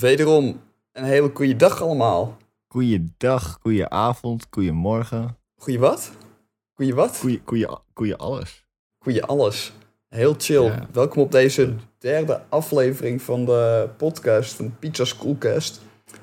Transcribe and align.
Wederom 0.00 0.60
een 0.92 1.04
hele 1.04 1.30
goede 1.34 1.56
dag 1.56 1.82
allemaal. 1.82 2.36
Goeiedag, 2.66 3.58
goeie 3.60 3.86
goeiemorgen. 4.50 5.38
Goeie 5.56 5.78
wat? 5.78 6.12
Goeie 6.74 6.94
wat? 6.94 7.16
Goeie, 7.16 7.40
goeie, 7.44 7.68
goeie 7.94 8.16
alles. 8.16 8.66
Goeie 8.98 9.22
alles. 9.22 9.72
Heel 10.08 10.34
chill. 10.38 10.62
Ja. 10.62 10.88
Welkom 10.92 11.22
op 11.22 11.32
deze 11.32 11.74
derde 11.98 12.42
aflevering 12.48 13.22
van 13.22 13.44
de 13.44 13.88
podcast 13.96 14.54
van 14.54 14.78
Pizza 14.78 15.04
Schoolcast. 15.04 15.80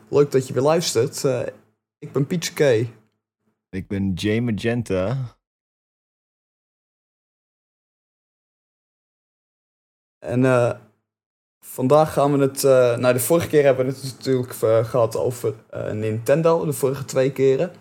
Leuk 0.09 0.31
dat 0.31 0.47
je 0.47 0.53
weer 0.53 0.63
luistert. 0.63 1.23
Eh, 1.23 1.41
ik 1.99 2.11
ben 2.11 2.27
Pizza 2.27 2.53
K. 2.53 2.87
Ik 3.69 3.87
ben 3.87 4.13
Jay 4.13 4.39
Magenta. 4.39 5.37
En 10.19 10.45
eh, 10.45 10.75
vandaag 11.65 12.13
gaan 12.13 12.31
we 12.31 12.37
het... 12.37 12.63
eh 12.63 12.97
nou, 12.97 13.13
de 13.13 13.19
vorige 13.19 13.47
keer 13.47 13.63
hebben 13.63 13.85
we 13.85 13.91
het 13.91 14.03
natuurlijk 14.03 14.53
eh, 14.61 14.85
gehad 14.85 15.17
over 15.17 15.53
eh, 15.69 15.91
Nintendo. 15.91 16.65
De 16.65 16.73
vorige 16.73 17.05
twee 17.05 17.31
keren. 17.31 17.71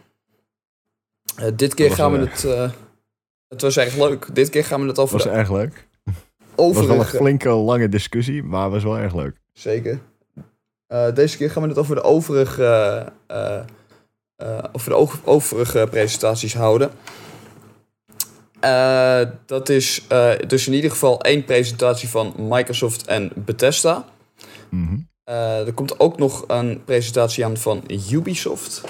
Dit 1.55 1.75
keer 1.75 1.91
gaan 1.91 2.13
we 2.13 2.19
het... 2.19 2.43
het 3.49 3.63
was 3.63 3.77
echt 3.77 3.97
leuk. 3.97 4.35
Dit 4.35 4.51
keer 4.51 4.65
gaan 4.65 4.81
we 4.81 4.87
het 4.87 4.99
over 4.99 5.15
Was 5.15 5.25
de 5.25 5.31
erg 5.31 5.51
leuk. 5.51 5.89
Het 6.57 6.75
was 6.75 6.87
wel 6.87 6.99
een 6.99 7.05
flinke 7.05 7.49
lange 7.49 7.89
discussie, 7.89 8.43
maar 8.43 8.71
was 8.71 8.83
wel 8.83 8.99
erg 8.99 9.15
leuk. 9.15 9.37
Zeker. 9.53 10.01
Deze 11.15 11.37
keer 11.37 11.51
gaan 11.51 11.63
we 11.63 11.69
het 11.69 11.79
over 11.79 11.95
de 11.95 12.03
overige, 12.03 13.07
over 14.73 14.91
de 14.91 15.09
overige 15.25 15.87
presentaties 15.91 16.55
houden. 16.55 16.91
Eh, 18.63 19.21
dat 19.47 19.69
is 19.69 20.05
eh, 20.09 20.33
dus 20.47 20.67
in 20.67 20.73
ieder 20.73 20.91
geval 20.91 21.21
één 21.21 21.45
presentatie 21.45 22.09
van 22.09 22.35
Microsoft 22.39 23.07
en 23.07 23.33
Bethesda. 23.35 24.05
Mhm. 24.69 24.99
Eh, 25.25 25.67
er 25.67 25.73
komt 25.73 26.01
ook 26.01 26.19
nog 26.19 26.45
een 26.47 26.85
presentatie 26.85 27.45
aan 27.45 27.57
van 27.57 27.85
Ubisoft. 28.11 28.81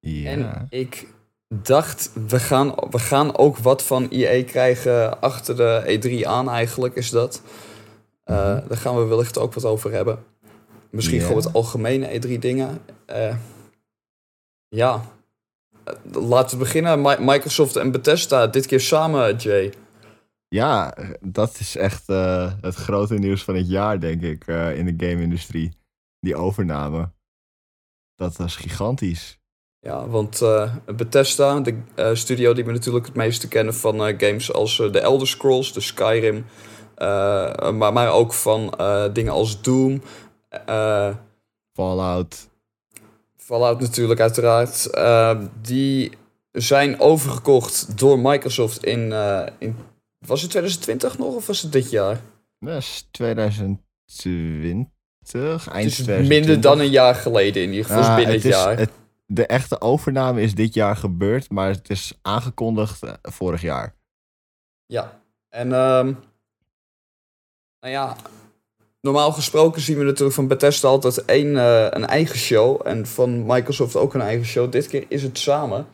Ja. 0.00 0.30
En 0.30 0.66
ik 0.70 1.06
dacht, 1.48 2.10
we 2.26 2.40
gaan, 2.40 2.74
we 2.90 2.98
gaan 2.98 3.36
ook 3.36 3.58
wat 3.58 3.82
van 3.82 4.08
EA 4.10 4.44
krijgen 4.44 5.20
achter 5.20 5.56
de 5.56 5.82
E3 5.86 6.26
aan 6.26 6.50
eigenlijk, 6.50 6.94
is 6.94 7.10
dat. 7.10 7.42
Mhm. 8.24 8.36
Daar 8.68 8.78
gaan 8.78 8.96
we 8.96 9.04
wellicht 9.04 9.38
ook 9.38 9.54
wat 9.54 9.64
over 9.64 9.92
hebben. 9.92 10.18
Misschien 10.90 11.18
Ja. 11.18 11.26
gewoon 11.26 11.42
wat 11.42 11.52
algemene 11.52 12.08
E3 12.20 12.38
dingen. 12.38 12.78
Ja, 14.68 15.04
laten 16.12 16.58
we 16.58 16.64
beginnen. 16.64 17.00
Mi- 17.02 17.16
Microsoft 17.18 17.76
en 17.76 17.90
Bethesda, 17.90 18.46
dit 18.46 18.66
keer 18.66 18.80
samen, 18.80 19.36
Jay. 19.36 19.72
Ja, 20.48 20.94
dat 21.20 21.56
is 21.58 21.76
echt 21.76 22.08
eh, 22.08 22.52
het 22.60 22.74
grote 22.74 23.14
nieuws 23.14 23.44
van 23.44 23.54
het 23.54 23.68
jaar, 23.68 24.00
denk 24.00 24.22
ik, 24.22 24.46
eh, 24.46 24.78
in 24.78 24.96
de 24.96 25.06
game-industrie. 25.06 25.76
Die 26.20 26.36
overname. 26.36 27.10
Dat 28.14 28.36
was 28.36 28.56
gigantisch. 28.56 29.38
Ja, 29.78 30.08
want 30.08 30.42
eh, 30.42 30.74
Bethesda, 30.96 31.60
de 31.60 31.74
studio 32.12 32.52
die 32.52 32.64
we 32.64 32.72
natuurlijk 32.72 33.06
het 33.06 33.14
meeste 33.14 33.48
kennen 33.48 33.74
van 33.74 33.98
games 34.00 34.52
als 34.52 34.76
The 34.76 35.00
Elder 35.00 35.26
Scrolls, 35.26 35.72
de 35.72 35.80
Skyrim, 35.80 36.46
maar, 37.74 37.92
maar 37.92 38.12
ook 38.12 38.32
van 38.32 38.74
dingen 39.12 39.32
als 39.32 39.62
Doom, 39.62 40.02
Fallout. 41.72 42.48
Fallout 43.44 43.80
natuurlijk 43.80 44.20
uiteraard, 44.20 44.86
eh, 44.86 45.40
die 45.62 46.12
zijn 46.52 47.00
overgekocht 47.00 47.98
door 47.98 48.18
Microsoft 48.18 48.84
in, 48.84 49.12
eh, 49.12 49.46
in, 49.58 49.76
was 50.18 50.40
het 50.42 50.50
2020 50.50 51.18
nog 51.18 51.34
of 51.34 51.46
was 51.46 51.62
het 51.62 51.72
dit 51.72 51.90
jaar? 51.90 52.20
Dat 52.58 52.76
is 52.76 53.08
2020. 53.10 54.92
Eind 55.32 55.50
Het 55.64 55.84
is 55.84 55.94
2020. 55.94 56.28
minder 56.28 56.60
dan 56.60 56.80
een 56.80 56.90
jaar 56.90 57.14
geleden 57.14 57.62
in 57.62 57.70
ieder 57.70 57.84
geval, 57.84 58.02
Ja, 58.02 58.14
binnen 58.16 58.34
het, 58.34 58.44
is- 58.44 58.50
jaar. 58.54 58.78
het- 58.78 58.90
de 59.26 59.46
echte 59.46 59.80
overname 59.80 60.42
is 60.42 60.54
dit 60.54 60.74
jaar 60.74 60.96
gebeurd, 60.96 61.50
maar 61.50 61.68
het 61.68 61.90
is 61.90 62.12
aangekondigd 62.22 63.02
eh, 63.02 63.12
vorig 63.22 63.62
jaar. 63.62 63.94
Ja, 64.86 65.20
en 65.48 65.72
ehm, 65.72 66.12
nou 67.80 67.92
ja, 67.92 68.16
normaal 69.04 69.32
gesproken 69.32 69.80
zien 69.80 69.98
we 69.98 70.04
natuurlijk 70.04 70.34
van 70.34 70.46
Bethesda 70.46 70.88
altijd 70.88 71.24
één, 71.24 71.56
eh, 71.56 71.86
een 71.90 72.06
eigen 72.06 72.38
show. 72.38 72.80
En 72.84 73.06
van 73.06 73.46
Microsoft 73.46 73.96
ook 73.96 74.14
een 74.14 74.20
eigen 74.20 74.46
show. 74.46 74.72
Dit 74.72 74.86
keer 74.86 75.04
is 75.08 75.22
het 75.22 75.38
samen. 75.38 75.86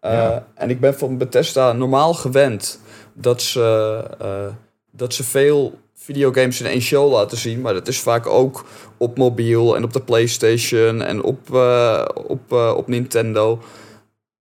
Eh, 0.00 0.12
Ja. 0.12 0.46
En 0.54 0.70
ik 0.70 0.80
ben 0.80 0.94
van 0.94 1.18
Bethesda 1.18 1.72
normaal 1.72 2.14
gewend 2.14 2.80
dat 3.14 3.42
ze, 3.42 4.04
eh, 4.18 4.46
dat 4.90 5.14
ze 5.14 5.24
veel 5.24 5.78
videogames 5.94 6.60
in 6.60 6.66
één 6.66 6.80
show 6.80 7.12
laten 7.12 7.38
zien. 7.38 7.60
Maar 7.60 7.74
dat 7.74 7.88
is 7.88 8.00
vaak 8.00 8.26
ook 8.26 8.64
op 8.96 9.18
mobiel 9.18 9.76
en 9.76 9.84
op 9.84 9.92
de 9.92 10.00
PlayStation 10.02 11.02
en 11.02 11.22
op, 11.22 11.50
op, 12.26 12.52
op 12.52 12.88
Nintendo. 12.88 13.58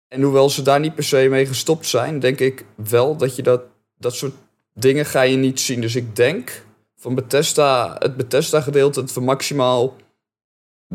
En 0.09 0.23
hoewel 0.23 0.51
ze 0.51 0.63
daar 0.63 0.81
niet 0.81 0.95
per 0.95 1.05
se 1.05 1.27
mee 1.31 1.47
gestopt 1.47 1.87
zijn, 1.87 2.19
denk 2.19 2.41
ik 2.41 2.65
wel 2.75 3.17
dat 3.17 3.37
je 3.37 3.43
dat, 3.43 3.63
dat 3.99 4.15
soort 4.15 4.35
dingen 4.75 5.07
ga 5.07 5.23
je 5.23 5.37
niet 5.37 5.61
zien. 5.61 5.81
Dus 5.81 5.97
ik 5.97 6.17
denk 6.17 6.65
van 7.07 7.15
Bethesda, 7.15 7.97
het 7.99 8.17
Bethesda 8.17 8.61
gedeelte, 8.61 9.01
dat 9.01 9.15
we 9.15 9.21
maximaal 9.21 9.97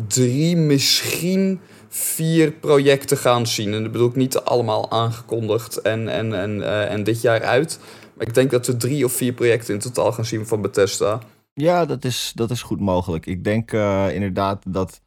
drie, 0.07 0.55
misschien 0.55 1.59
vier 1.88 2.51
projecten 2.51 3.17
gaan 3.17 3.47
zien. 3.47 3.73
En 3.73 3.81
dat 3.83 3.91
bedoel 3.91 4.07
ik 4.07 4.16
niet 4.16 4.38
allemaal 4.38 4.91
aangekondigd 4.91 5.81
en, 5.81 6.07
en, 6.07 6.33
en, 6.33 6.63
eh, 6.63 6.91
en 6.91 7.03
dit 7.03 7.21
jaar 7.21 7.41
uit. 7.44 7.79
Maar 8.13 8.27
ik 8.27 8.33
denk 8.33 8.51
dat 8.51 8.67
we 8.67 8.77
drie 8.77 9.05
of 9.05 9.11
vier 9.11 9.33
projecten 9.33 9.73
in 9.73 9.79
totaal 9.79 10.11
gaan 10.11 10.25
zien 10.25 10.47
van 10.47 10.61
Bethesda. 10.61 11.19
Ja, 11.53 11.85
dat 11.85 12.05
is, 12.05 12.31
dat 12.35 12.51
is 12.51 12.61
goed 12.61 12.79
mogelijk. 12.79 13.25
Ik 13.25 13.44
denk 13.44 13.71
eh, 13.71 14.07
inderdaad 14.13 14.63
dat 14.67 15.01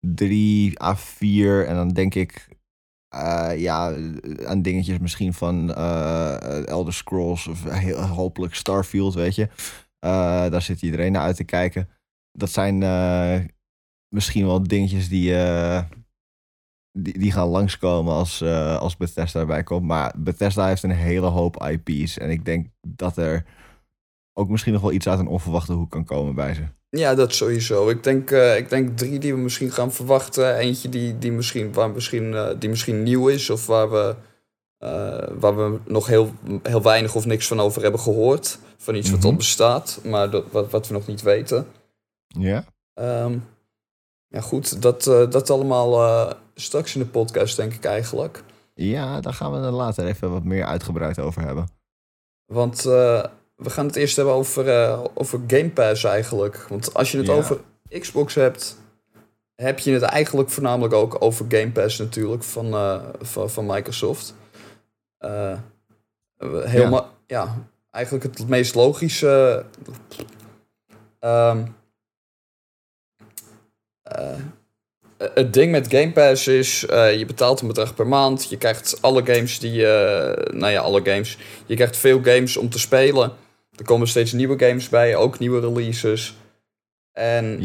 drie 0.00 0.82
à 0.82 0.96
vier 0.96 1.66
en 1.66 1.74
dan 1.74 1.88
denk 1.88 2.14
ik 2.14 2.48
eh, 3.08 3.50
ja, 3.56 3.94
aan 4.44 4.62
dingetjes 4.62 4.98
misschien 4.98 5.34
van 5.34 5.74
Elder 6.64 6.94
Scrolls 6.94 7.46
of 7.46 7.64
heel, 7.70 8.00
hopelijk 8.00 8.54
Starfield, 8.54 9.14
weet 9.14 9.34
je. 9.34 9.48
Eh, 10.06 10.50
daar 10.50 10.62
zit 10.62 10.82
iedereen 10.82 11.12
naar 11.12 11.22
uit 11.22 11.36
te 11.36 11.44
kijken. 11.44 11.88
Dat 12.32 12.50
zijn 12.50 12.82
eh, 12.82 13.38
misschien 14.08 14.46
wel 14.46 14.62
dingetjes 14.62 15.08
die, 15.08 15.36
eh, 15.36 15.82
die, 16.92 17.18
die 17.18 17.32
gaan 17.32 17.48
langskomen 17.48 18.14
als, 18.14 18.42
als 18.78 18.96
Bethesda 18.96 19.40
erbij 19.40 19.62
komt. 19.62 19.82
Maar 19.82 20.14
Bethesda 20.16 20.66
heeft 20.66 20.82
een 20.82 20.90
hele 20.90 21.26
hoop 21.26 21.62
IP's 21.62 22.18
en 22.18 22.30
ik 22.30 22.44
denk 22.44 22.66
dat 22.86 23.16
er 23.16 23.44
ook 24.32 24.48
misschien 24.48 24.72
nog 24.72 24.82
wel 24.82 24.92
iets 24.92 25.08
uit 25.08 25.18
een 25.18 25.26
onverwachte 25.26 25.72
hoek 25.72 25.90
kan 25.90 26.04
komen 26.04 26.34
bij 26.34 26.54
ze. 26.54 26.62
Ja, 26.88 27.14
dat 27.14 27.34
sowieso. 27.34 27.88
Ik 27.88 28.02
denk, 28.02 28.30
ik 28.30 28.68
denk 28.68 28.96
drie 28.96 29.18
die 29.18 29.34
we 29.34 29.40
misschien 29.40 29.72
gaan 29.72 29.92
verwachten. 29.92 30.56
Eentje 30.56 30.88
die, 30.88 31.18
die, 31.18 31.32
misschien, 31.32 31.72
waar 31.72 31.90
misschien, 31.90 32.54
die 32.58 32.68
misschien 32.68 33.02
nieuw 33.02 33.28
is 33.28 33.50
of 33.50 33.66
waar 33.66 33.90
we, 33.90 34.16
eh, 34.86 35.28
waar 35.38 35.56
we 35.56 35.78
nog 35.84 36.06
heel, 36.06 36.30
heel 36.62 36.82
weinig 36.82 37.14
of 37.14 37.26
niks 37.26 37.46
van 37.46 37.60
over 37.60 37.82
hebben 37.82 38.00
gehoord. 38.00 38.58
Van 38.76 38.94
iets 38.94 39.10
wat 39.10 39.18
Mhm. 39.18 39.28
al 39.28 39.34
bestaat, 39.34 40.00
maar 40.04 40.30
dat, 40.30 40.44
wat, 40.50 40.70
wat 40.70 40.86
we 40.88 40.92
nog 40.94 41.06
niet 41.06 41.22
weten. 41.22 41.66
Ja? 42.26 42.64
Ehm, 42.94 43.38
ja, 44.28 44.40
goed, 44.40 44.82
dat, 44.82 45.06
eh, 45.06 45.30
dat 45.30 45.50
allemaal 45.50 46.02
eh, 46.02 46.32
straks 46.54 46.94
in 46.94 47.00
de 47.00 47.06
podcast, 47.06 47.56
denk 47.56 47.72
ik 47.72 47.84
eigenlijk. 47.84 48.42
Ja, 48.74 49.20
daar 49.20 49.32
gaan 49.34 49.52
we 49.52 49.58
er 49.66 49.72
later 49.72 50.06
even 50.06 50.30
wat 50.30 50.44
meer 50.44 50.64
uitgebreid 50.64 51.18
over 51.18 51.42
hebben. 51.42 51.68
Want 52.52 52.82
we 52.82 53.30
gaan 53.70 53.86
het 53.86 53.96
eerst 53.96 54.16
hebben 54.16 54.34
over, 54.34 54.98
over 55.14 55.40
Game 55.46 55.70
Pass 55.70 56.04
eigenlijk. 56.04 56.66
Want 56.68 56.94
als 56.94 57.12
je 57.12 57.18
het 57.18 57.28
over 57.28 57.60
Xbox 57.98 58.34
hebt, 58.34 58.76
heb 59.54 59.78
je 59.78 59.92
het 59.92 60.02
eigenlijk 60.02 60.50
voornamelijk 60.50 60.94
ook 60.94 61.16
over 61.22 61.46
Game 61.48 61.70
Pass 61.70 61.98
natuurlijk 61.98 62.42
van, 62.42 63.00
van, 63.20 63.50
van 63.50 63.66
Microsoft. 63.66 64.34
Eh, 65.26 66.64
heel 66.64 67.06
Ja. 67.26 67.68
eigenlijk 67.90 68.24
het 68.24 68.48
meest 68.48 68.74
logische. 68.74 69.64
Ehm, 71.18 71.66
eh, 74.02 74.38
het 75.16 75.52
ding 75.52 75.70
met 75.70 75.88
Game 75.88 76.12
Pass 76.12 76.46
is, 76.46 76.86
eh, 76.86 77.18
je 77.18 77.26
betaalt 77.26 77.60
een 77.60 77.66
bedrag 77.66 77.94
per 77.94 78.06
maand. 78.06 78.48
Je 78.48 78.58
krijgt 78.58 79.02
alle 79.02 79.26
games 79.26 79.58
die 79.58 79.72
je... 79.72 80.50
nou 80.52 80.72
ja, 80.72 80.80
alle 80.80 81.00
games. 81.04 81.38
Je 81.66 81.74
krijgt 81.74 81.96
veel 81.96 82.22
games 82.22 82.56
om 82.56 82.70
te 82.70 82.78
spelen. 82.78 83.32
Er 83.76 83.84
komen 83.84 84.08
steeds 84.08 84.32
nieuwe 84.32 84.66
games 84.66 84.88
bij, 84.88 85.16
ook 85.16 85.38
nieuwe 85.38 85.60
releases. 85.60 86.36
En 87.12 87.62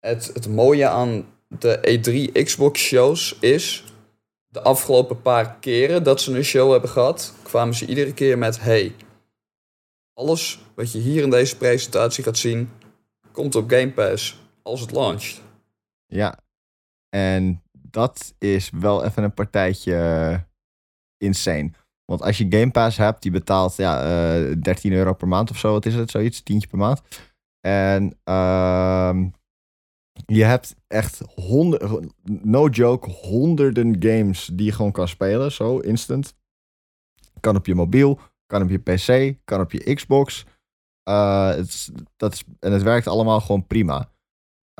het, 0.00 0.30
het 0.34 0.48
mooie 0.48 0.88
aan 0.88 1.26
de 1.48 1.78
E3 1.82 2.42
Xbox 2.44 2.80
shows 2.80 3.36
is... 3.40 3.84
De 4.58 4.64
afgelopen 4.64 5.22
paar 5.22 5.56
keren 5.60 6.02
dat 6.02 6.20
ze 6.20 6.36
een 6.36 6.44
show 6.44 6.70
hebben 6.72 6.90
gehad... 6.90 7.34
kwamen 7.42 7.74
ze 7.74 7.86
iedere 7.86 8.14
keer 8.14 8.38
met... 8.38 8.60
Hey, 8.60 8.94
alles 10.14 10.60
wat 10.74 10.92
je 10.92 10.98
hier 10.98 11.22
in 11.22 11.30
deze 11.30 11.56
presentatie 11.56 12.24
gaat 12.24 12.36
zien... 12.38 12.70
komt 13.32 13.54
op 13.54 13.70
Game 13.70 13.92
Pass 13.92 14.40
als 14.62 14.80
het 14.80 14.92
launcht. 14.92 15.42
Ja. 16.06 16.38
En 17.08 17.62
dat 17.72 18.34
is 18.38 18.70
wel 18.78 19.04
even 19.04 19.22
een 19.22 19.34
partijtje 19.34 19.94
eh, 19.94 20.38
insane. 21.16 21.70
Want 22.04 22.22
als 22.22 22.38
je 22.38 22.46
Game 22.48 22.70
Pass 22.70 22.96
hebt, 22.96 23.22
die 23.22 23.30
betaalt 23.30 23.76
ja, 23.76 24.02
eh 24.02 24.56
13 24.60 24.92
euro 24.92 25.12
per 25.12 25.28
maand 25.28 25.50
of 25.50 25.58
zo. 25.58 25.72
Wat 25.72 25.86
is 25.86 25.94
het? 25.94 26.10
Zoiets, 26.10 26.42
tientje 26.42 26.68
per 26.68 26.78
maand. 26.78 27.02
En 27.60 28.18
ehm, 28.24 29.28
Je 30.26 30.44
hebt 30.44 30.76
echt 30.86 31.22
honderden, 31.34 32.12
no 32.24 32.68
joke, 32.68 33.10
honderden 33.10 33.96
games 33.98 34.50
die 34.52 34.66
je 34.66 34.72
gewoon 34.72 34.92
kan 34.92 35.08
spelen, 35.08 35.52
zo 35.52 35.78
instant. 35.78 36.36
Kan 37.40 37.56
op 37.56 37.66
je 37.66 37.74
mobiel, 37.74 38.20
kan 38.46 38.62
op 38.62 38.68
je 38.68 38.78
PC, 38.78 39.38
kan 39.44 39.60
op 39.60 39.72
je 39.72 39.94
Xbox. 39.94 40.46
Uh, 41.08 41.48
het, 41.48 41.90
dat 42.16 42.32
is, 42.32 42.44
en 42.60 42.72
het 42.72 42.82
werkt 42.82 43.06
allemaal 43.06 43.40
gewoon 43.40 43.66
prima. 43.66 44.10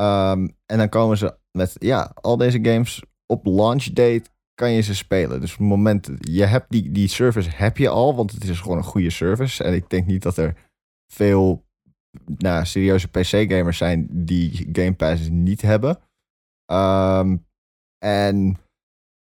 Um, 0.00 0.56
en 0.66 0.78
dan 0.78 0.88
komen 0.88 1.18
ze 1.18 1.36
met, 1.50 1.76
ja, 1.78 2.12
al 2.14 2.36
deze 2.36 2.58
games 2.62 3.02
op 3.26 3.46
launch 3.46 3.84
date 3.84 4.24
kan 4.54 4.70
je 4.70 4.80
ze 4.80 4.94
spelen. 4.94 5.40
Dus 5.40 5.52
op 5.52 5.58
het 5.58 5.68
moment, 5.68 6.10
je 6.20 6.44
hebt 6.44 6.70
die, 6.70 6.90
die 6.90 7.08
service 7.08 7.50
heb 7.52 7.76
je 7.76 7.88
al, 7.88 8.16
want 8.16 8.32
het 8.32 8.44
is 8.44 8.60
gewoon 8.60 8.76
een 8.76 8.84
goede 8.84 9.10
service. 9.10 9.64
En 9.64 9.74
ik 9.74 9.90
denk 9.90 10.06
niet 10.06 10.22
dat 10.22 10.36
er 10.36 10.56
veel 11.12 11.66
nou, 12.38 12.64
serieuze 12.64 13.08
PC-gamers 13.08 13.76
zijn 13.76 14.06
die 14.10 14.68
Game 14.72 14.94
Pass 14.94 15.28
niet 15.30 15.62
hebben. 15.62 15.98
Um, 16.72 17.46
en 17.98 18.58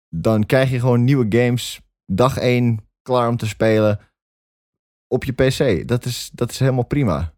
dan 0.08 0.46
krijg 0.46 0.70
je 0.70 0.80
gewoon 0.80 1.04
nieuwe 1.04 1.26
games 1.28 1.80
dag 2.06 2.38
1 2.38 2.86
klaar 3.02 3.28
om 3.28 3.36
te 3.36 3.46
spelen 3.46 4.00
op 5.08 5.24
je 5.24 5.32
PC. 5.32 5.88
Dat 5.88 6.04
is, 6.04 6.30
dat 6.32 6.50
is 6.50 6.58
helemaal 6.58 6.84
prima. 6.84 7.32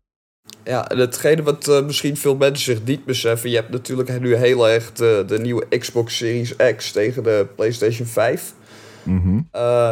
Ja, 0.64 0.88
en 0.88 0.98
hetgene 0.98 1.42
wat 1.42 1.68
uh, 1.68 1.84
misschien 1.84 2.16
veel 2.16 2.36
mensen 2.36 2.74
zich 2.74 2.84
niet 2.84 3.04
beseffen... 3.04 3.50
je 3.50 3.56
hebt 3.56 3.70
natuurlijk 3.70 4.20
nu 4.20 4.34
heel 4.34 4.68
erg 4.68 4.92
de, 4.92 5.24
de 5.26 5.38
nieuwe 5.38 5.78
Xbox 5.78 6.16
Series 6.16 6.56
X 6.76 6.92
tegen 6.92 7.22
de 7.22 7.46
PlayStation 7.56 8.06
5. 8.06 8.54
Mm 9.02 9.20
-hmm. 9.20 9.48
uh, 9.54 9.90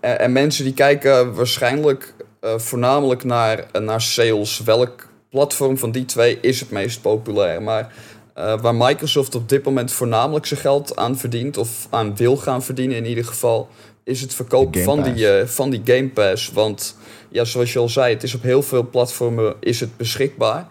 en, 0.00 0.18
en, 0.18 0.32
mensen 0.32 0.64
die 0.64 0.74
kijken 0.74 1.34
waarschijnlijk 1.34 2.14
uh, 2.40 2.58
voornamelijk 2.58 3.24
naar, 3.24 3.66
naar 3.80 4.00
sales. 4.00 4.60
Welk 4.60 5.08
platform 5.28 5.78
van 5.78 5.90
die 5.90 6.04
twee 6.04 6.38
is 6.40 6.60
het 6.60 6.70
meest 6.70 7.00
populair? 7.00 7.62
Maar 7.62 7.92
waar 8.34 8.74
Microsoft 8.74 9.34
op 9.34 9.48
dit 9.48 9.64
moment 9.64 9.92
voornamelijk 9.92 10.46
zijn 10.46 10.60
geld 10.60 10.96
aan 10.96 11.18
verdient... 11.18 11.56
of 11.56 11.86
aan 11.90 12.16
wil 12.16 12.36
gaan 12.36 12.62
verdienen 12.62 12.96
in 12.96 13.06
ieder 13.06 13.24
geval... 13.24 13.68
is 14.04 14.20
het 14.20 14.34
verkopen 14.34 14.82
van 14.82 15.02
die, 15.02 15.46
van 15.46 15.70
die 15.70 15.80
Game 15.84 16.08
Pass. 16.08 16.50
Want 16.52 16.96
ja, 17.28 17.44
zoals 17.44 17.72
je 17.72 17.78
al 17.78 17.88
zei, 17.88 18.14
het 18.14 18.22
is 18.22 18.34
op 18.34 18.42
heel 18.42 18.62
veel 18.62 18.88
platformen 18.90 19.54
is 19.60 19.80
het 19.80 19.96
beschikbaar. 19.96 20.66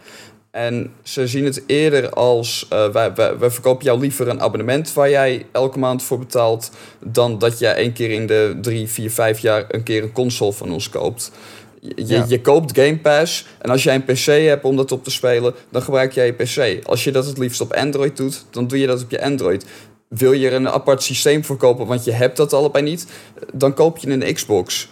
En 0.52 0.94
ze 1.04 1.28
zien 1.28 1.46
het 1.46 1.64
eerder 1.68 2.10
als, 2.10 2.68
uh, 2.74 2.88
wij, 2.88 3.14
wij, 3.14 3.38
wij, 3.38 3.50
verkopen 3.50 3.86
jou 3.86 4.00
liever 4.00 4.28
een 4.28 4.42
abonnement 4.42 4.94
waar 4.94 5.10
jij 5.10 5.46
elke 5.52 5.80
maand 5.80 6.04
voor 6.04 6.20
betaalt, 6.20 6.72
dan 7.00 7.38
dat 7.38 7.60
jij 7.60 7.74
één 7.74 7.94
keer 7.94 8.10
in 8.12 8.28
de 8.28 8.58
drie, 8.62 8.88
vier, 8.88 9.12
vijf 9.12 9.40
jaar 9.40 9.66
een 9.68 9.84
keer 9.84 10.04
een 10.04 10.12
console 10.12 10.54
van 10.54 10.72
ons 10.72 10.90
koopt. 10.90 11.32
Je, 11.80 12.06
ja. 12.06 12.26
je 12.28 12.42
koopt 12.42 12.80
Game 12.80 12.98
Pass 12.98 13.46
en 13.60 13.70
als 13.70 13.84
jij 13.84 13.96
een 13.96 14.04
PC 14.04 14.26
hebt 14.26 14.64
om 14.64 14.76
dat 14.76 14.92
op 14.92 15.04
te 15.04 15.12
spelen, 15.12 15.54
dan 15.70 15.82
gebruik 15.82 16.12
jij 16.12 16.26
je 16.26 16.34
PC. 16.34 16.86
Als 16.88 17.04
je 17.04 17.12
dat 17.12 17.26
het 17.26 17.38
liefst 17.38 17.62
op 17.62 17.74
Android 17.74 18.18
doet, 18.18 18.46
dan 18.50 18.68
doe 18.68 18.80
je 18.80 18.88
dat 18.88 19.04
op 19.04 19.12
je 19.12 19.24
Android. 19.24 19.66
Wil 20.08 20.32
je 20.32 20.48
er 20.48 20.54
een 20.54 20.70
apart 20.70 21.04
systeem 21.04 21.44
voor 21.44 21.58
kopen, 21.58 21.86
want 21.86 22.04
je 22.04 22.12
hebt 22.12 22.38
dat 22.38 22.54
allebei 22.54 22.84
niet, 22.84 23.08
dan 23.54 23.74
koop 23.74 23.98
je 23.98 24.10
een 24.10 24.34
Xbox. 24.34 24.90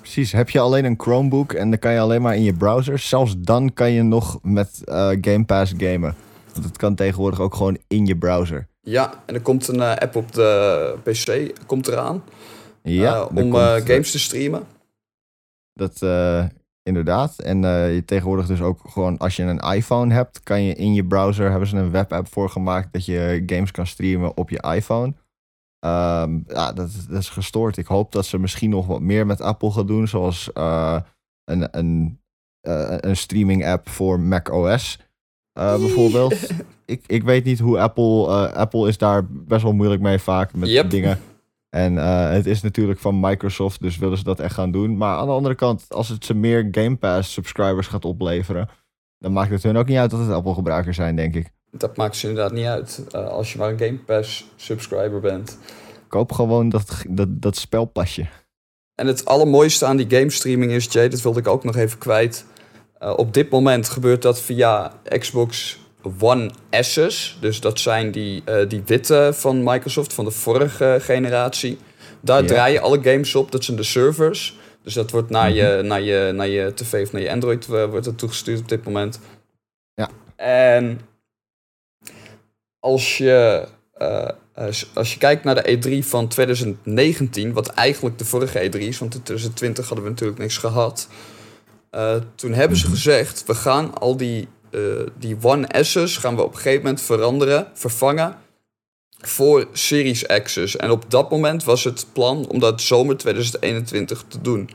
Precies, 0.00 0.32
heb 0.32 0.50
je 0.50 0.60
alleen 0.60 0.84
een 0.84 0.94
Chromebook 0.96 1.52
en 1.52 1.70
dan 1.70 1.78
kan 1.78 1.92
je 1.92 2.00
alleen 2.00 2.22
maar 2.22 2.36
in 2.36 2.42
je 2.42 2.54
browser. 2.54 2.98
Zelfs 2.98 3.34
dan 3.38 3.72
kan 3.74 3.92
je 3.92 4.02
nog 4.02 4.38
met 4.42 4.80
uh, 4.84 5.08
Game 5.20 5.44
Pass 5.44 5.72
gamen. 5.76 6.16
Want 6.52 6.64
het 6.64 6.76
kan 6.76 6.94
tegenwoordig 6.94 7.40
ook 7.40 7.54
gewoon 7.54 7.78
in 7.88 8.06
je 8.06 8.16
browser. 8.16 8.68
Ja, 8.80 9.22
en 9.26 9.34
er 9.34 9.40
komt 9.40 9.68
een 9.68 9.76
uh, 9.76 9.94
app 9.94 10.16
op 10.16 10.32
de 10.32 10.94
PC 11.02 11.52
komt 11.66 11.88
eraan. 11.88 12.22
Ja, 12.82 13.16
uh, 13.16 13.26
om 13.34 13.50
komt, 13.50 13.56
games 13.84 14.10
te 14.10 14.18
streamen. 14.18 14.62
Dat 15.78 16.02
inderdaad. 16.82 17.38
En 17.38 17.60
je 17.94 18.02
tegenwoordig 18.04 18.46
dus 18.46 18.60
ook 18.60 18.80
gewoon 18.88 19.18
als 19.18 19.36
je 19.36 19.42
een 19.42 19.74
iPhone 19.74 20.14
hebt, 20.14 20.42
kan 20.42 20.62
je 20.62 20.74
in 20.74 20.94
je 20.94 21.04
browser 21.04 21.50
hebben 21.50 21.68
ze 21.68 21.76
een 21.76 21.90
webapp 21.90 22.28
voor 22.28 22.50
gemaakt 22.50 22.92
dat 22.92 23.04
je 23.04 23.42
games 23.46 23.70
kan 23.70 23.86
streamen 23.86 24.36
op 24.36 24.50
je 24.50 24.62
iPhone. 24.74 25.14
Um, 25.86 26.44
ja, 26.46 26.72
dat, 26.72 26.90
dat, 27.08 27.18
is 27.18 27.28
gestoord. 27.28 27.76
Ik 27.76 27.86
hoop 27.86 28.12
dat 28.12 28.26
ze 28.26 28.38
misschien 28.38 28.70
nog 28.70 28.86
wat 28.86 29.00
meer 29.00 29.26
met 29.26 29.40
Apple 29.40 29.70
gaan 29.70 29.86
doen, 29.86 30.08
zoals 30.08 30.50
uh, 30.54 31.00
een, 31.44 31.78
een, 31.78 32.20
uh, 32.68 32.94
een 32.96 33.16
streaming 33.16 33.66
app 33.66 33.88
voor 33.88 34.20
Mac 34.20 34.52
OS. 34.52 34.98
Uh, 35.58 35.78
bijvoorbeeld. 35.84 36.48
ik, 36.84 37.04
ik 37.06 37.22
weet 37.22 37.44
niet 37.44 37.58
hoe 37.58 37.78
Apple. 37.78 38.26
Apple 38.52 38.88
is 38.88 38.98
daar 38.98 39.26
best 39.26 39.62
wel 39.62 39.72
moeilijk 39.72 40.02
mee 40.02 40.18
vaak 40.18 40.54
met 40.54 40.68
yep. 40.68 40.90
dingen. 40.90 41.18
En 41.68 41.96
het 42.32 42.46
is 42.46 42.62
natuurlijk 42.62 42.98
van 42.98 43.20
Microsoft, 43.20 43.80
dus 43.80 43.98
willen 43.98 44.18
ze 44.18 44.24
dat 44.24 44.40
echt 44.40 44.54
gaan 44.54 44.70
doen. 44.70 44.96
Maar 44.96 45.16
aan 45.16 45.26
de 45.26 45.32
andere 45.32 45.54
kant, 45.54 45.86
als 45.88 46.08
het 46.08 46.24
ze 46.24 46.34
meer 46.34 46.68
Game 46.70 46.96
Pass 46.96 47.32
subscribers 47.32 47.86
gaat 47.86 48.04
opleveren, 48.04 48.68
dan 49.18 49.32
maakt 49.32 49.50
het 49.50 49.62
hun 49.62 49.76
ook 49.76 49.86
niet 49.86 49.98
uit 49.98 50.10
dat 50.10 50.20
het 50.20 50.30
Apple 50.30 50.54
gebruikers 50.54 50.96
zijn, 50.96 51.16
denk 51.16 51.34
ik. 51.34 51.50
Dat 51.70 51.96
maakt 51.96 52.16
ze 52.16 52.28
inderdaad 52.28 52.52
niet 52.52 52.66
uit 52.66 53.04
uh, 53.14 53.28
als 53.28 53.52
je 53.52 53.58
maar 53.58 53.70
een 53.70 53.78
Game 53.78 53.98
Pass 53.98 54.50
subscriber 54.56 55.20
bent. 55.20 55.58
Koop 56.08 56.32
gewoon 56.32 56.68
dat, 56.68 57.02
dat, 57.08 57.42
dat 57.42 57.56
spelpasje. 57.56 58.26
En 58.94 59.06
het 59.06 59.24
allermooiste 59.24 59.86
aan 59.86 59.96
die 59.96 60.10
game 60.10 60.30
streaming 60.30 60.72
is, 60.72 60.84
Jay, 60.84 61.08
dat 61.08 61.22
wilde 61.22 61.38
ik 61.38 61.48
ook 61.48 61.64
nog 61.64 61.76
even 61.76 61.98
kwijt. 61.98 62.44
Uh, 63.02 63.12
op 63.16 63.34
dit 63.34 63.50
moment 63.50 63.88
gebeurt 63.88 64.22
dat 64.22 64.40
via 64.40 64.92
Xbox 65.18 65.78
One 66.20 66.50
S's. 66.70 67.38
Dus 67.40 67.60
dat 67.60 67.80
zijn 67.80 68.10
die, 68.10 68.42
uh, 68.48 68.68
die 68.68 68.82
witte 68.86 69.30
van 69.34 69.62
Microsoft 69.62 70.12
van 70.12 70.24
de 70.24 70.30
vorige 70.30 70.98
generatie. 71.00 71.78
Daar 72.20 72.42
yeah. 72.42 72.54
draai 72.54 72.72
je 72.72 72.80
alle 72.80 73.02
games 73.02 73.34
op, 73.34 73.52
dat 73.52 73.64
zijn 73.64 73.76
de 73.76 73.82
servers. 73.82 74.56
Dus 74.82 74.94
dat 74.94 75.10
wordt 75.10 75.30
naar, 75.30 75.50
mm 75.50 75.58
-hmm. 75.58 75.76
je, 75.76 75.82
naar, 75.82 76.00
je, 76.00 76.32
naar 76.34 76.48
je 76.48 76.72
tv 76.74 77.02
of 77.02 77.12
naar 77.12 77.22
je 77.22 77.30
Android 77.30 77.66
wordt 77.66 78.06
het 78.06 78.18
toegestuurd 78.18 78.60
op 78.60 78.68
dit 78.68 78.84
moment. 78.84 79.20
Ja. 79.94 80.08
En 80.36 81.00
als 82.80 83.18
je, 83.18 83.68
uh, 83.98 84.28
als 84.94 85.12
je 85.12 85.18
kijkt 85.18 85.44
naar 85.44 85.62
de 85.62 85.78
E3 86.02 86.06
van 86.06 86.28
2019, 86.28 87.52
wat 87.52 87.68
eigenlijk 87.68 88.18
de 88.18 88.24
vorige 88.24 88.70
E3 88.70 88.78
is, 88.78 88.98
want 88.98 89.14
in 89.14 89.22
2020 89.22 89.86
hadden 89.86 90.04
we 90.04 90.10
natuurlijk 90.10 90.38
niks 90.38 90.56
gehad. 90.56 91.08
Uh, 91.90 92.14
toen 92.34 92.52
hebben 92.52 92.76
ze 92.76 92.86
gezegd, 92.86 93.44
we 93.46 93.54
gaan 93.54 93.98
al 93.98 94.16
die, 94.16 94.48
die 95.18 95.36
One 95.42 95.82
S's 95.82 96.16
gaan 96.16 96.36
we 96.36 96.42
op 96.42 96.50
een 96.50 96.56
gegeven 96.56 96.82
moment 96.82 97.00
veranderen, 97.00 97.70
vervangen 97.74 98.36
voor 99.18 99.68
Series 99.72 100.26
X's. 100.42 100.76
En 100.76 100.90
op 100.90 101.10
dat 101.10 101.30
moment 101.30 101.64
was 101.64 101.84
het 101.84 102.06
plan 102.12 102.48
om 102.48 102.58
dat 102.58 102.80
zomer 102.80 103.16
2021 103.16 104.24
te 104.28 104.40
doen. 104.40 104.70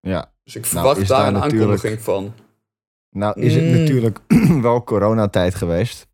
Ja. 0.00 0.32
Dus 0.44 0.56
ik 0.56 0.66
verwacht 0.66 0.96
nou, 0.96 1.06
daar 1.06 1.26
een 1.26 1.32
natuurlijk... 1.32 1.62
aankondiging 1.62 2.00
van. 2.00 2.34
Nou 3.10 3.40
is 3.40 3.54
het 3.54 3.64
mm. 3.64 3.70
natuurlijk 3.70 4.20
wel 4.62 4.84
coronatijd 4.84 5.54
geweest. 5.54 6.06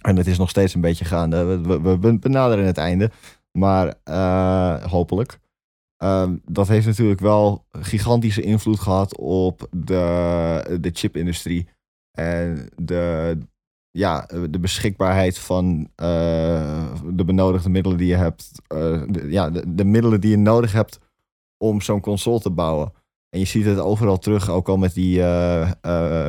En 0.00 0.16
het 0.16 0.26
is 0.26 0.38
nog 0.38 0.50
steeds 0.50 0.74
een 0.74 0.80
beetje 0.80 1.04
gaande. 1.04 1.44
We, 1.44 1.80
we, 1.80 1.98
we 1.98 2.18
benaderen 2.18 2.64
het 2.64 2.78
einde. 2.78 3.10
Maar 3.52 3.94
uh, 4.04 4.84
hopelijk. 4.84 5.38
Um, 6.02 6.42
dat 6.44 6.68
heeft 6.68 6.86
natuurlijk 6.86 7.20
wel 7.20 7.66
gigantische 7.70 8.42
invloed 8.42 8.80
gehad 8.80 9.16
op 9.18 9.66
de, 9.70 10.78
de 10.80 10.90
chipindustrie. 10.92 11.68
En 12.20 12.68
de, 12.76 13.38
ja, 13.90 14.28
de 14.50 14.58
beschikbaarheid 14.58 15.38
van 15.38 15.88
uh, 16.02 16.94
de 17.04 17.24
benodigde 17.24 17.68
middelen 17.68 17.98
die 17.98 18.06
je 18.06 18.16
hebt. 18.16 18.50
Uh, 18.68 19.02
de, 19.06 19.30
ja, 19.30 19.50
de, 19.50 19.74
de, 19.74 19.84
middelen 19.84 20.20
die 20.20 20.30
je 20.30 20.38
nodig 20.38 20.72
hebt 20.72 20.98
om 21.56 21.80
zo'n 21.80 22.00
console 22.00 22.40
te 22.40 22.50
bouwen. 22.50 22.92
En 23.28 23.38
je 23.38 23.44
ziet 23.44 23.64
het 23.64 23.78
overal 23.78 24.18
terug, 24.18 24.50
ook 24.50 24.68
al 24.68 24.76
met 24.76 24.94
die, 24.94 25.22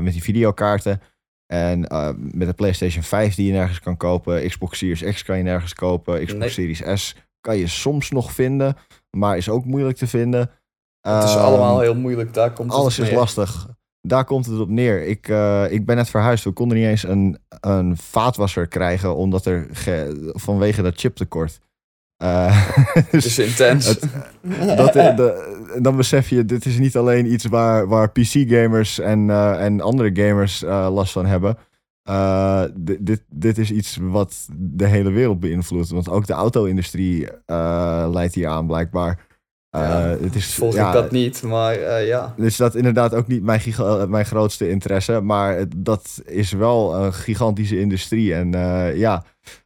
met 0.01 0.13
die 0.13 0.23
videokaarten. 0.23 1.01
En 1.47 1.79
met 2.15 2.47
de 2.47 2.53
PlayStation 2.53 3.03
5 3.03 3.35
die 3.35 3.47
je 3.47 3.51
nergens 3.51 3.79
kan 3.79 3.97
kopen, 3.97 4.47
Xbox 4.47 4.77
Series 4.77 5.03
X 5.03 5.23
kan 5.23 5.37
je 5.37 5.43
nergens 5.43 5.73
kopen, 5.73 6.25
Xbox 6.25 6.39
nee. 6.39 6.49
Series 6.49 7.01
S 7.01 7.15
kan 7.39 7.57
je 7.57 7.67
soms 7.67 8.11
nog 8.11 8.31
vinden, 8.31 8.75
maar 9.09 9.37
is 9.37 9.49
ook 9.49 9.65
moeilijk 9.65 9.97
te 9.97 10.07
vinden. 10.07 10.51
Het 11.01 11.23
is 11.23 11.35
allemaal 11.35 11.79
heel 11.79 11.95
moeilijk, 11.95 12.33
daar 12.33 12.53
komt 12.53 12.71
Alles 12.71 12.99
is 12.99 13.11
lastig. 13.11 13.67
Daar 14.01 14.25
komt 14.25 14.45
het 14.45 14.59
op 14.59 14.69
neer. 14.69 15.07
Ik, 15.07 15.27
uh, 15.27 15.71
ik 15.71 15.85
ben 15.85 15.95
net 15.95 16.09
verhuisd. 16.09 16.43
We 16.43 16.51
konden 16.51 16.77
niet 16.77 16.87
eens 16.87 17.03
een, 17.03 17.37
een 17.59 17.97
vaatwasser 17.97 18.67
krijgen, 18.67 19.15
omdat 19.15 19.45
er 19.45 19.67
vanwege 20.33 20.81
dat 20.81 20.99
chiptekort. 20.99 21.59
Uh, 22.23 22.67
dus 23.11 23.23
het 23.23 23.25
is 23.25 23.39
intens. 23.39 23.87
Het, 23.87 24.07
dat, 24.77 24.93
de, 24.93 25.79
dan 25.81 25.95
besef 25.95 26.29
je, 26.29 26.45
dit 26.45 26.65
is 26.65 26.77
niet 26.77 26.97
alleen 26.97 27.31
iets 27.31 27.45
waar, 27.45 27.87
waar 27.87 28.11
PC-gamers 28.11 28.99
en, 28.99 29.27
uh, 29.27 29.63
en 29.63 29.81
andere 29.81 30.09
gamers 30.13 30.63
uh, 30.63 30.87
last 30.91 31.11
van 31.11 31.25
hebben. 31.25 31.57
dit, 32.99 33.23
dit 33.29 33.57
is 33.57 33.71
iets 33.71 33.97
wat 34.01 34.47
de 34.51 34.87
hele 34.87 35.11
wereld 35.11 35.39
beïnvloedt. 35.39 35.89
Want 35.89 36.09
ook 36.09 36.25
de 36.25 36.33
auto-industrie 36.33 37.27
leidt 38.11 38.35
hier 38.35 38.47
aan, 38.47 38.67
blijkbaar. 38.67 39.29
Ja, 39.71 40.17
het 40.21 40.35
is, 40.35 40.53
volg 40.53 40.73
ja, 40.73 40.87
ik 40.87 40.93
dat 40.93 41.11
niet, 41.11 41.41
maar 41.43 42.03
ja. 42.03 42.33
Dus 42.37 42.55
dat 42.55 42.75
inderdaad 42.75 43.13
ook 43.13 43.27
niet 43.27 43.43
mijn, 43.43 43.61
mijn 44.09 44.25
grootste 44.25 44.69
interesse. 44.69 45.21
Maar 45.21 45.65
dat 45.77 46.21
is 46.25 46.51
wel 46.51 46.95
een 46.95 47.13
gigantische 47.13 47.79
industrie. 47.79 48.33
En 48.33 48.51
ja 48.97 49.23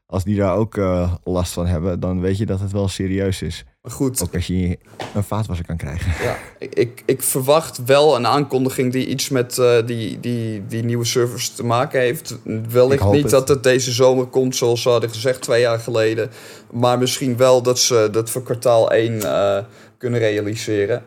als 0.08 0.24
die 0.24 0.38
daar 0.38 0.56
ook 0.56 0.80
last 1.24 1.54
van 1.54 1.66
hebben, 1.68 2.00
dan 2.00 2.22
weet 2.22 2.38
je 2.38 2.46
dat 2.46 2.60
het 2.60 2.72
wel 2.72 2.88
serieus 2.88 3.42
is. 3.42 3.66
Maar 3.86 3.94
goed, 3.94 4.22
Ook 4.24 4.36
als 4.36 4.48
je 4.48 4.78
een 5.14 5.24
vaatwasser 5.24 5.66
kan 5.66 5.78
krijgen. 5.78 6.12
ja, 6.24 6.38
ik, 6.60 7.04
ik 7.06 7.24
verwacht 7.24 7.84
wel 7.86 8.16
een 8.16 8.28
aankondiging 8.28 8.92
die 8.92 9.08
iets 9.08 9.30
met 9.30 9.58
eh, 9.58 9.86
die, 9.86 10.20
die, 10.20 10.66
die 10.68 10.84
nieuwe 10.84 11.06
servers 11.06 11.50
te 11.50 11.64
maken 11.64 12.00
heeft. 12.00 12.38
Wellicht 12.70 13.12
niet 13.12 13.22
het. 13.22 13.32
dat 13.32 13.48
het 13.48 13.64
deze 13.64 13.92
zomer 13.92 14.26
komt, 14.26 14.56
zoals 14.56 14.82
ze 14.82 14.90
hadden 14.90 15.10
gezegd 15.10 15.42
twee 15.42 15.62
jaar 15.62 15.80
geleden. 15.80 16.30
Maar 16.72 16.98
misschien 16.98 17.38
wel 17.38 17.62
dat 17.62 17.80
ze 17.80 18.08
dat 18.12 18.30
voor 18.30 18.44
kwartaal 18.44 18.92
1 18.92 19.22
eh, 19.22 19.64
kunnen 20.06 20.24
realiseren. 20.24 21.04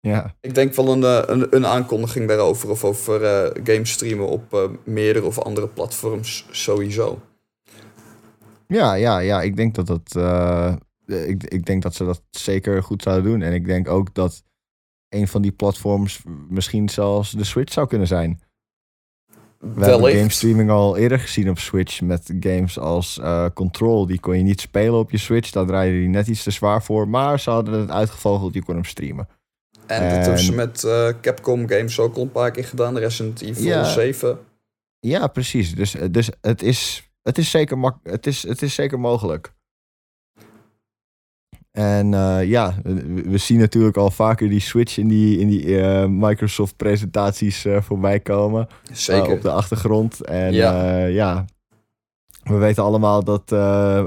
Ja, 0.00 0.34
Ik 0.40 0.54
denk 0.54 0.74
wel 0.74 0.88
een, 0.88 1.04
eh, 1.04 1.22
een, 1.26 1.56
een 1.56 1.66
aankondiging 1.66 2.28
daarover. 2.28 2.70
Of 2.70 2.84
over 2.84 3.24
eh 3.24 3.64
games 3.64 3.92
streamen 3.92 4.28
op 4.28 4.54
eh, 4.54 4.68
meerdere 4.84 5.26
of 5.26 5.38
andere 5.38 5.68
platforms 5.68 6.46
sowieso. 6.50 7.20
ja, 8.66 8.94
ja, 8.94 9.18
ja. 9.18 9.42
Ik 9.42 9.56
denk 9.56 9.74
dat 9.74 9.86
dat. 9.86 10.16
ik, 11.06 11.44
ik 11.44 11.66
denk 11.66 11.82
dat 11.82 11.94
ze 11.94 12.04
dat 12.04 12.22
zeker 12.30 12.82
goed 12.82 13.02
zouden 13.02 13.30
doen. 13.30 13.42
En 13.42 13.52
ik 13.52 13.66
denk 13.66 13.88
ook 13.88 14.14
dat 14.14 14.42
een 15.08 15.28
van 15.28 15.42
die 15.42 15.52
platforms 15.52 16.22
misschien 16.48 16.88
zelfs 16.88 17.30
de 17.30 17.44
Switch 17.44 17.72
zou 17.72 17.86
kunnen 17.86 18.06
zijn. 18.06 18.40
We 19.60 19.84
hebben 19.84 20.12
game 20.12 20.30
streaming 20.30 20.70
al 20.70 20.96
eerder 20.96 21.18
gezien 21.18 21.50
op 21.50 21.58
Switch 21.58 22.00
met 22.00 22.34
games 22.40 22.78
als 22.78 23.18
eh, 23.18 23.46
Control. 23.54 24.06
Die 24.06 24.20
kon 24.20 24.36
je 24.36 24.42
niet 24.42 24.60
spelen 24.60 24.98
op 24.98 25.10
je 25.10 25.18
Switch. 25.18 25.50
Daar 25.50 25.66
draaide 25.66 25.96
die 25.98 26.08
net 26.08 26.26
iets 26.26 26.42
te 26.42 26.50
zwaar 26.50 26.82
voor. 26.82 27.08
Maar 27.08 27.40
ze 27.40 27.50
hadden 27.50 27.80
het 27.80 27.90
uitgevogeld, 27.90 28.54
je 28.54 28.64
kon 28.64 28.74
hem 28.74 28.84
streamen. 28.84 29.28
En 29.86 30.02
dat 30.02 30.24
hebben 30.24 30.38
ze 30.38 30.50
En- 30.50 30.56
met 30.56 30.84
eh, 30.84 31.08
Capcom 31.20 31.68
games 31.68 31.98
ook 31.98 32.16
al 32.16 32.22
een 32.22 32.32
paar 32.32 32.50
keer 32.50 32.64
gedaan. 32.64 32.98
Resident 32.98 33.40
Evil 33.42 33.64
Ja. 33.64 33.84
7. 33.84 34.38
Ja, 35.00 35.26
precies. 35.26 35.74
Dus, 35.74 35.96
dus 36.10 36.30
het, 36.40 36.62
is, 36.62 37.10
het, 37.22 37.38
is 37.38 37.50
zeker 37.50 37.78
mak 37.78 37.96
het, 38.02 38.26
is, 38.26 38.42
het 38.42 38.62
is 38.62 38.74
zeker 38.74 39.00
mogelijk. 39.00 39.52
En 41.72 42.14
eh, 42.14 42.48
ja, 42.48 42.74
we, 43.24 43.38
zien 43.38 43.58
natuurlijk 43.58 43.96
al 43.96 44.10
vaker 44.10 44.48
die 44.48 44.60
Switch 44.60 44.98
in 44.98 45.08
die, 45.08 45.38
in 45.38 45.48
die 45.48 45.80
eh, 45.80 46.06
Microsoft-presentaties 46.06 47.64
eh, 47.64 47.80
voorbij 47.80 48.20
komen. 48.20 48.68
Zeker. 48.92 49.32
op 49.32 49.42
de 49.42 49.50
achtergrond. 49.50 50.24
En 50.24 50.52
Ja. 50.52 51.04
ja. 51.04 51.44
we 52.42 52.56
weten 52.56 52.82
allemaal 52.82 53.24
dat 53.24 53.50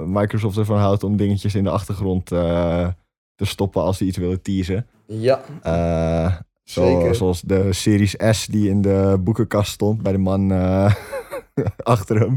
Microsoft 0.06 0.58
ervan 0.58 0.78
houdt 0.78 1.04
om 1.04 1.18
dingetjes 1.18 1.56
in 1.56 1.64
de 1.64 1.70
achtergrond 1.70 2.26
te 2.26 3.46
stoppen 3.46 3.82
als 3.82 3.98
ze 3.98 4.06
iets 4.06 4.18
willen 4.18 4.42
teasen. 4.42 4.88
Ja, 5.08 5.42
zo, 6.64 6.86
zeker. 6.86 7.16
zoals 7.16 7.42
de 7.42 7.74
Series 7.74 8.16
S 8.30 8.46
die 8.46 8.70
in 8.70 8.82
de 8.82 9.18
boekenkast 9.20 9.72
stond 9.72 10.02
bij 10.02 10.12
de 10.12 10.18
man 10.18 10.52
achter 11.84 12.20
hem. 12.20 12.36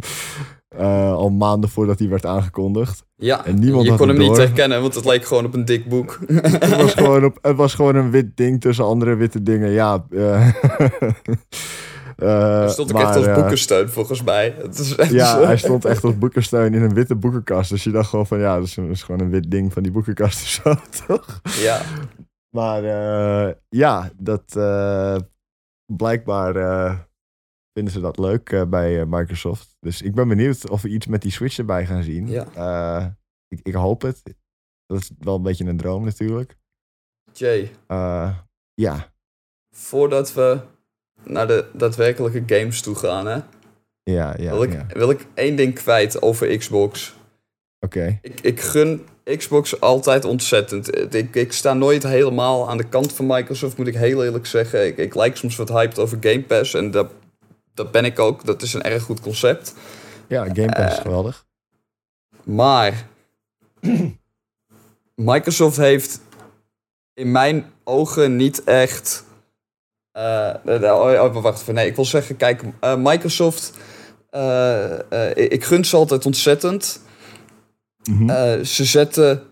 Eh, 0.69 1.13
al 1.13 1.31
maanden 1.31 1.71
voordat 1.71 1.99
die 1.99 2.09
werd 2.09 2.27
aangekondigd. 2.27 3.05
Ja, 3.17 3.45
En 3.47 3.59
niemand 3.59 3.83
je 3.85 3.89
had 3.91 3.99
kon 3.99 4.09
hem 4.09 4.19
niet 4.19 4.37
herkennen, 4.37 4.81
want 4.81 4.95
het 4.95 5.05
leek 5.05 5.25
gewoon 5.25 5.45
op 5.45 5.55
een 5.55 5.65
dik 5.65 5.89
boek. 5.89 6.19
het, 6.27 6.77
was 6.77 6.95
gewoon 7.03 7.25
op, 7.25 7.39
het 7.43 7.57
was 7.57 7.75
gewoon 7.75 7.95
een 7.95 8.11
wit 8.11 8.37
ding 8.37 8.61
tussen 8.61 8.85
andere 8.85 9.15
witte 9.15 9.43
dingen. 9.43 9.71
Ja, 9.71 10.07
Er 12.17 12.71
stond 12.71 12.89
ook 12.93 12.99
maar, 12.99 13.07
echt 13.07 13.17
als 13.27 13.35
boekensteun, 13.35 13.89
volgens 13.89 14.23
mij. 14.23 14.55
Het 14.63 14.79
is 14.79 14.97
echt 14.97 15.11
Ja, 15.11 15.41
hij 15.45 15.57
stond 15.57 15.85
echt 15.85 16.05
als 16.05 16.19
boekensteun 16.19 16.75
in 16.75 16.83
een 16.83 16.95
witte 16.95 17.15
boekenkast. 17.17 17.71
Dus 17.71 17.85
je 17.85 17.91
dacht 17.91 18.09
gewoon 18.09 18.27
van 18.27 18.39
ja, 18.39 18.55
dat 18.57 18.65
is, 18.65 18.77
een- 18.77 18.87
dat 18.87 18.95
is 18.95 19.03
gewoon 19.03 19.21
een 19.21 19.31
wit 19.31 19.51
ding 19.51 19.73
van 19.73 19.83
die 19.83 19.93
boekenkast 19.93 20.43
of 20.43 20.49
zo, 20.49 20.75
toch? 21.07 21.41
Ja, 21.59 21.81
Maar 22.51 22.83
ja, 23.69 24.11
dat 24.19 24.45
blijkbaar 25.97 26.53
vinden 27.73 27.93
ze 27.93 28.01
dat 28.01 28.19
leuk 28.19 28.65
bij 28.69 29.07
Microsoft. 29.07 29.76
Dus 29.87 30.03
ik 30.03 30.15
ben 30.15 30.29
benieuwd 30.29 30.71
of 30.71 30.83
we 30.83 30.89
iets 30.89 31.07
met 31.07 31.23
die 31.23 31.31
Switch 31.31 31.59
erbij 31.59 31.87
gaan 31.87 32.03
zien. 32.03 32.29
Ja. 32.29 32.47
Eh, 32.55 33.07
ik, 33.49 33.61
ik 33.63 33.75
hoop 33.75 34.03
het. 34.03 34.23
Dat 34.87 34.99
is 35.01 35.11
wel 35.19 35.35
een 35.35 35.43
beetje 35.43 35.65
een 35.65 35.77
droom 35.77 36.05
natuurlijk. 36.05 36.57
Jay, 37.33 37.71
Eh, 37.87 38.37
ja, 38.75 39.13
voordat 39.71 40.35
we 40.35 40.61
naar 41.25 41.47
de 41.47 41.71
daadwerkelijke 41.73 42.43
games 42.47 42.81
toe 42.81 42.95
gaan, 42.95 43.27
hè, 43.27 43.41
ja, 44.03 44.35
ja. 44.39 44.51
wil, 44.51 44.63
ik, 44.63 44.73
ja. 44.73 44.87
wil 44.93 45.11
ik 45.11 45.27
één 45.35 45.57
ding 45.57 45.75
kwijt 45.75 46.23
over 46.23 46.57
Xbox. 46.57 47.17
Oké. 47.81 48.19
Ik, 48.23 48.41
ik 48.41 48.61
gun 48.61 49.07
Xbox 49.37 49.81
altijd 49.81 50.25
ontzettend. 50.25 51.15
Ik, 51.15 51.35
ik 51.35 51.53
sta 51.53 51.75
nooit 51.75 52.03
helemaal 52.03 52.71
aan 52.71 52.77
de 52.77 52.89
kant 52.89 53.13
van 53.13 53.27
Microsoft, 53.27 53.77
moet 53.77 53.87
ik 53.87 53.97
heel 53.97 54.25
eerlijk 54.25 54.47
zeggen. 54.47 54.87
Ik, 54.87 54.97
ik 54.97 55.15
lijk 55.15 55.37
soms 55.37 55.57
wat 55.57 55.69
hyped 55.69 55.99
over 55.99 56.19
Game 56.21 56.43
Pass 56.43 56.75
en 56.75 56.91
dat, 56.91 57.11
dat 57.77 57.91
ben 57.91 58.05
ik 58.05 58.19
ook. 58.19 58.45
Dat 58.45 58.63
is 58.63 58.75
een 58.75 58.83
erg 58.83 59.03
goed 59.03 59.21
concept. 59.21 59.75
Ja, 60.29 60.45
Game 60.45 60.73
Pass 60.73 60.93
is 60.93 60.97
Eh, 60.99 61.03
geweldig. 61.03 61.45
Maar 62.45 63.07
Microsoft 65.15 65.77
heeft 65.77 66.21
in 67.15 67.31
mijn 67.33 67.73
ogen 67.85 68.37
niet 68.37 68.65
echt. 68.65 69.25
eh, 70.13 70.55
oh, 70.65 71.43
wacht 71.43 71.61
even. 71.61 71.75
Nee, 71.75 71.87
ik 71.87 71.97
wil 71.97 72.05
zeggen, 72.05 72.37
kijk, 72.37 72.63
Microsoft. 72.99 73.73
ik- 75.35 75.65
gun 75.65 75.85
ze 75.85 75.97
altijd 75.97 76.27
ontzettend. 76.27 77.01
Mhm. 78.11 78.65
Ze 78.65 78.85
zetten. 78.85 79.43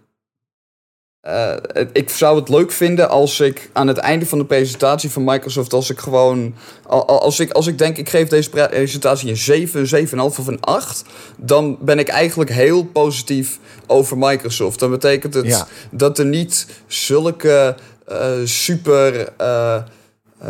Eh, 1.25 1.53
ik 1.93 2.11
zou 2.11 2.39
het 2.39 2.49
leuk 2.49 2.73
vinden 2.73 3.09
als 3.09 3.41
ik 3.41 3.71
aan 3.73 3.87
het 3.89 3.97
einde 3.99 4.27
van 4.27 4.39
de 4.39 4.45
presentatie 4.45 5.11
van 5.11 5.25
Microsoft, 5.25 5.73
als 5.73 5.91
ik 5.91 5.99
gewoon. 5.99 6.55
al- 6.87 7.07
al- 7.09 7.21
Als 7.23 7.41
ik, 7.41 7.53
als 7.53 7.67
ik 7.67 7.79
denk, 7.79 7.97
ik 7.97 8.09
geef 8.09 8.29
deze 8.29 8.51
pre- 8.51 8.69
presentatie 8.69 9.31
een 9.31 9.37
7, 9.37 9.81
een 9.81 9.87
7,5 10.33 10.39
of 10.39 10.47
een 10.47 10.61
8, 10.61 11.05
dan 11.37 11.79
ben 11.81 11.99
ik 11.99 12.09
eigenlijk 12.09 12.51
heel 12.51 12.85
positief 12.85 13.59
over 13.87 14.19
Microsoft. 14.19 14.79
Dan 14.79 14.91
betekent 14.91 15.35
het 15.35 15.47
Ja. 15.47 15.67
dat 15.91 16.19
er 16.19 16.25
niet 16.27 16.67
zulke 16.87 17.75
eh, 18.07 18.31
super. 18.45 19.29
eh, 19.37 19.77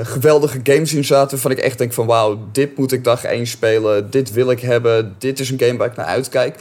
geweldige 0.03 0.61
games 0.63 0.93
in 0.95 1.05
zaten 1.05 1.31
waarvan 1.31 1.51
ik 1.51 1.59
echt 1.59 1.79
denk 1.79 1.93
van 1.93 2.07
wauw, 2.07 2.39
dit 2.53 2.77
moet 2.77 2.93
ik 2.93 3.05
dag 3.05 3.25
1 3.25 3.47
spelen, 3.47 4.11
dit 4.11 4.33
wil 4.33 4.51
ik 4.51 4.61
hebben, 4.61 5.15
dit 5.19 5.41
is 5.41 5.51
een 5.51 5.59
game 5.59 5.77
waar 5.77 5.89
ik 5.89 5.97
naar 5.97 6.07
uitkijk. 6.07 6.59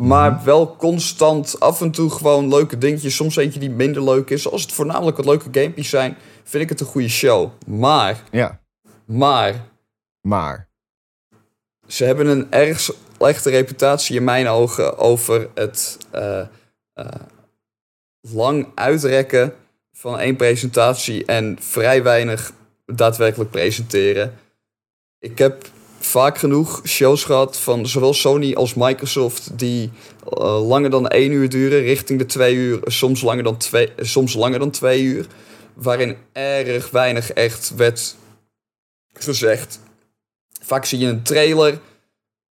Maar 0.00 0.44
wel 0.44 0.76
constant 0.76 1.60
af 1.60 1.80
en 1.80 1.90
toe 1.90 2.10
gewoon 2.10 2.48
leuke 2.48 2.78
dingetjes. 2.78 3.14
Soms 3.16 3.36
eentje 3.36 3.60
die 3.60 3.70
minder 3.70 4.04
leuk 4.04 4.30
is. 4.30 4.48
Als 4.48 4.62
het 4.62 4.72
voornamelijk 4.72 5.16
wat 5.16 5.26
leuke 5.26 5.48
gamepjes 5.52 5.88
zijn, 5.88 6.16
vind 6.44 6.62
ik 6.62 6.68
het 6.68 6.80
een 6.80 6.86
goede 6.86 7.08
show. 7.08 7.50
Maar, 7.66 8.22
Ja, 8.30 8.60
maar, 9.04 9.66
maar. 10.20 10.68
ze 11.86 12.04
hebben 12.04 12.26
een 12.26 12.52
erg 12.52 12.80
slechte 12.80 13.50
reputatie 13.50 14.16
in 14.16 14.24
mijn 14.24 14.48
ogen 14.48 14.98
over 14.98 15.48
het 15.54 15.98
eh, 16.10 16.40
eh, 16.92 17.06
lang 18.20 18.66
uitrekken 18.74 19.54
van 19.92 20.18
één 20.18 20.36
presentatie 20.36 21.24
en 21.24 21.56
vrij 21.60 22.02
weinig 22.02 22.52
daadwerkelijk 22.86 23.50
presenteren. 23.50 24.38
Ik 25.18 25.38
heb 25.38 25.66
vaak 26.10 26.38
genoeg 26.38 26.80
shows 26.86 27.24
gehad 27.24 27.58
van 27.58 27.86
zowel 27.86 28.14
Sony 28.14 28.54
als 28.54 28.74
Microsoft 28.74 29.58
die 29.58 29.90
eh, 30.28 30.68
langer 30.68 30.90
dan 30.90 31.08
één 31.08 31.32
uur 31.32 31.48
duren, 31.48 31.80
richting 31.80 32.18
de 32.18 32.26
twee 32.26 32.54
uur, 32.54 32.80
soms 32.84 33.20
langer 33.20 33.42
dan 33.42 33.56
twee, 33.56 33.88
soms 33.98 34.34
langer 34.34 34.58
dan 34.58 34.70
twee 34.70 35.02
uur, 35.02 35.26
waarin 35.74 36.16
erg 36.32 36.90
weinig 36.90 37.32
echt 37.32 37.72
werd 37.76 38.16
gezegd. 39.12 39.80
Vaak 40.62 40.84
zie 40.84 40.98
je 40.98 41.06
een 41.06 41.22
trailer 41.22 41.78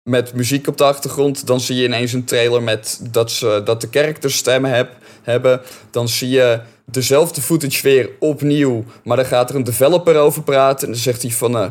met 0.02 0.34
muziek 0.34 0.66
op 0.66 0.76
de 0.76 0.84
achtergrond. 0.84 1.46
Dan 1.46 1.60
zie 1.60 1.76
je 1.76 1.84
ineens 1.84 2.12
een 2.12 2.24
trailer 2.24 2.62
met 2.62 3.00
dat, 3.10 3.30
ze, 3.30 3.62
dat 3.64 3.80
de 3.80 3.88
characters 3.90 4.36
stemmen 4.36 4.70
heb, 4.70 4.96
hebben. 5.22 5.60
Dan 5.90 6.08
zie 6.08 6.28
je 6.28 6.60
dezelfde 6.84 7.40
footage 7.40 7.82
weer 7.82 8.10
opnieuw. 8.18 8.84
Maar 9.04 9.16
dan 9.16 9.26
gaat 9.26 9.50
er 9.50 9.56
een 9.56 9.64
developer 9.64 10.16
over 10.16 10.42
praten. 10.42 10.86
En 10.86 10.92
dan 10.92 11.02
zegt 11.02 11.22
hij 11.22 11.30
van... 11.30 11.56
eh 11.56 11.70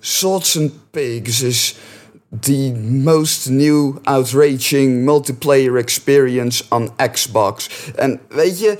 Swords 0.00 0.58
and 0.58 0.70
Pigs 0.90 1.42
is 1.42 1.76
the 2.40 2.72
most 2.88 3.48
new 3.48 3.96
outraging 4.02 5.04
multiplayer 5.04 5.76
experience 5.76 6.64
on 6.68 6.90
Xbox. 7.12 7.70
En 7.94 8.20
weet 8.28 8.60
je, 8.60 8.78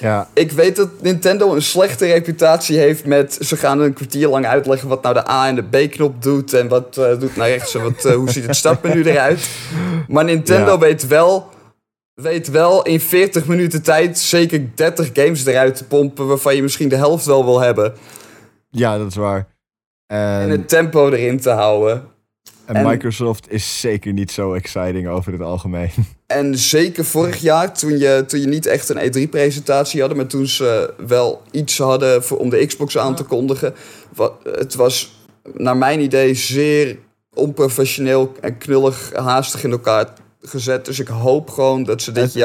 Ja, 0.00 0.28
ik 0.34 0.52
weet 0.52 0.76
dat 0.76 0.88
Nintendo 1.02 1.54
een 1.54 1.62
slechte 1.62 2.06
reputatie 2.06 2.78
heeft 2.78 3.04
met... 3.04 3.38
ze 3.40 3.56
gaan 3.56 3.80
een 3.80 3.92
kwartier 3.92 4.28
lang 4.28 4.46
uitleggen 4.46 4.88
wat 4.88 5.02
nou 5.02 5.14
de 5.14 5.30
A 5.30 5.46
en 5.48 5.54
de 5.54 5.62
B-knop 5.62 6.22
doet... 6.22 6.52
en 6.52 6.68
wat 6.68 6.96
eh, 6.96 7.18
doet 7.20 7.36
naar 7.36 7.48
rechts 7.48 7.74
en 7.74 7.82
wat, 7.82 8.04
eh, 8.04 8.14
hoe 8.14 8.30
ziet 8.30 8.46
het 8.46 8.56
startmenu 8.56 9.02
eruit. 9.10 9.48
Maar 10.08 10.24
Nintendo 10.24 10.70
Ja. 10.70 10.78
weet, 10.78 11.06
wel, 11.06 11.48
weet 12.14 12.50
wel 12.50 12.82
in 12.82 13.00
40 13.00 13.46
minuten 13.46 13.82
tijd 13.82 14.18
zeker 14.18 14.70
30 14.74 15.10
games 15.12 15.46
eruit 15.46 15.76
te 15.76 15.84
pompen... 15.84 16.26
waarvan 16.26 16.56
je 16.56 16.62
misschien 16.62 16.88
de 16.88 16.96
helft 16.96 17.24
wel 17.26 17.44
wil 17.44 17.60
hebben. 17.60 17.94
ja, 18.70 18.98
dat 18.98 19.06
is 19.06 19.16
waar. 19.16 19.46
En 20.06 20.40
En, 20.40 20.50
het 20.50 20.68
tempo 20.68 21.08
erin 21.10 21.40
te 21.40 21.50
houden. 21.50 22.04
en 22.64 22.74
en- 22.76 22.86
Microsoft 22.86 23.50
is 23.50 23.80
zeker 23.80 24.12
niet 24.12 24.30
zo 24.30 24.52
exciting 24.54 25.08
over 25.08 25.32
het 25.32 25.40
algemeen. 25.42 25.90
En 26.26 26.58
zeker 26.58 27.04
vorig 27.04 27.36
jaar, 27.40 27.74
toen 27.74 27.98
je, 27.98 28.24
toen 28.26 28.40
je 28.40 28.46
niet 28.46 28.66
echt 28.66 28.88
een 28.88 28.98
E3-presentatie 29.28 30.00
hadden, 30.00 30.18
maar 30.18 30.26
toen 30.26 30.46
ze 30.46 30.94
wel 31.06 31.42
iets 31.50 31.78
hadden 31.78 32.24
voor, 32.24 32.38
om 32.38 32.48
de 32.48 32.66
Xbox 32.66 32.98
aan 32.98 33.14
te 33.14 33.24
kondigen. 33.24 33.74
wa- 34.14 34.32
het 34.42 34.74
was 34.74 35.24
naar 35.54 35.76
mijn 35.76 36.00
idee 36.00 36.34
zeer 36.34 36.98
onprofessioneel 37.34 38.32
en 38.40 38.58
knullig 38.58 39.12
haastig 39.14 39.64
in 39.64 39.70
elkaar 39.70 40.08
gezet. 40.40 40.84
Dus 40.84 40.98
ik 41.00 41.08
hoop 41.08 41.50
gewoon 41.50 41.84
dat 41.84 42.02
ze 42.02 42.12
dit 42.12 42.22
Het- 42.22 42.32
het- 42.34 42.42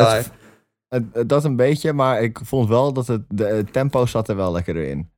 jaar. 0.90 1.26
dat 1.28 1.44
een 1.44 1.56
beetje, 1.56 1.94
maar 1.94 2.22
ik 2.24 2.40
vond 2.44 2.70
wel 2.70 2.94
dat 2.94 3.08
het, 3.08 3.22
de, 3.30 3.46
het 3.46 3.74
tempo 3.74 4.06
zat 4.06 4.30
er 4.30 4.36
wel 4.36 4.52
lekker 4.52 4.76
in. 4.76 5.10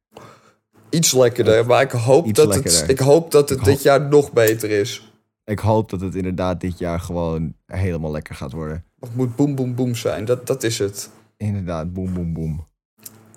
Iets 0.94 1.14
lekkerder, 1.14 1.66
maar 1.66 1.82
ik 1.82 1.92
hoop 1.92 2.34
dat 2.34 2.56
het, 2.56 2.84
ik 2.88 3.00
hoop 3.00 3.32
dat 3.32 3.50
het 3.50 3.64
dit 3.64 3.82
jaar 3.82 4.02
nog 4.10 4.32
beter 4.32 4.70
is. 4.70 5.12
Ik 5.46 5.60
hoop 5.60 5.90
dat 5.90 6.02
het 6.02 6.16
inderdaad 6.16 6.62
dit 6.62 6.78
jaar 6.80 7.00
gewoon 7.00 7.54
helemaal 7.66 8.12
lekker 8.12 8.36
gaat 8.36 8.52
worden. 8.52 8.84
Het 9.00 9.16
moet 9.16 9.36
boem 9.36 9.56
boem 9.56 9.76
boem 9.76 9.96
zijn, 9.96 10.26
dat, 10.26 10.48
dat 10.48 10.64
is 10.64 10.80
het. 10.80 11.10
Inderdaad, 11.38 11.94
boem, 11.94 12.14
boem, 12.14 12.34
boem. 12.34 12.68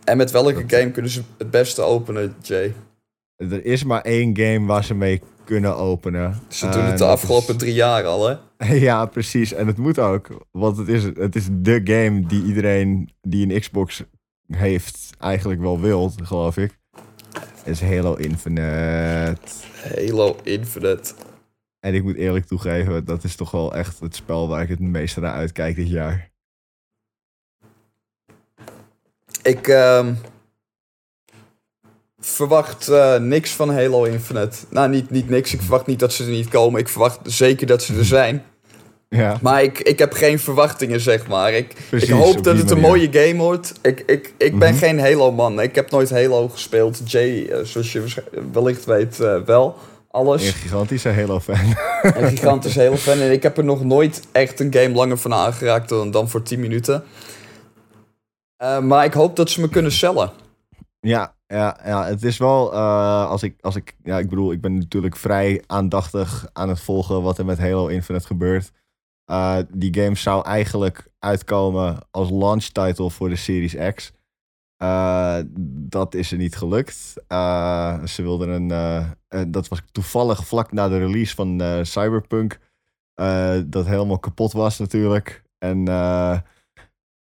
En 0.04 0.16
met 0.16 0.30
welke 0.30 0.64
Dat- 0.66 0.78
game 0.78 0.90
kunnen 0.90 1.10
ze 1.10 1.22
het 1.38 1.50
beste 1.50 1.82
openen, 1.82 2.34
Jay? 2.42 2.74
Er 3.36 3.64
is 3.64 3.84
maar 3.84 4.00
één 4.00 4.36
game 4.38 4.66
waar 4.66 4.84
ze 4.84 4.94
mee 4.94 5.22
kunnen 5.44 5.76
openen. 5.76 6.34
Ze 6.48 6.68
doen 6.68 6.84
het 6.84 6.98
de 6.98 7.04
afgelopen 7.04 7.54
is- 7.54 7.60
drie 7.60 7.74
jaar 7.74 8.04
al, 8.04 8.28
hè? 8.28 8.36
Ja, 8.88 9.06
precies. 9.06 9.52
En 9.52 9.66
het 9.66 9.76
moet 9.76 9.98
ook. 9.98 10.46
Want 10.50 10.76
het 10.76 10.88
is, 10.88 11.02
het 11.04 11.36
is 11.36 11.48
de 11.52 11.80
game 11.84 12.26
die 12.26 12.44
iedereen 12.44 13.10
die 13.20 13.52
een 13.54 13.60
Xbox 13.60 14.02
heeft 14.46 15.10
eigenlijk 15.18 15.60
wel 15.60 15.80
wil, 15.80 16.12
geloof 16.22 16.56
ik. 16.56 16.78
Is 17.66 17.80
Halo 17.80 18.14
Infinite. 18.14 19.38
Halo 19.94 20.36
Infinite. 20.42 21.14
En 21.80 21.94
ik 21.94 22.02
moet 22.02 22.16
eerlijk 22.16 22.46
toegeven, 22.46 23.04
dat 23.04 23.24
is 23.24 23.36
toch 23.36 23.50
wel 23.50 23.74
echt 23.74 24.00
het 24.00 24.16
spel 24.16 24.48
waar 24.48 24.62
ik 24.62 24.68
het 24.68 24.80
meeste 24.80 25.20
naar 25.20 25.32
uitkijk 25.32 25.76
dit 25.76 25.88
jaar. 25.88 26.30
Ik 29.42 29.68
ehm, 29.68 30.14
verwacht 32.18 32.88
eh, 32.88 33.18
niks 33.18 33.50
van 33.50 33.70
Halo 33.70 34.04
Infinite. 34.04 34.56
Nou, 34.70 34.88
niet, 34.88 35.10
niet 35.10 35.28
niks. 35.28 35.52
Ik 35.52 35.60
verwacht 35.60 35.86
niet 35.86 35.98
dat 35.98 36.12
ze 36.12 36.24
er 36.24 36.30
niet 36.30 36.48
komen. 36.48 36.80
Ik 36.80 36.88
verwacht 36.88 37.20
zeker 37.24 37.66
dat 37.66 37.82
ze 37.82 37.96
er 37.96 38.04
zijn. 38.04 38.44
Ja, 39.08 39.38
Maar 39.42 39.62
ik, 39.62 39.78
ik 39.78 39.98
heb 39.98 40.12
geen 40.12 40.38
verwachtingen, 40.38 41.00
zeg 41.00 41.26
maar. 41.28 41.52
Ik, 41.52 41.76
precies. 41.88 42.08
ik 42.08 42.14
hoop 42.14 42.36
op 42.36 42.44
dat 42.44 42.56
het 42.56 42.70
een 42.70 42.80
manier. 42.80 42.88
mooie 43.10 43.26
game 43.28 43.42
wordt. 43.42 43.72
Ik, 43.82 44.00
ik, 44.06 44.34
ik 44.38 44.58
ben 44.58 44.70
Mhm. 44.74 44.78
geen 44.78 45.00
Halo-man. 45.00 45.60
Ik 45.60 45.74
heb 45.74 45.90
nooit 45.90 46.10
Halo 46.10 46.48
gespeeld. 46.48 47.10
Jay, 47.10 47.46
eh, 47.46 47.64
zoals 47.64 47.92
je 47.92 48.04
wellicht 48.52 48.84
weet, 48.84 49.20
eh, 49.20 49.40
wel. 49.42 49.76
Alles. 50.10 50.46
Een 50.46 50.52
gigantische 50.52 51.08
Halo-fan. 51.12 51.76
Een 52.02 52.28
gigantisch 52.28 52.76
Halo-fan. 52.76 53.18
En 53.20 53.32
ik 53.32 53.42
heb 53.42 53.56
er 53.58 53.64
nog 53.64 53.84
nooit 53.84 54.22
echt 54.32 54.60
een 54.60 54.72
game 54.72 54.94
langer 54.94 55.18
van 55.18 55.34
aangeraakt 55.34 55.88
dan, 55.88 56.10
dan 56.10 56.28
voor 56.28 56.42
10 56.42 56.60
minuten. 56.60 57.04
Eh, 58.56 58.78
maar 58.78 59.04
ik 59.04 59.12
hoop 59.12 59.36
dat 59.36 59.50
ze 59.50 59.60
me 59.60 59.68
kunnen 59.68 59.92
cellen. 59.92 60.30
Ja, 61.00 61.34
ja, 61.46 61.78
ja, 61.84 62.04
het 62.06 62.22
is 62.22 62.38
wel, 62.38 62.74
als 63.26 63.42
ik, 63.42 63.54
als 63.60 63.76
ik, 63.76 63.94
ja, 64.02 64.18
ik 64.18 64.28
bedoel, 64.28 64.52
ik 64.52 64.60
ben 64.60 64.78
natuurlijk 64.78 65.16
vrij 65.16 65.62
aandachtig 65.66 66.46
aan 66.52 66.68
het 66.68 66.80
volgen 66.80 67.22
wat 67.22 67.38
er 67.38 67.44
met 67.44 67.58
Halo 67.58 67.86
Infinite 67.86 68.26
gebeurt. 68.26 68.70
Eh, 69.26 69.58
die 69.74 69.94
game 69.94 70.14
zou 70.14 70.44
eigenlijk 70.44 71.10
uitkomen 71.18 71.98
als 72.10 72.30
launch 72.30 72.64
title 72.64 73.10
voor 73.10 73.28
de 73.28 73.36
Series 73.36 73.94
X. 73.94 74.12
Eh, 74.76 75.38
dat 75.88 76.14
is 76.14 76.32
er 76.32 76.38
niet 76.38 76.56
gelukt. 76.56 77.14
Eh, 77.28 78.04
ze 78.04 78.22
wilden 78.22 78.48
een, 78.48 79.50
dat 79.50 79.68
was 79.68 79.82
toevallig 79.92 80.46
vlak 80.46 80.72
na 80.72 80.88
de 80.88 80.98
release 80.98 81.34
van 81.34 81.62
Cyberpunk, 81.82 82.58
dat 83.66 83.86
helemaal 83.86 84.18
kapot 84.18 84.52
was 84.52 84.78
natuurlijk. 84.78 85.42
En 85.58 85.84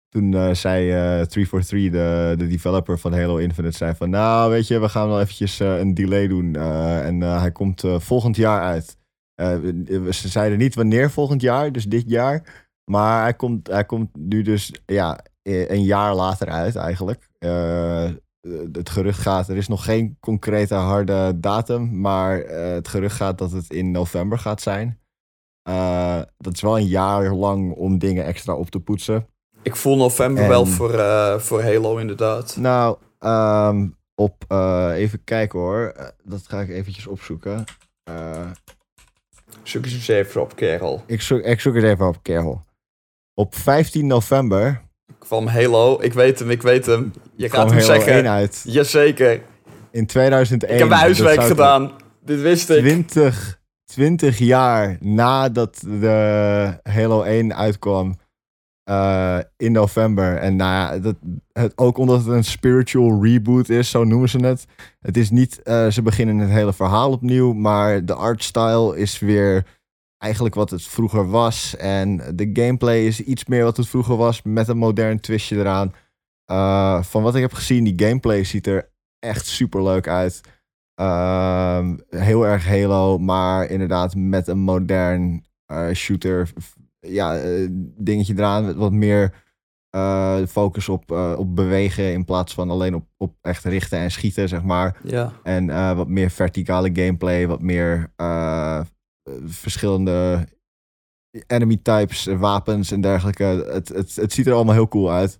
toen 0.09 0.55
zei 0.55 0.91
eh 0.91 1.25
343, 1.25 1.91
de, 1.91 2.35
de 2.37 2.47
developer 2.47 2.99
van 2.99 3.13
Halo 3.13 3.37
Infinite, 3.37 3.77
zei 3.77 3.95
van... 3.95 4.09
Nou, 4.09 4.51
weet 4.51 4.67
je, 4.67 4.79
we 4.79 4.89
gaan 4.89 5.07
wel 5.07 5.21
eventjes 5.21 5.59
een 5.59 5.93
delay 5.93 6.27
doen. 6.27 6.55
en 6.55 7.21
hij 7.21 7.51
komt 7.51 7.83
volgend 7.97 8.35
jaar 8.35 8.61
uit. 8.61 8.97
Eh, 9.37 9.55
ze 10.11 10.27
zeiden 10.27 10.57
niet 10.57 10.75
wanneer 10.75 11.11
volgend 11.11 11.41
jaar, 11.41 11.71
dus 11.71 11.85
dit 11.85 12.03
jaar. 12.09 12.65
Maar 12.91 13.21
hij 13.21 13.33
komt, 13.33 13.67
hij 13.67 13.85
komt 13.85 14.09
nu 14.15 14.41
dus 14.41 14.73
ja, 14.85 15.19
eh, 15.41 15.69
een 15.69 15.83
jaar 15.83 16.15
later 16.15 16.49
uit 16.49 16.75
eigenlijk. 16.75 17.29
Eh, 17.39 18.09
het 18.71 18.89
gerucht 18.89 19.19
gaat, 19.19 19.49
er 19.49 19.57
is 19.57 19.67
nog 19.67 19.83
geen 19.83 20.17
concrete 20.19 20.75
harde 20.75 21.39
datum. 21.39 21.99
Maar 21.99 22.39
eh, 22.41 22.73
het 22.73 22.87
gerucht 22.87 23.15
gaat 23.15 23.37
dat 23.37 23.51
het 23.51 23.69
in 23.71 23.91
november 23.91 24.39
gaat 24.39 24.61
zijn. 24.61 24.99
Eh, 25.69 26.21
dat 26.37 26.53
is 26.53 26.61
wel 26.61 26.77
een 26.77 26.87
jaar 26.87 27.33
lang 27.33 27.73
om 27.73 27.97
dingen 27.99 28.25
extra 28.25 28.53
op 28.53 28.69
te 28.69 28.79
poetsen. 28.79 29.27
Ik 29.63 29.75
voel 29.75 29.97
november 29.97 30.43
En- 30.43 30.49
wel 30.49 30.65
voor, 30.65 30.93
eh, 30.93 31.37
voor 31.39 31.63
Halo, 31.63 31.97
inderdaad. 31.97 32.57
Nou, 32.57 32.97
ehm, 33.19 33.87
op, 34.15 34.43
eh, 34.47 34.91
even 34.95 35.23
kijken 35.23 35.59
hoor. 35.59 35.93
Eh, 35.95 36.07
dat 36.23 36.47
ga 36.47 36.59
ik 36.61 36.69
eventjes 36.69 37.07
opzoeken. 37.07 37.63
Zoek 39.67 39.83
eens 39.83 39.93
eens 39.93 40.07
even 40.07 40.41
op, 40.41 40.55
kerel. 40.55 41.03
ik, 41.07 41.21
zoek, 41.21 41.41
ik 41.41 41.59
zoek 41.59 41.75
het 41.75 41.83
even 41.83 42.07
op, 42.07 42.17
kerel. 42.21 42.65
Op 43.33 43.55
15 43.55 44.07
november 44.07 44.81
Kwam 45.19 45.47
Halo. 45.47 45.97
Ik 46.01 46.13
weet 46.13 46.39
hem, 46.39 46.49
ik 46.49 46.61
weet 46.61 46.85
hem. 46.85 47.13
Je 47.35 47.49
gaat 47.49 47.69
hem 47.69 47.79
Halo 47.79 47.85
zeggen. 47.85 48.13
1 48.13 48.27
uit. 48.27 48.63
Jazeker. 48.67 49.41
In 49.91 50.05
2001. 50.05 50.73
Ik 50.73 50.79
heb 50.79 50.89
mijn 50.89 51.01
huiswerk 51.01 51.35
Dat 51.35 51.45
zou 51.45 51.55
gedaan. 51.55 51.91
Dit 52.25 52.41
wist 52.41 52.69
ik. 52.69 52.79
20, 52.79 53.59
20 53.85 54.37
jaar 54.37 54.97
nadat 54.99 55.79
de 55.79 56.79
Halo 56.83 57.21
1 57.21 57.55
uitkwam. 57.55 58.17
Eh, 58.87 59.39
in 59.57 59.71
november. 59.71 60.37
En 60.37 60.55
nou 60.55 60.71
ja, 60.71 60.99
dat, 60.99 61.15
het, 61.51 61.77
ook 61.77 61.97
omdat 61.97 62.19
het 62.19 62.27
een 62.27 62.43
spiritual 62.43 63.23
reboot 63.23 63.69
is, 63.69 63.89
zo 63.89 64.03
noemen 64.03 64.29
ze 64.29 64.37
het. 64.37 64.65
Het 64.99 65.17
is 65.17 65.29
niet, 65.29 65.61
eh, 65.61 65.87
ze 65.87 66.01
beginnen 66.01 66.37
het 66.37 66.49
hele 66.49 66.73
verhaal 66.73 67.11
opnieuw, 67.11 67.53
maar 67.53 68.05
de 68.05 68.13
artstyle 68.13 68.97
is 68.97 69.19
weer 69.19 69.65
eigenlijk 70.17 70.55
wat 70.55 70.69
het 70.69 70.83
vroeger 70.83 71.29
was. 71.29 71.75
En 71.75 72.17
de 72.35 72.49
gameplay 72.53 73.05
is 73.05 73.21
iets 73.21 73.45
meer 73.45 73.63
wat 73.63 73.77
het 73.77 73.87
vroeger 73.87 74.15
was, 74.15 74.41
met 74.41 74.67
een 74.67 74.77
modern 74.77 75.19
twistje 75.19 75.57
eraan. 75.57 75.93
Eh, 76.45 77.03
van 77.03 77.23
wat 77.23 77.35
ik 77.35 77.41
heb 77.41 77.53
gezien, 77.53 77.83
die 77.83 78.07
gameplay 78.07 78.43
ziet 78.43 78.67
er 78.67 78.89
echt 79.19 79.45
super 79.45 79.83
leuk 79.83 80.07
uit. 80.07 80.41
Ehm, 80.95 81.97
heel 82.09 82.45
erg 82.45 82.65
Halo, 82.65 83.17
maar 83.17 83.69
inderdaad 83.69 84.15
met 84.15 84.47
een 84.47 84.59
modern 84.59 85.45
shooter. 85.93 86.49
Ja, 86.99 87.37
eh, 87.37 87.67
dingetje 87.97 88.33
eraan. 88.33 88.75
Wat 88.75 88.91
meer 88.91 89.45
eh, 89.89 90.45
focus 90.47 90.89
op, 90.89 91.11
eh, 91.11 91.33
op 91.37 91.55
bewegen 91.55 92.11
in 92.13 92.25
plaats 92.25 92.53
van 92.53 92.69
alleen 92.69 92.95
op, 92.95 93.05
op 93.17 93.35
echt 93.41 93.63
richten 93.63 93.99
en 93.99 94.11
schieten, 94.11 94.49
zeg 94.49 94.63
maar. 94.63 94.99
Ja. 95.03 95.33
En 95.43 95.95
wat 95.95 96.07
meer 96.07 96.29
verticale 96.29 96.89
gameplay, 96.93 97.47
wat 97.47 97.61
meer 97.61 98.11
verschillende 99.45 100.47
enemy 101.47 101.79
types, 101.81 102.25
wapens 102.25 102.91
en 102.91 103.01
dergelijke. 103.01 103.43
Het, 103.43 103.87
het, 103.87 104.15
het 104.15 104.33
ziet 104.33 104.47
er 104.47 104.53
allemaal 104.53 104.73
heel 104.73 104.87
cool 104.87 105.11
uit. 105.11 105.37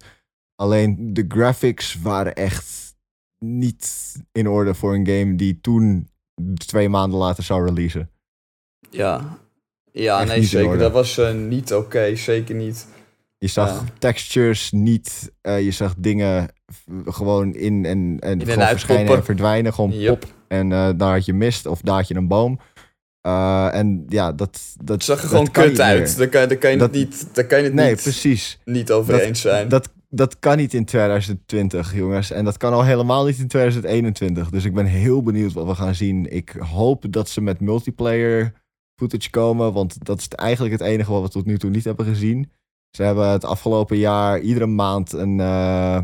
Alleen 0.56 1.14
de 1.14 1.26
graphics 1.28 2.02
waren 2.02 2.36
echt 2.36 2.96
niet 3.40 4.16
in 4.32 4.48
orde 4.48 4.74
voor 4.74 4.94
een 4.94 5.08
game 5.08 5.36
die 5.36 5.62
toen 5.62 6.10
twee 6.54 6.90
maanden 6.90 7.20
later 7.20 7.44
zou 7.44 7.66
releasen. 7.66 8.10
Ja. 8.90 9.38
Ja, 10.02 10.20
Echt 10.20 10.28
nee, 10.28 10.38
in 10.38 10.44
zeker. 10.44 10.78
Dat 10.78 10.92
was 10.92 11.18
eh, 11.18 11.34
niet 11.34 11.74
oké. 11.74 12.16
Zeker 12.16 12.56
niet. 12.56 12.88
Je 13.38 13.48
zag 13.48 13.70
Ja. 13.70 13.84
textures 14.00 14.72
niet, 14.72 15.32
eh, 15.42 15.62
je 15.64 15.72
zag 15.72 15.94
dingen 15.98 16.48
gewoon 17.06 17.54
in 17.54 17.86
en, 17.86 18.20
en 18.20 18.40
en 18.40 18.48
gewoon 18.48 18.68
verschijnen 18.68 19.16
en 19.16 19.24
verdwijnen. 19.26 19.74
Gewoon 19.74 19.92
Yep. 19.92 20.20
pop 20.20 20.30
en 20.48 20.72
eh, 20.72 20.90
daar 20.98 21.14
had 21.14 21.26
je 21.26 21.34
mist 21.34 21.66
of 21.66 21.82
daar 21.82 21.96
had 21.96 22.08
je 22.08 22.16
een 22.16 22.28
boom. 22.28 22.60
En 23.72 24.06
ja, 24.08 24.32
dat, 24.32 24.60
dat 24.84 24.96
Het 24.96 25.04
zag 25.04 25.16
er 25.18 25.22
dat 25.22 25.30
gewoon 25.32 25.52
kut 25.52 25.80
uit. 25.82 26.18
Daar 26.18 26.28
kan, 26.28 26.48
daar 26.48 26.58
kan 26.58 26.72
je 26.72 26.78
Dat- 26.78 26.88
het 26.90 26.98
niet, 26.98 27.28
daar 27.36 27.46
kan 27.46 27.58
je 27.58 27.64
het 27.64 27.74
Nee, 27.74 27.90
niet, 27.90 28.02
precies. 28.02 28.60
niet 28.66 28.92
over 28.92 29.12
Dat- 29.14 29.22
eens 29.22 29.42
zijn. 29.42 29.68
Dat, 29.70 29.90
dat 30.10 30.40
kan 30.40 30.58
niet 30.58 30.74
in 30.74 30.86
2020, 30.86 31.96
jongens. 31.96 32.32
En 32.32 32.46
dat 32.46 32.58
kan 32.58 32.74
al 32.74 32.84
helemaal 32.84 33.26
niet 33.26 33.38
in 33.40 33.48
2021. 33.48 34.50
Dus 34.50 34.66
ik 34.66 34.74
ben 34.74 34.86
heel 34.86 35.24
benieuwd 35.24 35.54
wat 35.54 35.66
we 35.66 35.76
gaan 35.76 35.96
zien. 35.96 36.32
Ik 36.34 36.56
hoop 36.60 37.06
dat 37.10 37.30
ze 37.30 37.42
met 37.42 37.60
multiplayer 37.60 38.54
footage 39.00 39.30
komen. 39.30 39.74
Want 39.74 40.06
dat 40.06 40.20
is 40.20 40.28
eigenlijk 40.28 40.74
het 40.74 40.90
enige 40.90 41.12
wat 41.12 41.24
we 41.24 41.30
tot 41.30 41.46
nu 41.46 41.58
toe 41.58 41.70
niet 41.70 41.84
hebben 41.84 42.06
gezien. 42.06 42.52
Ze 42.98 43.04
hebben 43.04 43.30
het 43.30 43.46
afgelopen 43.46 43.98
jaar 43.98 44.40
iedere 44.40 44.66
maand 44.66 45.14
een, 45.14 45.40
eh, 45.40 46.00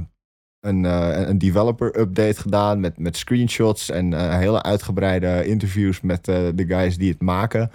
een, 0.60 0.86
eh, 0.86 1.28
een 1.28 1.38
developer 1.38 2.00
update 2.00 2.42
gedaan. 2.42 2.80
Met, 2.80 2.98
met 2.98 3.18
screenshots 3.18 3.90
en 3.90 4.14
eh, 4.14 4.38
hele 4.38 4.64
uitgebreide 4.64 5.46
interviews 5.46 6.02
met 6.02 6.26
de 6.26 6.66
guys 6.68 6.98
die 6.98 7.12
het 7.12 7.22
maken. 7.22 7.72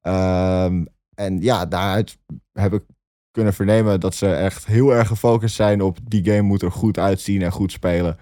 Ehm, 0.00 0.84
en 1.14 1.40
ja, 1.42 1.66
daaruit 1.66 2.18
heb 2.52 2.72
ik 2.72 2.82
kunnen 3.30 3.54
vernemen 3.54 4.00
dat 4.00 4.14
ze 4.14 4.34
echt 4.34 4.66
heel 4.66 4.94
erg 4.94 5.08
gefocust 5.08 5.54
zijn 5.54 5.82
op 5.82 5.98
die 6.02 6.24
game 6.24 6.42
moet 6.42 6.62
er 6.62 6.72
goed 6.72 6.98
uitzien 6.98 7.42
en 7.42 7.52
goed 7.52 7.72
spelen. 7.72 8.18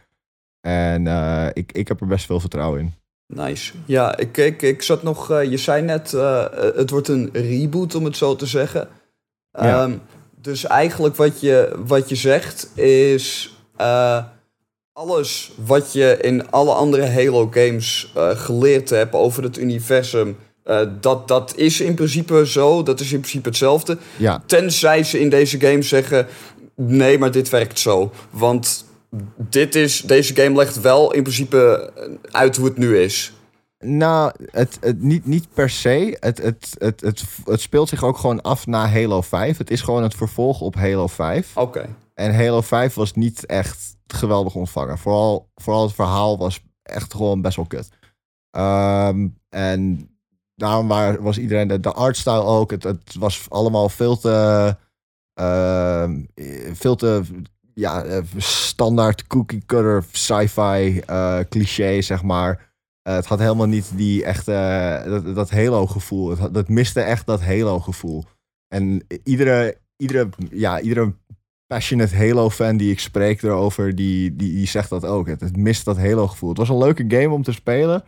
En 0.60 1.06
ik, 1.52 1.72
ik 1.72 1.88
heb 1.88 2.00
er 2.00 2.06
best 2.06 2.26
veel 2.26 2.40
vertrouwen 2.40 2.80
in. 2.80 3.03
Nice. 3.26 3.72
Ja, 3.86 4.16
ik, 4.16 4.36
ik, 4.36 4.62
ik 4.62 4.82
zat 4.82 5.02
nog... 5.02 5.30
eh, 5.30 5.50
je 5.50 5.56
zei 5.56 5.82
net, 5.82 6.14
eh, 6.14 6.44
het 6.74 6.90
wordt 6.90 7.08
een 7.08 7.28
reboot, 7.32 7.94
om 7.94 8.04
het 8.04 8.16
zo 8.16 8.36
te 8.36 8.46
zeggen. 8.46 8.88
Ja. 9.52 9.82
Ehm, 9.82 9.92
dus 10.40 10.64
eigenlijk 10.64 11.16
wat 11.16 11.40
je, 11.40 11.76
wat 11.86 12.08
je 12.08 12.14
zegt 12.16 12.78
is... 12.78 13.54
eh, 13.76 14.24
alles 14.92 15.52
wat 15.64 15.92
je 15.92 16.18
in 16.20 16.50
alle 16.50 16.72
andere 16.72 17.06
Halo 17.06 17.48
games 17.50 18.12
eh, 18.14 18.30
geleerd 18.30 18.90
hebt 18.90 19.14
over 19.14 19.42
het 19.42 19.58
universum... 19.58 20.36
eh, 20.64 20.80
dat, 21.00 21.28
dat 21.28 21.52
is 21.56 21.80
in 21.80 21.94
principe 21.94 22.46
zo, 22.46 22.82
dat 22.82 23.00
is 23.00 23.12
in 23.12 23.20
principe 23.20 23.48
hetzelfde. 23.48 23.98
Ja, 24.16 24.42
Tenzij 24.46 25.04
ze 25.04 25.20
in 25.20 25.28
deze 25.28 25.60
game 25.60 25.82
zeggen... 25.82 26.26
nee, 26.74 27.18
maar 27.18 27.30
dit 27.30 27.48
werkt 27.48 27.78
zo. 27.78 28.12
Want 28.30 28.84
dit 29.36 29.74
is, 29.74 30.00
deze 30.00 30.34
game 30.34 30.56
legt 30.56 30.80
wel 30.80 31.12
in 31.12 31.22
principe 31.22 31.92
uit 32.30 32.56
hoe 32.56 32.66
het 32.66 32.78
nu 32.78 32.98
is. 32.98 33.32
Nou, 33.78 34.32
het, 34.50 34.78
het, 34.80 35.02
niet, 35.02 35.26
niet 35.26 35.48
per 35.54 35.70
se. 35.70 36.16
Het, 36.20 36.38
het, 36.38 36.76
het, 36.78 37.00
het, 37.00 37.24
het 37.44 37.60
speelt 37.60 37.88
zich 37.88 38.04
ook 38.04 38.18
gewoon 38.18 38.42
af 38.42 38.66
na 38.66 38.88
Halo 38.88 39.20
5. 39.20 39.58
Het 39.58 39.70
is 39.70 39.80
gewoon 39.80 40.02
het 40.02 40.14
vervolg 40.14 40.60
op 40.60 40.74
Halo 40.74 41.06
5. 41.06 41.56
Oké. 41.56 41.88
En 42.14 42.34
Halo 42.34 42.60
5 42.60 42.94
was 42.94 43.12
niet 43.12 43.46
echt 43.46 43.96
geweldig 44.06 44.54
ontvangen. 44.54 44.98
Vooral, 44.98 45.48
vooral 45.54 45.82
het 45.82 45.94
verhaal 45.94 46.38
was 46.38 46.60
echt 46.82 47.14
gewoon 47.14 47.40
best 47.40 47.56
wel 47.56 47.66
kut. 47.66 47.88
Ehm, 48.50 49.28
en 49.48 50.10
daarom 50.54 50.88
waar, 50.88 51.22
was 51.22 51.38
iedereen, 51.38 51.68
de, 51.68 51.80
de 51.80 51.92
artstyle 51.92 52.42
ook, 52.42 52.70
het, 52.70 52.82
het 52.82 53.14
was 53.18 53.46
allemaal 53.48 53.88
veel 53.88 54.18
te, 54.18 54.76
ehm, 55.34 56.20
veel 56.72 56.96
te 56.96 57.22
ja, 57.74 58.04
eh, 58.04 58.22
standaard 58.36 59.26
cookie 59.26 59.62
cutter 59.66 60.04
sci-fi 60.12 61.00
eh, 61.06 61.38
cliché, 61.48 62.02
zeg 62.02 62.22
maar. 62.22 62.72
Eh, 63.02 63.14
het 63.14 63.26
had 63.26 63.38
helemaal 63.38 63.66
niet 63.66 63.92
die 63.96 64.24
echte, 64.24 65.02
dat, 65.06 65.34
dat 65.34 65.50
Halo-gevoel. 65.50 66.30
Het, 66.30 66.38
had- 66.38 66.54
dat 66.54 66.68
miste 66.68 67.00
echt 67.00 67.26
dat 67.26 67.42
Halo-gevoel. 67.42 68.24
En 68.68 69.06
iedere, 69.24 69.78
iedere, 69.96 70.28
ja, 70.50 70.80
iedere 70.80 71.14
passionate 71.66 72.16
Halo-fan 72.16 72.76
die 72.76 72.90
ik 72.90 73.00
spreek 73.00 73.42
erover, 73.42 73.94
die, 73.94 74.36
die, 74.36 74.52
die 74.52 74.66
zegt 74.66 74.90
dat 74.90 75.04
ook. 75.04 75.26
Het, 75.26 75.40
het 75.40 75.56
mist 75.56 75.84
dat 75.84 75.96
Halo-gevoel. 75.96 76.48
Het 76.48 76.58
was 76.58 76.68
een 76.68 76.78
leuke 76.78 77.04
game 77.08 77.34
om 77.34 77.42
te 77.42 77.52
spelen, 77.52 78.04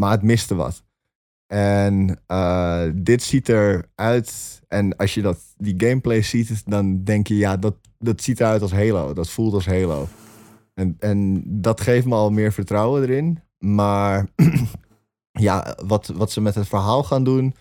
maar 0.00 0.10
het 0.10 0.22
miste 0.22 0.54
wat. 0.54 0.82
En 1.52 2.20
eh, 2.26 2.84
dit 2.94 3.22
ziet 3.22 3.48
eruit. 3.48 4.60
En 4.68 4.96
als 4.96 5.14
je 5.14 5.22
dat, 5.22 5.38
die 5.56 5.74
gameplay 5.76 6.22
ziet, 6.22 6.62
dan 6.70 7.04
denk 7.04 7.26
je, 7.26 7.36
ja, 7.36 7.56
dat, 7.56 7.74
dat 7.98 8.22
ziet 8.22 8.40
eruit 8.40 8.62
als 8.62 8.72
Halo. 8.72 9.12
Dat 9.12 9.30
voelt 9.30 9.54
als 9.54 9.66
Halo. 9.66 10.08
En, 10.74 10.96
en 10.98 11.42
dat 11.46 11.80
geeft 11.80 12.06
me 12.06 12.14
al 12.14 12.30
meer 12.30 12.52
vertrouwen 12.52 13.02
erin. 13.02 13.42
Maar 13.58 14.28
ja, 15.46 15.76
wat, 15.86 16.06
wat 16.06 16.32
ze 16.32 16.40
met 16.40 16.54
het 16.54 16.68
verhaal 16.68 17.04
gaan 17.04 17.24
doen, 17.24 17.54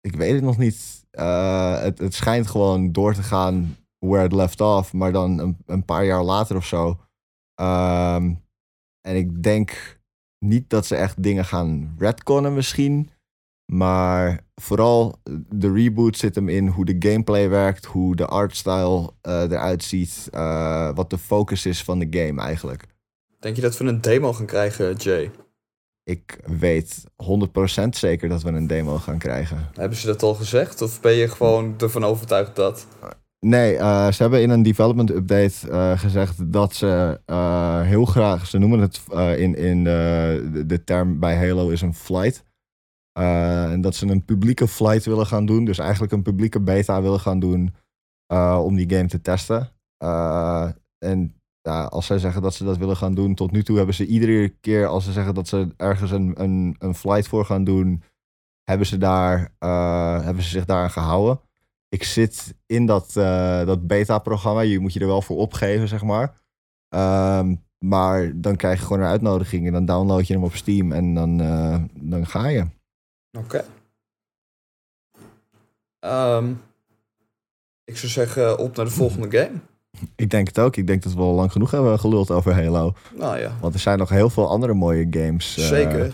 ik 0.00 0.16
weet 0.16 0.34
het 0.34 0.42
nog 0.42 0.58
niet. 0.58 1.06
Eh, 1.10 1.80
het, 1.80 1.98
het 1.98 2.14
schijnt 2.14 2.46
gewoon 2.46 2.92
door 2.92 3.14
te 3.14 3.22
gaan 3.22 3.76
where 3.98 4.24
it 4.24 4.32
left 4.32 4.60
off, 4.60 4.92
maar 4.92 5.12
dan 5.12 5.38
een, 5.38 5.56
een 5.66 5.84
paar 5.84 6.04
jaar 6.04 6.22
later 6.22 6.56
of 6.56 6.66
zo. 6.66 7.00
Ehm, 7.54 8.34
en 9.00 9.16
ik 9.16 9.42
denk 9.42 10.00
niet 10.44 10.70
dat 10.70 10.86
ze 10.86 10.96
echt 10.96 11.22
dingen 11.22 11.44
gaan 11.44 11.94
retconnen 11.98 12.54
misschien. 12.54 13.10
Maar 13.72 14.40
vooral 14.54 15.14
de 15.48 15.72
reboot 15.72 16.16
zit 16.16 16.34
hem 16.34 16.48
in 16.48 16.66
hoe 16.66 16.84
de 16.84 17.08
gameplay 17.08 17.48
werkt, 17.48 17.84
hoe 17.84 18.16
de 18.16 18.26
artstyle 18.26 19.10
eh, 19.20 19.42
eruit 19.42 19.82
ziet, 19.82 20.28
eh, 20.30 20.94
wat 20.94 21.10
de 21.10 21.18
focus 21.18 21.66
is 21.66 21.82
van 21.82 21.98
de 21.98 22.06
game 22.10 22.42
eigenlijk. 22.42 22.84
Denk 23.38 23.56
je 23.56 23.62
dat 23.62 23.78
we 23.78 23.84
een 23.84 24.00
demo 24.00 24.32
gaan 24.32 24.46
krijgen, 24.46 24.94
Jay? 24.94 25.30
Ik 26.04 26.38
weet 26.58 27.04
100% 27.16 27.96
zeker 27.96 28.28
dat 28.28 28.42
we 28.42 28.50
een 28.50 28.66
demo 28.66 28.96
gaan 28.96 29.18
krijgen. 29.18 29.70
Hebben 29.74 29.98
ze 29.98 30.06
dat 30.06 30.22
al 30.22 30.34
gezegd? 30.34 30.82
Of 30.82 31.00
ben 31.00 31.12
je 31.12 31.28
gewoon 31.28 31.74
ervan 31.78 32.04
overtuigd 32.04 32.56
dat? 32.56 32.86
Nee, 33.46 33.76
eh, 33.76 34.12
ze 34.12 34.22
hebben 34.22 34.42
in 34.42 34.50
een 34.50 34.62
development 34.62 35.10
update 35.10 35.70
eh, 35.70 35.98
gezegd 35.98 36.52
dat 36.52 36.74
ze 36.74 37.20
eh, 37.26 37.80
heel 37.80 38.04
graag, 38.04 38.46
ze 38.46 38.58
noemen 38.58 38.80
het 38.80 39.00
eh, 39.12 39.38
in, 39.38 39.54
in 39.54 39.84
de 39.84 40.80
term 40.84 41.18
bij 41.18 41.36
Halo 41.36 41.68
is 41.68 41.80
een 41.80 41.94
flight. 41.94 42.44
Eh, 43.12 43.72
en 43.72 43.80
dat 43.80 43.94
ze 43.94 44.06
een 44.06 44.24
publieke 44.24 44.68
flight 44.68 45.04
willen 45.04 45.26
gaan 45.26 45.46
doen, 45.46 45.64
dus 45.64 45.78
eigenlijk 45.78 46.12
een 46.12 46.22
publieke 46.22 46.60
beta 46.60 47.02
willen 47.02 47.20
gaan 47.20 47.40
doen 47.40 47.74
eh, 48.26 48.60
om 48.64 48.76
die 48.76 48.90
game 48.90 49.08
te 49.08 49.20
testen. 49.20 49.70
Eh, 49.96 50.68
en 50.98 51.34
ja, 51.60 51.84
als 51.84 52.06
zij 52.06 52.18
zeggen 52.18 52.42
dat 52.42 52.54
ze 52.54 52.64
dat 52.64 52.76
willen 52.76 52.96
gaan 52.96 53.14
doen, 53.14 53.34
tot 53.34 53.50
nu 53.50 53.62
toe 53.62 53.76
hebben 53.76 53.94
ze 53.94 54.06
iedere 54.06 54.48
keer 54.48 54.86
als 54.86 55.04
ze 55.04 55.12
zeggen 55.12 55.34
dat 55.34 55.48
ze 55.48 55.68
ergens 55.76 56.10
een, 56.10 56.42
een, 56.42 56.76
een 56.78 56.94
flight 56.94 57.28
voor 57.28 57.44
gaan 57.44 57.64
doen, 57.64 58.02
hebben 58.62 58.86
ze, 58.86 58.98
daar, 58.98 59.52
hebben 60.24 60.42
ze 60.42 60.48
zich 60.48 60.64
daaraan 60.64 60.90
gehouden 60.90 61.40
ik 61.88 62.04
zit 62.04 62.54
in 62.66 62.86
dat, 62.86 63.12
dat 63.66 63.86
beta-programma. 63.86 64.60
Je 64.60 64.78
moet 64.78 64.92
je 64.92 65.00
er 65.00 65.06
wel 65.06 65.22
voor 65.22 65.36
opgeven, 65.36 65.88
zeg 65.88 66.02
maar. 66.02 66.40
Ehm, 66.88 67.54
maar 67.78 68.40
dan 68.40 68.56
krijg 68.56 68.78
je 68.78 68.84
gewoon 68.84 69.02
een 69.02 69.08
uitnodiging 69.08 69.66
en 69.66 69.72
dan 69.72 69.84
download 69.84 70.26
je 70.26 70.34
hem 70.34 70.44
op 70.44 70.54
Steam 70.54 70.92
en 70.92 71.14
dan, 71.14 71.36
dan 71.94 72.26
ga 72.26 72.48
je. 72.48 72.66
Oké. 73.38 73.64
Ehm, 76.00 76.50
ik 77.84 77.96
zou 77.96 78.12
zeggen, 78.12 78.58
op 78.58 78.76
naar 78.76 78.84
de 78.84 78.90
volgende 78.90 79.30
game. 79.38 79.58
Ik 80.16 80.30
denk 80.30 80.46
het 80.46 80.58
ook. 80.58 80.76
Ik 80.76 80.86
denk 80.86 81.02
dat 81.02 81.12
we 81.14 81.20
al 81.20 81.32
lang 81.34 81.52
genoeg 81.52 81.70
hebben 81.70 81.98
geluld 81.98 82.30
over 82.30 82.54
Halo. 82.54 82.92
Nou 83.14 83.38
ja, 83.38 83.52
Want 83.60 83.74
er 83.74 83.80
zijn 83.80 83.98
nog 83.98 84.08
heel 84.08 84.30
veel 84.30 84.48
andere 84.48 84.74
mooie 84.74 85.06
games. 85.10 85.56
eh, 85.58 85.64
zeker. 85.64 86.04
Een 86.04 86.12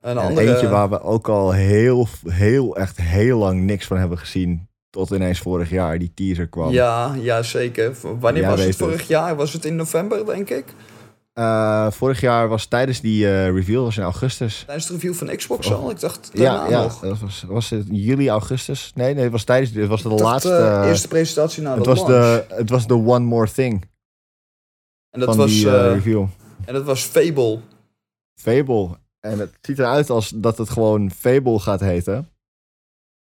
en 0.00 0.16
andere... 0.18 0.48
eentje 0.52 0.68
waar 0.68 0.88
we 0.90 1.00
ook 1.02 1.28
al 1.28 1.52
heel, 1.52 2.08
heel, 2.28 2.76
echt 2.76 2.96
heel 2.96 3.38
lang 3.38 3.60
niks 3.62 3.86
van 3.86 3.96
hebben 3.98 4.18
gezien. 4.18 4.68
Tot 4.90 5.10
ineens 5.10 5.38
vorig 5.38 5.70
jaar 5.70 5.98
die 5.98 6.12
teaser 6.14 6.46
kwam. 6.48 6.70
Ja, 6.72 7.14
ja, 7.14 7.42
zeker. 7.42 7.96
Wanneer 8.18 8.42
Jij 8.42 8.50
was 8.50 8.64
het. 8.64 8.76
vorig 8.76 9.08
jaar? 9.08 9.36
Was 9.36 9.52
het 9.52 9.64
in 9.64 9.76
november, 9.76 10.26
denk 10.26 10.50
ik? 10.50 10.64
Eh, 11.40 11.90
vorig 11.90 12.20
jaar 12.20 12.48
was 12.48 12.66
tijdens 12.66 13.00
die 13.00 13.26
eh, 13.26 13.50
reveal, 13.50 13.84
was 13.84 13.96
in 13.96 14.02
augustus. 14.02 14.62
Tijdens 14.66 14.86
de 14.86 14.92
review 14.92 15.14
van 15.14 15.36
Xbox 15.36 15.66
Oh. 15.66 15.72
al. 15.82 15.90
Ik 15.90 16.00
dacht 16.00 16.30
Ja, 16.32 16.68
ja 16.68 16.82
nog. 16.82 17.00
dat 17.00 17.18
was, 17.18 17.42
was 17.48 17.70
het 17.70 17.86
juli, 17.90 18.28
augustus? 18.28 18.92
Nee, 18.94 19.14
nee, 19.14 19.22
het 19.22 19.32
was 19.32 19.44
tijdens, 19.44 19.74
het 19.74 19.88
was 19.88 20.02
de 20.02 20.08
dacht, 20.08 20.20
laatste. 20.20 20.54
eh, 20.56 20.88
eerste 20.88 21.08
presentatie 21.08 21.62
na 21.62 21.74
het, 21.74 21.84
de 21.84 21.90
was 21.90 21.98
launch. 22.08 22.46
de, 22.48 22.54
het 22.54 22.70
was 22.70 22.86
de 22.86 22.94
One 22.94 23.18
More 23.24 23.50
Thing 23.52 23.84
en 25.10 25.20
dat 25.20 25.28
van 25.28 25.36
was, 25.38 25.50
die 25.50 25.70
review. 25.92 26.26
en 26.64 26.74
dat 26.74 26.84
was 26.84 27.02
Fable. 27.02 27.60
Fable. 28.40 28.88
En 29.20 29.38
het 29.38 29.52
ziet 29.60 29.78
eruit 29.78 30.10
als 30.10 30.28
dat 30.34 30.58
het 30.58 30.70
gewoon 30.70 31.10
Fable 31.10 31.58
gaat 31.58 31.80
heten. 31.80 32.28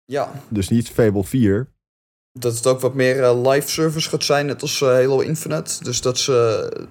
Ja, 0.05 0.31
Dus 0.49 0.69
niet 0.69 0.89
Fable 0.89 1.23
4. 1.23 1.67
dat 2.39 2.55
het 2.55 2.67
ook 2.67 2.79
wat 2.79 2.93
meer 2.93 3.33
live 3.33 3.69
service 3.69 4.09
gaat 4.09 4.23
zijn, 4.23 4.45
net 4.45 4.61
als 4.61 4.79
Halo 4.79 5.19
Infinite. 5.19 5.83
Dus 5.83 6.01
dat 6.01 6.17
ze... 6.17 6.87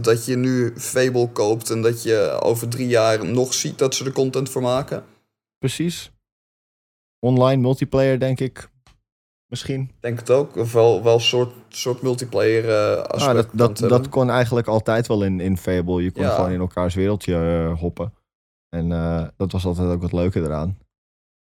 dat- 0.00 0.24
je 0.26 0.36
nu 0.36 0.72
Fable 0.76 1.28
koopt 1.28 1.70
en 1.70 1.82
dat 1.82 2.02
je 2.02 2.38
over 2.42 2.68
drie 2.68 2.88
jaar 2.88 3.24
nog 3.26 3.54
ziet 3.54 3.78
dat 3.78 3.94
ze 3.94 4.04
er 4.04 4.12
content 4.12 4.48
voor 4.50 4.62
maken. 4.62 5.04
Precies. 5.58 6.10
Online 7.18 7.60
multiplayer, 7.62 8.18
denk 8.18 8.40
ik. 8.40 8.68
Misschien. 9.46 9.90
Denk 10.00 10.18
het 10.18 10.30
ook. 10.30 10.56
Of 10.56 10.72
wel, 10.72 11.02
wel 11.02 11.14
een 11.14 11.20
soort, 11.20 11.52
soort 11.68 12.02
multiplayer 12.02 12.68
eh 12.68 13.02
aspect. 13.02 13.50
Ah, 13.50 13.58
dat, 13.58 13.78
dat, 13.78 14.08
kon 14.08 14.30
eigenlijk 14.30 14.66
altijd 14.66 15.06
wel 15.06 15.22
in, 15.24 15.40
in 15.40 15.56
Fable. 15.56 16.02
Je 16.02 16.10
kon 16.12 16.22
Ja. 16.22 16.34
gewoon 16.34 16.50
in 16.50 16.60
elkaars 16.60 16.94
wereldje 16.94 17.34
eh, 17.34 17.78
hoppen. 17.78 18.14
En 18.68 18.92
eh, 18.92 19.26
dat 19.36 19.52
was 19.52 19.64
altijd 19.64 19.88
ook 19.88 20.02
wat 20.02 20.12
leuke 20.12 20.40
eraan. 20.40 20.78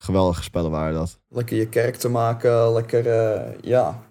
Geweldige 0.03 0.43
spellen 0.43 0.71
waren 0.71 0.93
dat. 0.93 1.19
Lekker 1.27 1.57
je 1.57 1.69
kerk 1.69 1.95
te 1.95 2.09
maken, 2.09 2.73
lekker, 2.73 3.05
ja. 3.67 4.03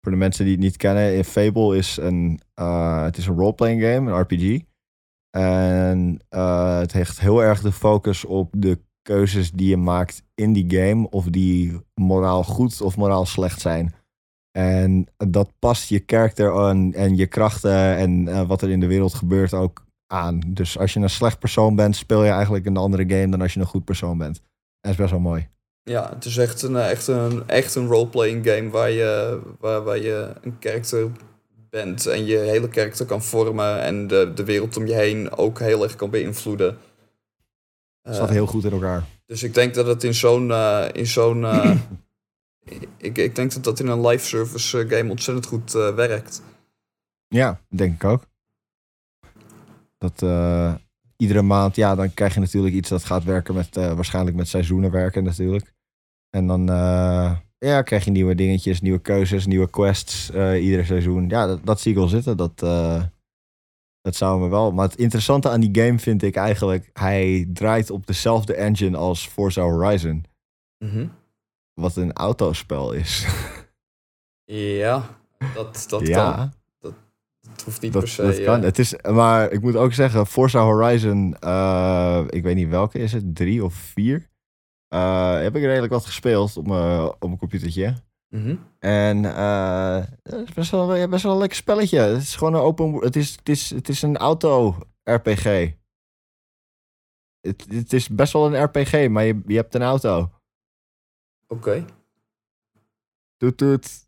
Voor 0.00 0.12
de 0.12 0.18
mensen 0.18 0.44
die 0.44 0.54
het 0.54 0.62
niet 0.62 0.76
kennen, 0.76 1.16
in 1.16 1.24
Fable 1.24 1.76
is 1.76 1.96
een, 1.96 2.40
eh, 2.54 3.02
het 3.02 3.16
is 3.16 3.26
een 3.26 3.36
roleplaying 3.36 3.82
game, 3.82 4.10
een 4.10 4.20
RPG. 4.20 4.60
En 5.30 6.18
eh, 6.28 6.78
het 6.78 6.92
heeft 6.92 7.20
heel 7.20 7.42
erg 7.42 7.60
de 7.60 7.72
focus 7.72 8.24
op 8.24 8.54
de 8.56 8.78
keuzes 9.02 9.50
die 9.50 9.68
je 9.68 9.76
maakt 9.76 10.22
in 10.34 10.52
die 10.52 10.78
game. 10.78 11.10
Of 11.10 11.24
die 11.24 11.80
moraal 11.94 12.44
goed 12.44 12.80
of 12.80 12.96
moraal 12.96 13.26
slecht 13.26 13.60
zijn. 13.60 13.94
En 14.58 15.06
dat 15.16 15.52
past 15.58 15.88
je 15.88 16.00
karakter 16.00 16.68
en, 16.68 16.94
en 16.94 17.16
je 17.16 17.26
krachten 17.26 17.96
en 17.96 18.28
eh, 18.28 18.46
wat 18.46 18.62
er 18.62 18.70
in 18.70 18.80
de 18.80 18.86
wereld 18.86 19.14
gebeurt 19.14 19.54
ook 19.54 19.86
aan. 20.06 20.40
Dus 20.46 20.78
als 20.78 20.92
je 20.92 21.00
een 21.00 21.10
slecht 21.10 21.38
persoon 21.38 21.74
bent, 21.74 21.96
speel 21.96 22.24
je 22.24 22.30
eigenlijk 22.30 22.66
een 22.66 22.76
andere 22.76 23.08
game 23.08 23.28
dan 23.28 23.40
als 23.40 23.54
je 23.54 23.60
een 23.60 23.66
goed 23.66 23.84
persoon 23.84 24.18
bent. 24.18 24.42
Dat 24.80 24.92
is 24.92 24.96
best 24.96 25.10
wel 25.10 25.20
mooi. 25.20 25.48
Ja, 25.88 26.10
het 26.14 26.24
is 26.24 26.36
echt 26.36 26.62
een, 26.62 26.76
eh, 26.76 26.90
echt 26.90 27.06
een, 27.06 27.42
echt 27.46 27.74
een 27.74 27.86
roleplaying 27.86 28.46
game 28.48 28.70
waar 28.70 28.90
je, 28.90 29.40
waar, 29.58 29.82
waar 29.82 29.98
je 29.98 30.32
een 30.42 30.58
karakter 30.58 31.10
bent 31.70 32.06
en 32.06 32.24
je 32.24 32.36
hele 32.36 32.68
karakter 32.68 33.06
kan 33.06 33.22
vormen 33.22 33.82
en 33.82 34.06
de, 34.06 34.32
de 34.34 34.44
wereld 34.44 34.76
om 34.76 34.86
je 34.86 34.94
heen 34.94 35.32
ook 35.36 35.58
heel 35.58 35.82
erg 35.82 35.96
kan 35.96 36.10
beïnvloeden. 36.10 36.78
Het 38.02 38.14
staat 38.14 38.28
Eh, 38.28 38.34
heel 38.34 38.46
goed 38.46 38.64
in 38.64 38.72
elkaar. 38.72 39.04
Dus 39.26 39.42
ik 39.42 39.54
denk 39.54 39.74
dat 39.74 39.86
het 39.86 40.04
in 40.04 40.14
zo'n. 40.14 40.50
eh, 40.50 40.88
in 40.92 41.06
zo'n 41.06 41.44
ik, 42.98 43.18
ik 43.18 43.34
denk 43.34 43.52
dat 43.52 43.64
dat 43.64 43.80
in 43.80 43.86
een 43.86 44.06
live 44.06 44.26
service 44.26 44.88
game 44.88 45.10
ontzettend 45.10 45.46
goed 45.46 45.72
werkt. 45.72 46.42
Ja, 47.28 47.60
denk 47.68 47.94
ik 47.94 48.04
ook. 48.04 48.22
Dat 49.98 50.22
iedere 51.16 51.42
maand, 51.42 51.76
ja, 51.76 51.94
dan 51.94 52.14
krijg 52.14 52.34
je 52.34 52.40
natuurlijk 52.40 52.74
iets 52.74 52.88
dat 52.88 53.04
gaat 53.04 53.24
werken 53.24 53.54
met, 53.54 53.74
waarschijnlijk 53.74 54.36
met 54.36 54.48
seizoenen 54.48 54.90
werken 54.90 55.24
natuurlijk. 55.24 55.76
En 56.30 56.46
dan, 56.46 56.68
eh, 56.68 57.36
ja, 57.58 57.82
krijg 57.82 58.04
je 58.04 58.10
nieuwe 58.10 58.34
dingetjes, 58.34 58.80
nieuwe 58.80 59.00
keuzes, 59.00 59.46
nieuwe 59.46 59.70
quests 59.70 60.30
eh 60.30 60.64
ieder 60.64 60.84
seizoen. 60.84 61.28
Ja, 61.28 61.46
dat, 61.46 61.60
dat 61.64 61.80
zie 61.80 61.90
ik 61.90 61.96
wel 61.96 62.08
zitten. 62.08 62.36
Dat, 62.36 62.62
eh, 62.62 63.02
dat 64.00 64.16
zou 64.16 64.40
me 64.40 64.48
wel. 64.48 64.72
Maar 64.72 64.88
het 64.88 64.98
interessante 64.98 65.50
aan 65.50 65.60
die 65.60 65.84
game 65.84 65.98
vind 65.98 66.22
ik 66.22 66.36
eigenlijk, 66.36 66.90
hij 66.92 67.48
draait 67.52 67.90
op 67.90 68.06
dezelfde 68.06 68.54
engine 68.54 68.96
als 68.96 69.26
Forza 69.26 69.62
Horizon. 69.62 70.24
Mhm. 70.84 71.06
Wat 71.74 71.96
een 71.96 72.12
autospel 72.12 72.92
is. 72.92 73.26
Ja, 74.50 75.18
dat, 75.54 75.86
dat 75.88 76.06
ja, 76.06 76.34
kan. 76.34 76.52
Het 77.50 77.62
hoeft 77.62 77.80
niet 77.80 77.92
dat, 77.92 78.02
per 78.02 78.10
se. 78.10 78.22
dat 78.22 78.42
kan. 78.42 78.62
Het 78.62 78.78
is, 78.78 78.94
maar 79.02 79.52
ik 79.52 79.60
moet 79.60 79.76
ook 79.76 79.92
zeggen, 79.92 80.26
Forza 80.26 80.62
Horizon, 80.62 81.34
ik 82.28 82.42
weet 82.42 82.54
niet 82.54 82.68
welke 82.68 82.98
is 82.98 83.12
het, 83.12 83.34
drie 83.36 83.64
of 83.64 83.74
vier. 83.74 84.28
Eh, 84.88 85.40
heb 85.40 85.56
ik 85.56 85.62
redelijk 85.62 85.92
wat 85.92 86.04
gespeeld 86.06 86.56
op 86.56 86.66
mijn, 86.66 87.00
op 87.00 87.22
mijn 87.22 87.38
computertje. 87.38 87.94
mhm. 88.28 88.56
En 88.78 89.24
eh, 89.24 90.04
het 90.22 90.48
is 90.48 90.54
best 90.54 90.70
wel, 90.70 90.94
ja, 90.94 91.08
best 91.08 91.22
wel 91.22 91.32
een 91.32 91.38
lekker 91.38 91.56
spelletje. 91.56 91.98
Het 91.98 92.22
is 92.22 92.36
gewoon 92.36 92.54
een 92.54 92.60
open. 92.60 92.94
Het 92.94 93.16
is, 93.16 93.36
het 93.36 93.48
is, 93.48 93.70
het 93.70 93.88
is 93.88 94.02
een 94.02 94.16
auto-RPG. 94.16 95.72
Het, 97.40 97.66
het 97.68 97.92
is 97.92 98.08
best 98.08 98.32
wel 98.32 98.54
een 98.54 98.62
RPG, 98.64 99.08
maar 99.08 99.24
je, 99.24 99.42
je 99.46 99.56
hebt 99.56 99.74
een 99.74 99.82
auto. 99.82 100.30
Oké. 101.46 101.84
Toet 103.36 103.56
toet. 103.56 104.07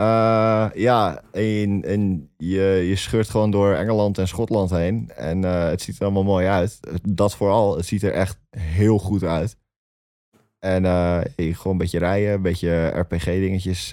Eh, 0.00 0.70
ja, 0.74 1.22
en, 1.32 2.30
je, 2.36 2.62
je 2.88 2.96
scheurt 2.96 3.30
gewoon 3.30 3.50
door 3.50 3.74
Engeland 3.74 4.18
en 4.18 4.28
Schotland 4.28 4.70
heen. 4.70 5.10
En 5.16 5.44
eh, 5.44 5.68
het 5.68 5.82
ziet 5.82 5.96
er 5.96 6.02
allemaal 6.02 6.24
mooi 6.24 6.46
uit. 6.46 6.80
Dat 7.02 7.36
vooral, 7.36 7.76
het 7.76 7.86
ziet 7.86 8.02
er 8.02 8.12
echt 8.12 8.38
heel 8.50 8.98
goed 8.98 9.22
uit. 9.22 9.56
En 10.58 10.84
eh, 10.84 11.20
gewoon 11.36 11.72
een 11.72 11.78
beetje 11.78 11.98
rijden, 11.98 12.32
een 12.32 12.42
beetje 12.42 12.86
RPG-dingetjes, 12.86 13.90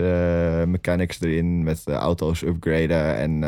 mechanics 0.65 1.21
erin, 1.21 1.63
met 1.63 1.87
auto's 1.87 2.41
upgraden 2.41 3.15
en 3.15 3.41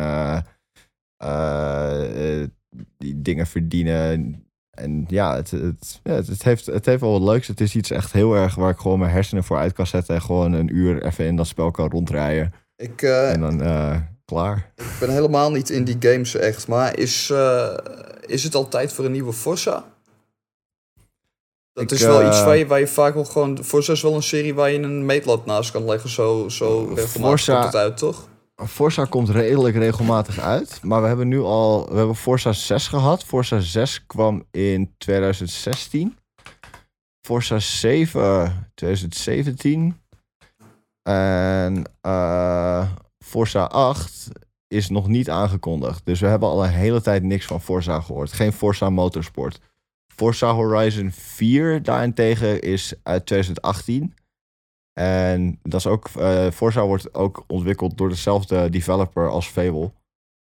die 2.97 3.21
dingen 3.21 3.47
verdienen. 3.47 4.43
En 4.79 5.05
ja, 5.07 5.35
het, 5.35 5.51
het, 5.51 5.99
ja, 6.03 6.13
het, 6.13 6.43
heeft, 6.43 6.65
het 6.65 6.85
heeft 6.85 7.01
wel 7.01 7.11
wat 7.19 7.21
leuks. 7.21 7.47
Het 7.47 7.61
is 7.61 7.75
iets 7.75 7.91
echt 7.91 8.11
heel 8.11 8.33
erg 8.33 8.55
waar 8.55 8.69
ik 8.71 8.77
gewoon 8.77 8.99
mijn 8.99 9.11
hersenen 9.11 9.43
voor 9.43 9.57
uit 9.57 9.73
kan 9.73 9.87
zetten. 9.87 10.15
En 10.15 10.21
gewoon 10.21 10.53
een 10.53 10.75
uur 10.75 11.05
even 11.05 11.25
in 11.25 11.35
dat 11.35 11.47
spel 11.47 11.71
kan 11.71 11.89
rondrijden. 11.89 12.53
Ik, 12.75 13.01
eh, 13.01 13.31
En 13.31 13.39
dan 13.41 13.61
eh, 13.61 13.95
klaar. 14.25 14.71
ik 14.75 14.85
ben 14.99 15.09
helemaal 15.09 15.51
niet 15.51 15.69
in 15.69 15.83
die 15.83 15.97
games 15.99 16.35
echt. 16.35 16.67
Maar 16.67 16.97
is, 16.97 17.29
eh, 17.29 17.77
is 18.25 18.43
het 18.43 18.55
al 18.55 18.67
tijd 18.67 18.93
voor 18.93 19.05
een 19.05 19.11
nieuwe 19.11 19.33
Forza? 19.33 19.83
Dat 21.73 21.83
Ik, 21.83 21.91
is 21.91 22.01
wel 22.05 22.27
iets 22.27 22.43
waar 22.43 22.57
je, 22.57 22.67
waar 22.67 22.79
je 22.79 22.87
vaak 22.87 23.13
wel 23.13 23.25
gewoon... 23.25 23.63
Forza 23.63 23.91
is 23.93 24.01
wel 24.01 24.15
een 24.15 24.23
serie 24.23 24.53
waar 24.53 24.71
je 24.71 24.79
een 24.79 25.05
meetlat 25.05 25.45
naast 25.45 25.71
kan 25.71 25.85
leggen. 25.85 26.09
Zo, 26.09 26.49
zo 26.49 26.79
regelmatig 26.79 27.09
Forza- 27.11 27.53
komt 27.53 27.65
het 27.73 27.75
uit, 27.81 27.97
toch? 27.97 28.27
Forza 28.67 29.05
komt 29.05 29.29
redelijk 29.29 29.75
regelmatig 29.75 30.39
uit. 30.39 30.79
Maar 30.83 31.01
we 31.01 31.07
hebben 31.07 31.27
nu 31.27 31.39
al... 31.39 31.89
We 31.89 31.97
hebben 31.97 32.15
Forza 32.15 32.53
6 32.53 32.87
gehad. 32.87 33.23
Forza 33.23 33.59
6 33.59 34.05
kwam 34.05 34.43
in 34.51 34.93
2016. 34.97 36.17
Forza 37.27 37.59
7 37.59 38.69
2017. 38.73 40.01
En 41.01 41.83
eh, 42.01 42.87
Forza 43.25 43.63
8 43.63 44.27
is 44.67 44.89
nog 44.89 45.07
niet 45.07 45.29
aangekondigd. 45.29 46.05
Dus 46.05 46.19
we 46.19 46.27
hebben 46.27 46.49
al 46.49 46.63
een 46.63 46.71
hele 46.71 47.01
tijd 47.01 47.23
niks 47.23 47.45
van 47.45 47.61
Forza 47.61 48.01
gehoord. 48.01 48.31
Geen 48.31 48.53
Forza 48.53 48.89
Motorsport. 48.89 49.59
Forza 50.15 50.53
Horizon 50.53 51.11
4 51.11 51.83
daarentegen 51.83 52.61
is 52.61 52.93
uit 53.03 53.25
2018. 53.25 54.13
En 54.93 55.59
dat 55.63 55.79
is 55.79 55.87
ook, 55.87 56.09
eh, 56.19 56.47
Forza 56.53 56.85
wordt 56.85 57.13
ook 57.13 57.43
ontwikkeld 57.47 57.97
door 57.97 58.09
dezelfde 58.09 58.69
developer 58.69 59.29
als 59.29 59.47
Fable. 59.47 59.91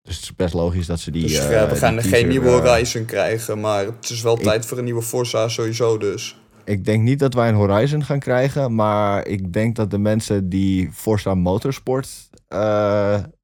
Dus 0.02 0.15
het 0.15 0.24
is 0.24 0.36
best 0.36 0.54
logisch 0.54 0.86
dat 0.86 1.00
ze 1.00 1.12
die. 1.12 1.22
dus 1.22 1.38
eh, 1.38 1.52
ja, 1.52 1.69
we 1.69 1.76
gaan 1.76 2.02
geen 2.02 2.28
nieuwe 2.28 2.48
eh, 2.50 2.54
Horizon 2.69 3.06
krijgen. 3.06 3.60
Maar 3.60 3.86
het 3.86 4.10
is 4.10 4.22
wel 4.22 4.36
Ik- 4.38 4.43
tijd 4.43 4.65
voor 4.65 4.78
een 4.78 4.84
nieuwe 4.84 5.02
Forza 5.02 5.48
sowieso 5.48 5.98
dus. 5.98 6.38
ik 6.65 6.86
denk 6.86 7.04
niet 7.04 7.19
dat 7.19 7.34
wij 7.34 7.50
een 7.50 7.56
Horizon 7.56 8.04
gaan 8.04 8.19
krijgen, 8.19 8.76
maar 8.76 9.28
ik 9.28 9.54
denk 9.54 9.76
dat 9.76 9.91
de 9.91 9.98
mensen 9.98 10.50
die 10.50 10.91
Forza 10.91 11.36
Motorsport 11.36 12.30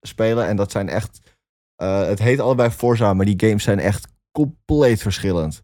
spelen, 0.02 0.48
en 0.48 0.56
dat 0.56 0.72
zijn 0.72 0.90
echt. 0.90 1.20
het 1.84 2.20
heet 2.20 2.40
allebei 2.40 2.70
Forza, 2.70 3.14
maar 3.14 3.26
die 3.26 3.48
games 3.48 3.64
zijn 3.64 3.80
echt 3.80 4.08
compleet 4.32 5.02
verschillend. 5.02 5.62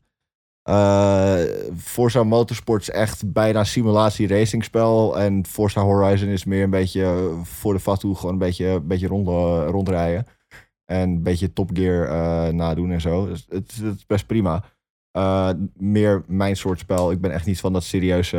Eh, 0.65 1.39
Forza 1.77 2.23
Motorsport 2.23 2.81
is 2.81 2.89
echt 2.89 3.31
bijna 3.31 3.63
simulatie 3.63 4.27
racingspel. 4.27 5.19
En 5.19 5.45
Forza 5.45 5.81
Horizon 5.81 6.29
is 6.29 6.45
meer 6.45 6.63
een 6.63 6.69
beetje 6.69 7.31
voor 7.43 7.73
de 7.73 7.79
fatu, 7.79 8.15
gewoon 8.15 8.31
een 8.31 8.39
beetje, 8.39 8.65
een 8.65 8.87
beetje 8.87 9.07
rond, 9.07 9.27
eh, 9.27 9.65
rondrijden. 9.69 10.25
En 10.85 11.09
een 11.09 11.23
beetje 11.23 11.53
Top 11.53 11.69
Gear 11.73 12.07
eh, 12.07 12.53
nadoen 12.53 12.91
en 12.91 13.01
zo. 13.01 13.25
Dus 13.25 13.45
het, 13.49 13.75
het 13.75 13.95
is 13.95 14.05
best 14.05 14.25
prima. 14.25 14.63
Meer 15.73 16.23
mijn 16.27 16.55
soort 16.55 16.79
spel. 16.79 17.11
Ik 17.11 17.21
ben 17.21 17.31
echt 17.31 17.45
niet 17.45 17.59
van 17.59 17.73
dat 17.73 17.83
serieuze 17.83 18.37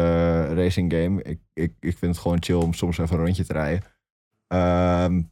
racing 0.55 0.93
game. 0.93 1.23
Ik, 1.23 1.41
ik, 1.53 1.73
ik 1.81 1.99
vind 1.99 2.13
het 2.13 2.19
gewoon 2.19 2.43
chill 2.43 2.57
om 2.57 2.73
soms 2.73 2.99
even 2.99 3.17
een 3.19 3.25
rondje 3.25 3.45
te 3.45 3.53
rijden. 3.53 3.83
Ehm, 4.47 5.23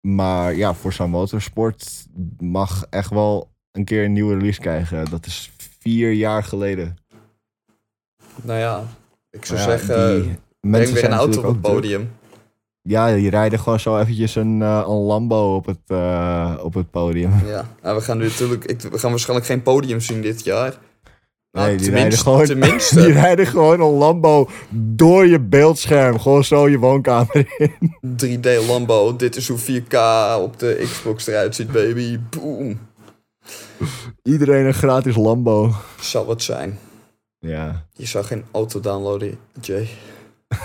maar 0.00 0.54
ja, 0.54 0.74
Forza 0.74 1.06
Motorsport 1.06 2.06
mag 2.38 2.86
echt 2.90 3.10
wel 3.10 3.52
een 3.70 3.84
keer 3.84 4.04
een 4.04 4.12
nieuwe 4.12 4.34
release 4.34 4.60
krijgen. 4.60 5.10
Dat 5.10 5.26
is 5.26 5.50
vier 5.82 6.12
jaar 6.12 6.44
geleden. 6.44 6.96
Nou 8.42 8.58
ja, 8.58 8.84
ik 9.30 9.44
zou 9.44 9.58
ja, 9.58 9.64
zeggen... 9.64 10.22
die 10.22 10.38
breng 10.60 10.86
weer 10.90 10.98
zijn 10.98 11.12
een 11.12 11.18
auto 11.18 11.38
op 11.38 11.44
het 11.44 11.62
druk. 11.62 11.74
podium. 11.74 12.10
Ja, 12.82 13.14
die 13.14 13.30
rijden 13.30 13.58
gewoon 13.58 13.80
zo 13.80 13.98
eventjes 13.98 14.34
een, 14.34 14.62
eh, 14.62 14.84
een 14.86 14.94
Lambo 14.94 15.54
op 15.54 15.66
het, 15.66 15.78
eh, 15.86 16.54
op 16.62 16.74
het 16.74 16.90
podium. 16.90 17.32
Ja, 17.46 17.68
nou, 17.82 17.96
we 17.96 18.02
gaan 18.02 18.18
nu 18.18 18.24
natuurlijk... 18.24 18.64
Ik, 18.64 18.80
we 18.80 18.98
gaan 18.98 19.10
waarschijnlijk 19.10 19.48
geen 19.48 19.62
podium 19.62 20.00
zien 20.00 20.22
dit 20.22 20.44
jaar. 20.44 20.78
Nou, 21.52 21.66
Nee, 21.68 21.76
die 21.76 21.90
rijden 21.90 22.18
gewoon- 22.18 22.44
tenminste. 22.44 22.94
Die 23.04 23.12
rijden 23.12 23.46
gewoon 23.46 23.80
een 23.80 23.90
Lambo 23.90 24.48
door 24.70 25.26
je 25.26 25.40
beeldscherm. 25.40 26.18
Gewoon 26.20 26.44
zo 26.44 26.68
je 26.68 26.78
woonkamer 26.78 27.46
in. 27.58 27.96
3D 28.40 28.66
Lambo. 28.66 29.16
Dit 29.16 29.36
is 29.36 29.48
hoe 29.48 29.58
4K 29.58 29.94
op 30.42 30.58
de 30.58 30.80
Xbox 30.82 31.26
eruit 31.26 31.54
ziet, 31.54 31.72
baby. 31.72 32.18
Boom. 32.30 32.78
Iedereen 34.22 34.66
een 34.66 34.74
gratis 34.74 35.16
Lambo. 35.16 35.74
Zou 36.00 36.26
wat 36.26 36.42
zijn. 36.42 36.78
Ja, 37.38 37.86
Je 37.92 38.06
zou 38.06 38.24
geen 38.24 38.44
auto 38.52 38.80
downloaden, 38.80 39.38
Jay. 39.60 39.88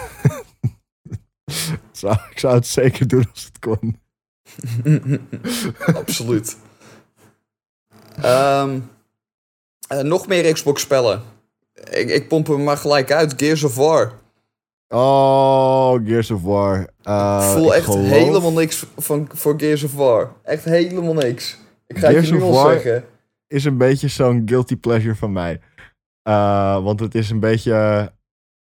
zou, 1.92 2.18
ik 2.32 2.40
zou 2.40 2.56
het 2.56 2.68
zeker 2.68 3.08
doen 3.08 3.26
als 3.32 3.44
het 3.44 3.60
kon. 3.60 4.00
Absoluut. 5.96 6.58
Ehm, 8.22 8.80
eh, 9.88 10.00
nog 10.00 10.28
meer 10.28 10.54
Xbox-spellen. 10.54 11.22
Ik, 11.90 12.10
ik 12.10 12.28
pomp 12.28 12.48
hem 12.48 12.64
maar 12.64 12.78
gelijk 12.78 13.12
uit. 13.12 13.34
Gears 13.38 13.64
of 13.64 13.76
War. 13.76 14.14
Oh, 14.88 15.94
Gears 16.06 16.32
of 16.32 16.42
War. 16.42 16.78
Uh, 17.04 17.44
ik 17.48 17.54
voel 17.58 17.66
ik 17.68 17.74
echt 17.74 17.86
geloof- 17.86 18.10
helemaal 18.10 18.52
niks 18.54 18.86
van, 18.98 19.30
voor 19.34 19.54
Gears 19.58 19.84
of 19.84 19.94
War. 19.94 20.34
Echt 20.44 20.64
helemaal 20.64 21.14
niks. 21.14 21.58
Ik 21.88 21.98
ga 21.98 22.10
Gears 22.10 22.30
het 22.30 22.40
je 22.40 22.46
nu 22.46 22.52
al 22.52 22.70
zeggen. 22.70 23.06
is 23.48 23.66
een 23.66 23.78
beetje 23.78 24.08
zo'n 24.08 24.42
guilty 24.46 24.76
pleasure 24.76 25.16
van 25.16 25.32
mij. 25.32 25.62
Uh, 26.30 26.84
want 26.84 27.00
het 27.00 27.16
is 27.16 27.30
een 27.30 27.40
beetje 27.40 28.12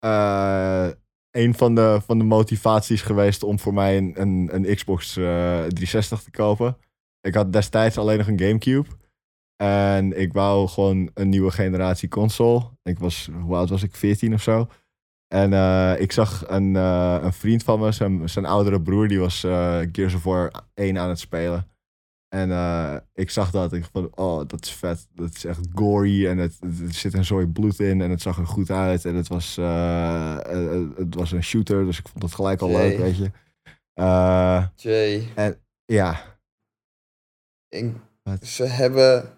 uh, 0.06 0.88
een 1.32 1.54
van 1.54 1.76
de, 1.76 2.02
van 2.06 2.18
de 2.18 2.24
motivaties 2.24 3.02
geweest 3.02 3.44
om 3.44 3.60
voor 3.60 3.74
mij 3.74 3.98
een, 3.98 4.22
een, 4.22 4.50
een 4.52 4.76
Xbox 4.76 5.18
uh, 5.18 5.26
360 5.26 6.24
te 6.24 6.32
kopen. 6.32 6.78
Ik 7.22 7.34
had 7.34 7.54
destijds 7.54 7.98
alleen 7.98 8.18
nog 8.18 8.28
een 8.28 8.40
Gamecube. 8.40 8.90
En 9.64 10.20
ik 10.20 10.34
wou 10.34 10.68
gewoon 10.68 11.10
een 11.14 11.30
nieuwe 11.30 11.52
generatie 11.52 12.10
console. 12.10 12.70
Ik 12.84 13.00
was, 13.00 13.30
hoe 13.42 13.56
oud 13.56 13.70
was 13.70 13.84
ik? 13.84 13.96
14 13.96 14.34
of 14.34 14.42
zo. 14.42 14.68
En 15.28 15.52
uh, 15.52 16.00
ik 16.00 16.12
zag 16.12 16.44
een, 16.48 16.74
uh, 16.74 17.18
een 17.22 17.34
vriend 17.34 17.64
van 17.64 17.80
me, 17.80 17.92
zijn, 17.92 18.30
zijn 18.30 18.46
oudere 18.46 18.82
broer, 18.82 19.08
die 19.08 19.20
was 19.20 19.44
uh, 19.44 19.80
Gears 19.92 20.14
of 20.14 20.24
War 20.24 20.52
1 20.74 20.98
aan 20.98 21.10
het 21.10 21.20
spelen. 21.20 21.68
En 22.30 22.50
uh, 22.50 22.96
ik 23.14 23.30
zag 23.30 23.52
dat. 23.52 23.74
Ik 23.74 23.86
vond, 23.92 24.16
oh, 24.16 24.48
dat 24.48 24.66
is 24.66 24.72
vet. 24.72 25.08
Dat 25.14 25.36
is 25.36 25.46
echt 25.46 25.60
gory. 25.74 26.28
En 26.28 26.38
het, 26.38 26.58
er 26.62 26.94
zit 26.94 27.14
een 27.14 27.26
zooi 27.26 27.46
bloed 27.48 27.80
in. 27.80 28.02
En 28.02 28.10
het 28.10 28.22
zag 28.22 28.38
er 28.38 28.48
goed 28.48 28.70
uit. 28.70 29.06
En 29.06 29.16
het 29.16 29.28
was, 29.28 29.58
uh, 29.58 30.38
het 30.96 31.16
was 31.16 31.32
een 31.32 31.44
shooter. 31.44 31.86
Dus 31.86 32.00
ik 32.00 32.08
vond 32.08 32.24
het 32.24 32.34
gelijk 32.34 32.62
al 32.62 32.70
Jay. 32.70 32.88
leuk, 32.88 32.98
weet 32.98 33.18
je. 33.18 33.32
Jay, 34.76 35.32
en 35.36 35.62
ja. 35.86 36.38
ik- 37.70 37.96
ze 38.42 38.64
hebben... 38.64 39.38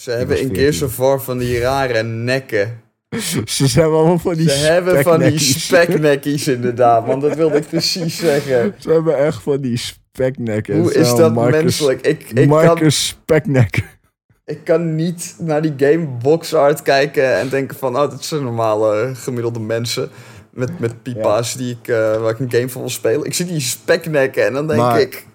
Ze 0.00 0.10
hebben 0.10 0.40
in 0.40 0.54
Gears 0.54 0.78
14. 0.78 0.86
of 0.86 0.96
War 0.96 1.20
van 1.20 1.38
die 1.38 1.58
rare 1.58 2.02
nekken. 2.02 2.81
Ze 3.44 3.66
zijn 3.66 3.86
allemaal 3.86 4.18
van 4.18 4.34
die 4.34 4.50
Ze 4.50 4.56
hebben 4.66 5.02
van 5.02 5.18
die 5.20 5.38
speknekkies. 5.38 6.48
inderdaad, 6.48 7.06
want 7.06 7.22
dat 7.22 7.36
wilde 7.36 7.56
ik 7.56 7.66
precies 7.66 8.16
zeggen. 8.16 8.74
Ze 8.78 8.90
hebben 8.90 9.16
echt 9.16 9.42
van 9.42 9.60
die 9.60 9.76
speknekken. 9.76 10.78
Hoe 10.78 10.94
is 10.94 11.14
dat 11.14 11.34
Marcus, 11.34 11.62
menselijk? 11.62 12.06
Ik, 12.06 12.22
ik, 12.22 12.34
kan, 12.34 12.46
Marcus 12.48 13.06
Speknek. 13.06 13.98
ik 14.44 14.64
kan 14.64 14.94
niet 14.94 15.34
naar 15.38 15.62
die 15.62 15.74
game 15.76 16.06
box 16.06 16.54
art 16.54 16.82
kijken 16.82 17.38
en 17.38 17.48
denken 17.48 17.76
van... 17.78 17.96
Oh, 17.96 18.10
dat 18.10 18.24
zijn 18.24 18.42
normale 18.42 19.10
gemiddelde 19.14 19.60
mensen 19.60 20.10
met, 20.50 20.78
met 20.78 21.02
pipa's 21.02 21.56
die 21.56 21.70
ik, 21.80 21.88
eh, 21.88 22.20
waar 22.20 22.30
ik 22.30 22.38
een 22.38 22.50
game 22.52 22.68
van 22.68 22.80
wil 22.80 22.90
spelen. 22.90 23.24
Ik 23.26 23.34
zie 23.34 23.46
die 23.46 23.60
speknekken 23.60 24.46
en 24.46 24.52
dan 24.52 24.66
denk 24.66 24.80
Maar- 24.80 25.00
ik... 25.00 25.26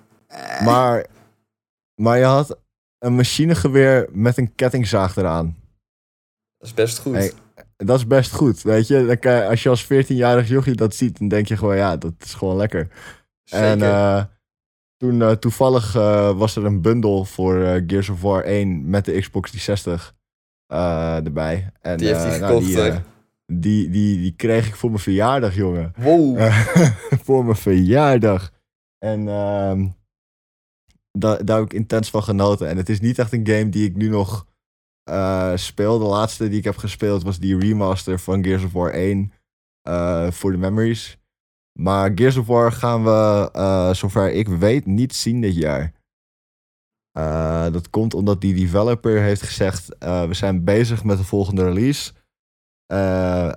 Maar, 0.63 1.05
maar 1.95 2.17
je 2.17 2.23
had 2.23 2.57
een 2.99 3.15
machinegeweer 3.15 4.07
met 4.11 4.37
een 4.37 4.55
kettingzaag 4.55 5.15
eraan. 5.15 5.55
Dat 6.57 6.67
is 6.67 6.73
best 6.73 6.99
goed. 6.99 7.13
Hey, 7.13 7.31
dat 7.77 7.97
is 7.97 8.07
best 8.07 8.31
goed, 8.33 8.61
weet 8.61 8.87
je. 8.87 9.17
Dan 9.21 9.47
als 9.47 9.63
je 9.63 9.69
als 9.69 9.85
14-jarig 9.85 10.47
jochie 10.47 10.75
dat 10.75 10.95
ziet, 10.95 11.19
dan 11.19 11.27
denk 11.27 11.47
je 11.47 11.57
gewoon, 11.57 11.75
ja, 11.75 11.97
dat 11.97 12.13
is 12.19 12.33
gewoon 12.33 12.55
lekker. 12.57 12.87
En 13.49 13.79
eh, 13.81 14.23
toen 14.97 15.21
eh, 15.21 15.31
toevallig 15.31 15.95
eh, 15.95 16.37
was 16.37 16.55
er 16.55 16.65
een 16.65 16.81
bundle 16.81 17.25
voor 17.25 17.83
Gears 17.87 18.09
of 18.09 18.21
War 18.21 18.43
1 18.43 18.89
met 18.89 19.05
de 19.05 19.19
Xbox 19.19 19.49
360 19.51 20.15
eh, 20.67 21.15
erbij. 21.25 21.71
En, 21.81 21.97
Die 21.97 22.07
heeft 22.07 22.19
hij 22.23 22.39
eh, 22.39 22.47
gekocht, 22.47 22.65
die, 22.65 22.75
die, 23.45 23.89
die, 23.89 24.17
die 24.17 24.33
kreeg 24.35 24.67
ik 24.67 24.75
voor 24.75 24.89
mijn 24.89 25.01
verjaardag, 25.01 25.55
jongen. 25.55 25.93
wow. 25.97 26.51
Voor 27.25 27.43
mijn 27.45 27.55
verjaardag. 27.57 28.51
En 28.97 29.27
ehm, 29.27 29.87
da- 31.11 31.37
daar 31.37 31.57
heb 31.57 31.65
ik 31.65 31.73
intens 31.73 32.09
van 32.09 32.23
genoten. 32.23 32.67
En 32.67 32.77
het 32.77 32.89
is 32.89 32.99
niet 32.99 33.19
echt 33.19 33.33
een 33.33 33.47
game 33.47 33.69
die 33.69 33.85
ik 33.89 33.95
nu 33.95 34.09
nog 34.09 34.45
eh, 35.07 35.51
speel. 35.55 35.99
De 35.99 36.05
laatste 36.05 36.49
die 36.49 36.57
ik 36.57 36.63
heb 36.63 36.77
gespeeld 36.77 37.23
was 37.23 37.39
die 37.39 37.59
remaster 37.59 38.19
van 38.19 38.43
Gears 38.43 38.63
of 38.63 38.71
War 38.71 38.91
1 38.91 39.31
eh, 39.81 40.31
voor 40.31 40.51
de 40.51 40.57
memories. 40.57 41.17
Maar 41.79 42.11
Gears 42.15 42.37
of 42.37 42.47
War 42.47 42.71
gaan 42.71 43.03
we, 43.03 43.49
eh, 43.53 43.93
zover 43.93 44.31
ik 44.31 44.47
weet, 44.47 44.85
niet 44.85 45.15
zien 45.15 45.41
dit 45.41 45.55
jaar. 45.55 45.95
Dat 47.71 47.89
komt 47.89 48.13
omdat 48.13 48.41
die 48.41 48.53
developer 48.55 49.21
heeft 49.21 49.41
gezegd: 49.41 49.87
we 49.99 50.29
zijn 50.31 50.63
bezig 50.63 51.03
met 51.03 51.17
de 51.17 51.23
volgende 51.23 51.63
release. 51.63 52.11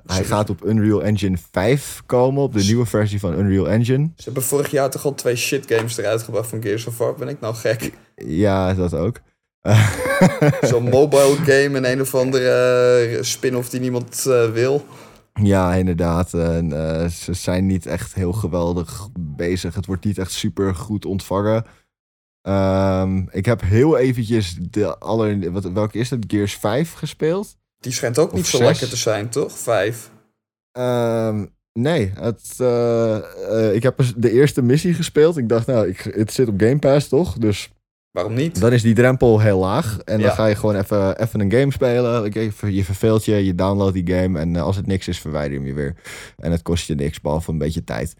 Hij 0.06 0.24
gaat 0.24 0.50
op 0.50 0.64
Unreal 0.64 1.02
Engine 1.02 1.36
5 1.50 2.02
komen, 2.06 2.42
op 2.42 2.52
de 2.52 2.62
nieuwe 2.62 2.86
versie 2.86 3.20
van 3.20 3.38
Unreal 3.38 3.68
Engine. 3.68 4.10
Ze 4.16 4.24
hebben 4.24 4.42
vorig 4.42 4.70
jaar 4.70 4.90
toch 4.90 5.04
al 5.04 5.14
twee 5.14 5.36
shit 5.36 5.72
games 5.72 5.96
eruit 5.96 6.22
gebracht 6.22 6.48
van 6.48 6.62
Gears 6.62 6.86
of 6.86 6.98
War. 6.98 7.14
Ben 7.14 7.28
ik 7.28 7.40
nou 7.40 7.54
gek? 7.54 7.92
Ja, 8.16 8.74
dat 8.74 8.94
ook. 8.94 9.20
Zo'n 10.70 10.88
mobile 10.88 11.36
game 11.50 11.76
en 11.76 11.90
een 11.90 12.00
of 12.00 12.14
andere 12.14 13.16
eh, 13.16 13.22
spin-off 13.22 13.68
die 13.68 13.80
niemand 13.80 14.26
eh, 14.26 14.50
wil. 14.50 14.84
Ja, 15.42 15.74
inderdaad. 15.74 16.34
En, 16.34 16.72
eh, 16.72 17.08
ze 17.08 17.32
zijn 17.32 17.66
niet 17.66 17.86
echt 17.86 18.14
heel 18.14 18.32
geweldig 18.32 19.08
bezig. 19.18 19.74
Het 19.74 19.86
wordt 19.86 20.04
niet 20.04 20.18
echt 20.18 20.32
super 20.32 20.74
goed 20.74 21.04
ontvangen. 21.04 21.64
Ehm, 22.42 23.22
ik 23.30 23.46
heb 23.46 23.60
heel 23.60 23.96
eventjes 23.96 24.56
de 24.60 24.98
aller... 24.98 25.52
Wat, 25.52 25.64
welke 25.72 25.98
is 25.98 26.10
het? 26.10 26.24
Gears 26.26 26.54
5 26.56 26.92
gespeeld. 26.92 27.56
Die 27.78 27.92
schijnt 27.92 28.18
ook 28.18 28.32
niet 28.32 28.46
zo 28.46 28.58
lekker 28.58 28.88
te 28.88 28.96
zijn, 28.96 29.28
toch? 29.28 29.58
Vijf. 29.58 30.10
Ehm, 30.72 31.46
nee, 31.72 32.12
het, 32.14 32.52
ik 33.74 33.82
heb 33.82 33.98
eens 33.98 34.14
de 34.16 34.30
eerste 34.30 34.62
missie 34.62 34.94
gespeeld. 34.94 35.36
Ik 35.36 35.48
dacht, 35.48 35.66
nou, 35.66 35.88
ik, 35.88 35.98
het 35.98 36.32
zit 36.32 36.48
op 36.48 36.60
Game 36.60 36.78
Pass, 36.78 37.08
toch? 37.08 37.38
Dus 37.38 37.70
Waarom 38.10 38.34
niet? 38.34 38.60
dan 38.60 38.72
is 38.72 38.82
die 38.82 38.94
drempel 38.94 39.40
heel 39.40 39.58
laag. 39.58 39.98
En 40.04 40.18
dan 40.18 40.28
Ja. 40.28 40.34
ga 40.34 40.46
je 40.46 40.54
gewoon 40.54 40.74
even, 40.76 41.20
even 41.20 41.40
een 41.40 41.52
game 41.52 41.72
spelen. 41.72 42.32
Je 42.72 42.84
verveelt 42.84 43.24
je, 43.24 43.44
je 43.44 43.54
downloadt 43.54 43.94
die 43.94 44.14
game. 44.14 44.38
En 44.38 44.56
eh, 44.56 44.62
als 44.62 44.76
het 44.76 44.86
niks 44.86 45.08
is, 45.08 45.18
verwijder 45.20 45.52
je 45.52 45.58
hem 45.58 45.66
je 45.66 45.74
weer. 45.74 45.96
En 46.36 46.50
het 46.52 46.62
kost 46.62 46.86
je 46.86 46.94
niks, 46.94 47.20
behalve 47.20 47.50
een 47.50 47.58
beetje 47.58 47.84
tijd. 47.84 48.14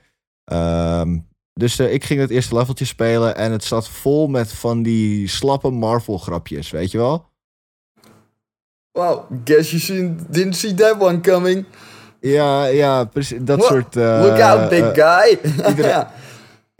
Ehm, 0.45 1.19
dus 1.53 1.79
eh, 1.79 1.93
ik 1.93 2.05
ging 2.05 2.21
het 2.21 2.31
eerste 2.31 2.55
leveltje 2.55 2.85
spelen. 2.85 3.37
En 3.37 3.53
het 3.53 3.65
zat 3.65 3.89
vol 3.89 4.27
met 4.29 4.53
van 4.53 4.83
die 4.83 5.29
slappe 5.29 5.71
Marvel-grapjes, 5.71 6.71
weet 6.71 6.91
je 6.91 6.99
wel? 6.99 7.29
Wow, 8.93 9.31
guess 9.45 9.71
you 9.71 9.81
seen, 9.83 10.21
didn't 10.29 10.57
see 10.57 10.75
that 10.75 11.01
one 11.01 11.21
coming. 11.21 11.65
Ja, 12.21 12.65
ja, 12.67 13.05
precies. 13.05 13.39
Dat 13.41 13.59
What? 13.59 13.69
soort... 13.71 13.97
eh, 13.97 14.21
Look 14.23 14.41
out, 14.41 14.69
big 14.69 14.85
guy. 14.95 15.39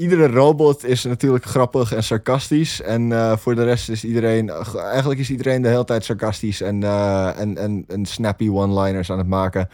iedere 0.01 0.27
robot 0.27 0.85
is 0.85 1.05
natuurlijk 1.05 1.45
grappig 1.45 1.93
en 1.93 2.03
sarcastisch. 2.03 2.83
En 2.83 3.13
eh, 3.13 3.37
voor 3.37 3.55
de 3.55 3.65
rest 3.65 3.89
is 3.89 4.05
iedereen... 4.05 4.51
Eigenlijk 4.77 5.21
is 5.21 5.31
iedereen 5.31 5.63
de 5.63 5.69
hele 5.69 5.85
tijd 5.85 6.05
sarcastisch 6.05 6.61
en, 6.61 6.83
eh, 6.83 7.41
en, 7.41 7.57
en, 7.57 7.85
en 7.89 8.07
snappy 8.07 8.49
one-liners 8.49 9.11
aan 9.11 9.19
het 9.19 9.27
maken. 9.27 9.69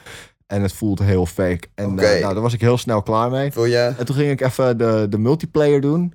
En 0.46 0.62
het 0.62 0.72
voelt 0.72 0.98
heel 0.98 1.26
fake. 1.26 1.68
En 1.74 1.98
eh, 1.98 2.20
nou, 2.20 2.34
daar 2.34 2.42
was 2.42 2.52
ik 2.52 2.60
heel 2.60 2.78
snel 2.78 3.02
klaar 3.02 3.30
mee. 3.30 3.50
En 3.98 4.06
toen 4.06 4.16
ging 4.16 4.30
ik 4.30 4.40
even 4.40 4.78
de, 4.78 5.06
de 5.08 5.18
multiplayer 5.18 5.80
doen. 5.80 6.14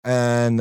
En 0.00 0.56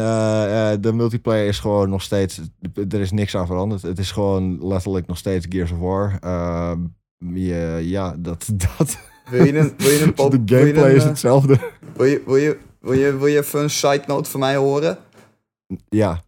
de 0.82 0.92
multiplayer 0.94 1.48
is 1.48 1.60
gewoon 1.60 1.90
nog 1.90 2.02
steeds... 2.02 2.42
Er 2.90 3.00
is 3.00 3.12
niks 3.12 3.36
aan 3.36 3.48
veranderd. 3.48 3.82
Het 3.82 4.00
is 4.00 4.12
gewoon 4.12 4.68
letterlijk 4.68 5.08
nog 5.08 5.18
steeds 5.18 5.46
Gears 5.50 5.72
of 5.72 5.80
War. 5.80 6.18
Ehm, 6.20 6.78
ja, 7.82 8.16
dat... 8.18 8.50
dat 8.78 8.98
Wil 9.30 9.46
je 9.46 9.58
een, 9.58 9.74
wil 9.78 9.90
je 9.90 10.02
een 10.02 10.14
pop... 10.24 10.32
de 10.32 10.42
wil 10.46 10.58
je 10.58 10.62
een, 10.62 10.68
gameplay 10.68 10.96
is 10.96 11.04
hetzelfde. 11.04 11.60
Wil 11.96 12.06
je, 12.06 12.22
wil, 12.26 12.36
je, 12.36 12.58
wil, 12.80 12.94
je, 12.94 13.18
wil 13.18 13.28
je 13.28 13.38
even 13.38 13.60
een 13.62 13.70
side 13.70 14.04
note 14.08 14.30
van 14.30 14.39
mij 14.39 14.56
horen? 14.56 14.98
Ja. 15.89 16.24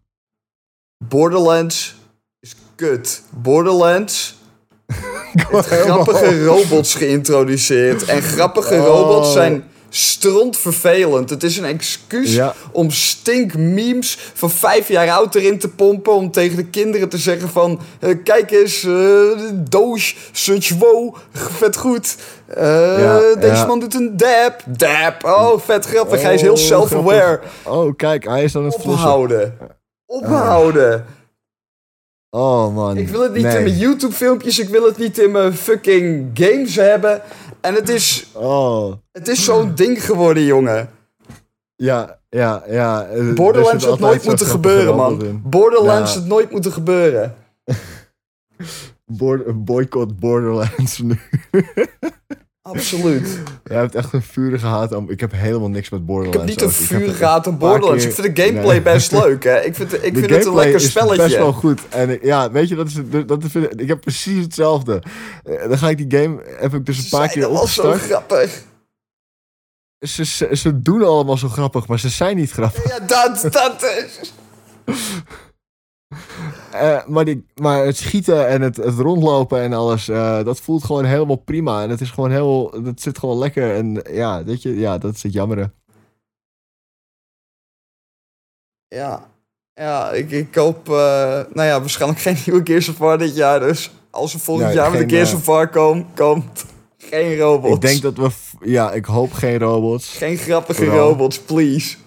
Borderlands 1.08 1.96
is 2.40 2.56
kut. 2.76 3.24
Borderlands 3.30 4.36
heeft 5.36 5.70
Helemaal- 5.70 6.04
grappige 6.04 6.46
robots 6.46 6.96
geïntroduceerd. 6.96 8.04
En 8.04 8.22
grappige 8.22 8.74
Oh. 8.76 8.86
robots 8.86 9.32
zijn 9.34 9.71
strontvervelend. 9.94 11.30
Het 11.30 11.44
is 11.44 11.58
een 11.58 11.66
excuus 11.66 12.34
Ja. 12.34 12.54
om 12.72 12.92
stinkmemes 12.92 14.18
van 14.34 14.50
vijf 14.52 14.88
jaar 14.88 15.10
oud 15.10 15.36
erin 15.36 15.60
te 15.60 15.70
pompen. 15.70 16.14
Om 16.14 16.32
tegen 16.32 16.56
de 16.56 16.66
kinderen 16.66 17.10
te 17.10 17.18
zeggen 17.18 17.50
van... 17.50 17.80
eh, 18.00 18.16
kijk 18.24 18.52
eens, 18.52 18.84
eh 18.84 18.94
Doge, 19.54 20.14
such 20.32 20.70
wow, 20.80 21.16
vet 21.34 21.78
goed. 21.78 22.16
Eh, 22.48 22.64
Ja, 23.00 23.20
deze 23.36 23.54
ja. 23.56 23.66
man 23.66 23.80
doet 23.80 23.94
een 23.96 24.18
dab. 24.18 24.64
Dab, 24.66 25.24
oh 25.24 25.60
vet 25.60 25.86
grappig. 25.86 26.22
Hij 26.22 26.34
is 26.34 26.42
heel 26.42 26.52
Oh, 26.52 26.58
self-aware. 26.58 27.40
Oh, 27.64 27.96
kijk, 27.96 28.24
hij 28.26 28.44
is 28.44 28.56
aan 28.56 28.66
het 28.66 28.74
flossen. 28.74 28.94
Ophouden. 28.94 29.58
Ophouden. 30.06 31.06
Oh, 32.30 32.76
man. 32.76 32.98
Ik 32.98 33.08
wil 33.10 33.22
het 33.22 33.34
niet 33.34 33.44
Nee. 33.44 33.58
in 33.58 33.64
mijn 33.64 33.78
YouTube-filmpjes. 33.78 34.60
Ik 34.60 34.70
wil 34.70 34.86
het 34.86 34.98
niet 34.98 35.18
in 35.20 35.32
mijn 35.32 35.54
fucking 35.54 36.30
games 36.34 36.76
hebben. 36.76 37.22
En 37.62 37.74
het 37.76 37.90
is, 37.90 38.30
Oh, 38.34 38.94
het 39.12 39.28
is 39.28 39.44
zo'n 39.44 39.76
ding 39.76 40.06
geworden, 40.06 40.44
jongen. 40.44 40.90
ja, 41.76 42.20
ja, 42.30 42.64
ja. 42.68 43.08
Borderlands 43.36 43.86
had 43.86 44.00
nooit 44.00 44.24
moeten 44.26 44.46
gebeuren, 44.48 44.96
man. 45.02 45.42
Borderlands 45.44 46.14
had 46.16 46.26
nooit 46.26 46.52
moeten 46.52 46.72
gebeuren. 46.72 47.36
Boycott 49.56 50.20
Borderlands 50.20 50.98
nu. 51.00 51.20
Absoluut. 52.62 53.40
Jij 53.64 53.78
hebt 53.78 53.96
echt 53.96 54.14
een 54.14 54.22
vurige 54.22 54.66
haat 54.66 54.94
aan... 54.94 55.10
Ik 55.10 55.20
heb 55.20 55.32
helemaal 55.32 55.70
niks 55.70 55.90
met 55.90 56.00
Ik 56.00 56.06
Borderlands. 56.06 56.38
heb 56.40 56.50
niet 56.50 56.62
een. 56.62 56.82
Ik 56.84 56.88
vurige 56.88 57.26
haat 57.26 57.44
paar 57.44 57.58
Borderlands. 57.58 58.04
keer- 58.06 58.14
Ik 58.18 58.22
vind 58.22 58.36
de 58.36 58.42
gameplay 58.44 58.72
Nee. 58.74 58.82
best 58.82 59.12
leuk, 59.12 59.44
hè. 59.44 59.60
Ik 59.62 59.76
vind, 59.76 59.94
ik 59.94 60.14
De 60.14 60.20
vind 60.20 60.30
het 60.32 60.46
een 60.46 60.56
lekker 60.56 60.76
is 60.76 60.82
best 60.84 60.94
wel 60.94 61.14
spelletje. 61.14 61.52
goed. 61.52 61.82
En 61.90 62.10
ik- 62.10 62.24
ja, 62.24 62.52
weet 62.52 62.68
je, 62.68 62.76
dat 62.76 62.88
is, 62.88 62.94
dat 63.26 63.44
is, 63.44 63.56
ik 63.56 63.88
heb 63.88 64.02
precies 64.02 64.44
hetzelfde. 64.44 65.04
Eh, 65.44 65.68
Dan 65.70 65.78
ga 65.78 65.90
ik 65.90 66.10
die 66.10 66.20
game, 66.22 66.42
heb 66.60 66.74
ik 66.74 66.86
dus 66.86 66.98
een 66.98 67.10
paar 67.10 67.20
zijn 67.20 67.32
keer 67.32 67.44
allemaal 67.46 67.68
zo 67.68 67.82
opgestart. 67.82 68.12
grappig. 68.12 68.62
Ze, 70.08 70.26
ze, 70.26 70.50
ze 70.52 70.82
doen 70.82 71.04
allemaal 71.04 71.38
zo 71.38 71.48
grappig, 71.48 71.88
maar 71.88 72.00
ze 72.00 72.10
zijn 72.10 72.36
niet 72.36 72.52
grappig. 72.52 72.88
Ja, 72.88 73.00
dat, 73.00 73.52
dat 73.54 73.84
is... 73.84 74.34
Eh, 76.72 77.06
maar, 77.06 77.26
die, 77.26 77.46
maar 77.56 77.86
het 77.86 77.98
schieten 77.98 78.48
en 78.48 78.62
het, 78.62 78.76
het 78.76 78.96
rondlopen 79.00 79.62
en 79.62 79.74
alles, 79.74 80.08
eh, 80.10 80.44
dat 80.44 80.60
voelt 80.60 80.84
gewoon 80.84 81.06
helemaal 81.06 81.36
prima. 81.36 81.84
En 81.84 81.90
het 81.90 82.02
is 82.02 82.10
gewoon 82.10 82.32
heel, 82.32 82.84
dat 82.84 83.02
zit 83.02 83.18
gewoon 83.20 83.38
lekker. 83.38 83.76
En 83.76 84.04
ja, 84.12 84.44
weet 84.44 84.62
je, 84.62 84.76
ja, 84.80 84.98
dat 84.98 85.16
is 85.16 85.24
het 85.24 85.34
jammere. 85.34 85.72
Ja, 88.88 89.30
ja 89.74 90.12
ik, 90.12 90.32
ik 90.32 90.56
hoop... 90.56 90.90
eh, 90.90 90.94
nou 91.54 91.68
ja, 91.68 91.80
waarschijnlijk 91.80 92.22
geen 92.22 92.38
nieuwe 92.46 92.62
Gears 92.66 92.90
of 92.90 92.98
War 92.98 93.18
dit 93.18 93.36
jaar. 93.36 93.60
Dus 93.60 93.92
als 94.10 94.34
er 94.34 94.40
volgend 94.40 94.68
Nee, 94.68 94.76
jaar 94.76 94.90
met 94.92 95.00
geen, 95.00 95.08
de 95.08 95.14
Gears 95.16 95.32
eh, 95.32 95.38
of 95.38 95.46
War 95.46 95.70
kom, 95.70 96.14
komt... 96.16 96.66
Geen 96.98 97.38
robots. 97.38 97.76
Ik 97.76 97.82
denk 97.82 98.02
dat 98.02 98.16
we, 98.18 98.30
ja, 98.70 98.92
ik 98.92 99.06
hoop 99.06 99.32
geen 99.34 99.60
robots. 99.60 100.18
Geen 100.18 100.38
grappige 100.38 100.84
Vooral. 100.86 101.10
robots, 101.10 101.40
please. 101.40 101.98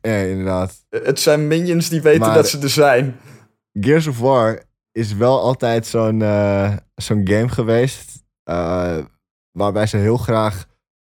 Ja, 0.00 0.14
inderdaad. 0.16 0.84
Het 0.90 1.20
zijn 1.20 1.46
minions 1.46 1.88
die 1.88 2.02
weten 2.02 2.20
Maar- 2.20 2.34
dat 2.34 2.48
ze 2.48 2.58
er 2.58 2.68
zijn. 2.68 3.16
Gears 3.80 4.06
of 4.06 4.18
War 4.18 4.62
is 4.92 5.14
wel 5.14 5.40
altijd 5.40 5.86
zo'n 5.86 6.22
eh, 6.22 6.76
zo'n 6.94 7.28
game 7.28 7.48
geweest. 7.48 8.22
eh, 8.44 8.98
waarbij 9.58 9.86
ze 9.86 9.96
heel 9.96 10.16
graag 10.16 10.66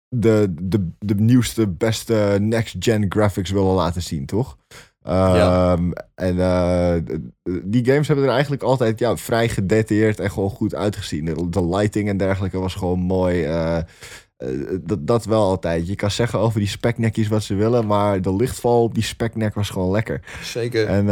de, 0.10 0.54
de, 0.62 0.90
de 1.00 1.16
nieuwste, 1.16 1.68
beste 1.68 2.38
next-gen 2.42 3.06
graphics 3.10 3.52
willen 3.52 3.74
laten 3.74 4.02
zien, 4.02 4.26
toch? 4.26 4.58
Ja. 5.04 5.74
Ehm, 5.74 5.92
En 6.16 6.40
eh, 6.40 6.96
die 7.64 7.86
games 7.86 8.08
hebben 8.08 8.26
er 8.26 8.32
eigenlijk 8.32 8.64
altijd 8.64 9.00
ja, 9.00 9.18
vrij 9.18 9.50
gedetailleerd 9.50 10.20
en 10.20 10.32
gewoon 10.32 10.50
goed 10.50 10.76
uitgezien. 10.76 11.26
De, 11.26 11.50
de 11.50 11.66
lighting 11.68 12.10
en 12.10 12.18
dergelijke 12.18 12.60
was 12.60 12.76
gewoon 12.76 13.00
mooi. 13.00 13.48
dat, 14.82 15.08
dat 15.08 15.26
wel 15.26 15.44
altijd. 15.44 15.88
Je 15.88 15.96
kan 15.96 16.12
zeggen 16.12 16.40
over 16.40 16.60
die 16.60 16.70
speknekjes 16.70 17.28
wat 17.28 17.44
ze 17.44 17.56
willen, 17.56 17.86
maar 17.88 18.22
de 18.22 18.36
lichtval 18.36 18.84
op 18.84 18.94
die 18.94 19.04
speknek 19.04 19.54
was 19.54 19.70
gewoon 19.70 19.92
lekker. 19.92 20.22
Zeker. 20.42 20.88
En 20.88 21.06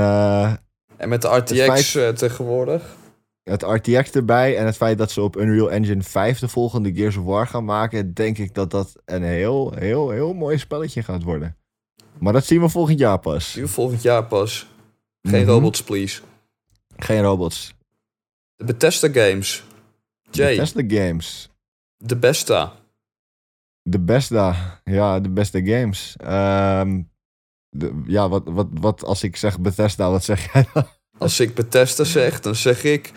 En 1.04 1.10
met 1.10 1.22
de 1.22 1.28
RTX 1.28 1.60
feit- 1.92 1.96
eh, 1.96 2.10
tegenwoordig. 2.16 2.96
het 3.44 3.62
RTX 3.62 4.12
erbij 4.12 4.58
en 4.58 4.66
het 4.66 4.76
feit 4.76 4.98
dat 4.98 5.12
ze 5.12 5.22
op 5.22 5.36
Unreal 5.38 5.72
Engine 5.72 6.04
5 6.04 6.40
de 6.40 6.48
volgende 6.48 6.94
Gears 6.94 7.18
of 7.18 7.26
War 7.26 7.48
gaan 7.48 7.66
maken, 7.66 8.14
denk 8.14 8.38
ik 8.38 8.54
dat 8.54 8.72
dat 8.72 8.96
een 9.06 9.24
heel, 9.24 9.74
heel, 9.76 10.10
heel 10.10 10.34
mooi 10.34 10.58
spelletje 10.58 11.04
gaat 11.04 11.24
worden. 11.24 11.58
Maar 12.20 12.34
dat 12.34 12.46
zien 12.46 12.62
we 12.62 12.70
volgend 12.70 13.00
jaar 13.00 13.20
pas. 13.20 13.56
Nu 13.56 13.68
volgend 13.68 14.02
jaar 14.02 14.26
pas. 14.26 14.68
Geen 15.22 15.42
Mhm. 15.42 15.50
robots, 15.50 15.84
please. 15.84 16.22
Geen 16.98 17.22
robots. 17.22 17.74
De 18.56 18.64
Bethesda 18.66 19.08
games. 19.12 19.64
Jay, 20.32 20.50
Bethesda 20.56 20.84
games. 20.88 21.50
de 21.98 22.18
beste. 22.18 22.70
De 23.82 24.00
beste, 24.00 24.54
ja, 24.84 25.20
de 25.20 25.30
beste 25.30 25.66
games. 25.66 26.16
Ehm, 26.18 27.02
de, 27.74 28.02
ja, 28.06 28.30
wat, 28.30 28.44
wat, 28.46 28.68
wat 28.80 29.04
als 29.04 29.24
ik 29.24 29.36
zeg 29.36 29.60
Bethesda, 29.60 30.10
wat 30.10 30.24
zeg 30.24 30.54
jij 30.54 30.66
dan? 30.74 30.86
Als 31.18 31.40
ik 31.40 31.54
Bethesda 31.54 32.04
zeg, 32.04 32.40
dan 32.40 32.56
zeg 32.56 32.84
ik... 32.84 33.12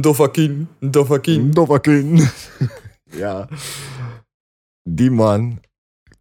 Dovahkiin, 0.00 0.68
Dovahkiin. 0.80 1.50
Dovahkiin. 1.50 2.28
ja. 3.22 3.48
Die 4.82 5.10
man 5.10 5.60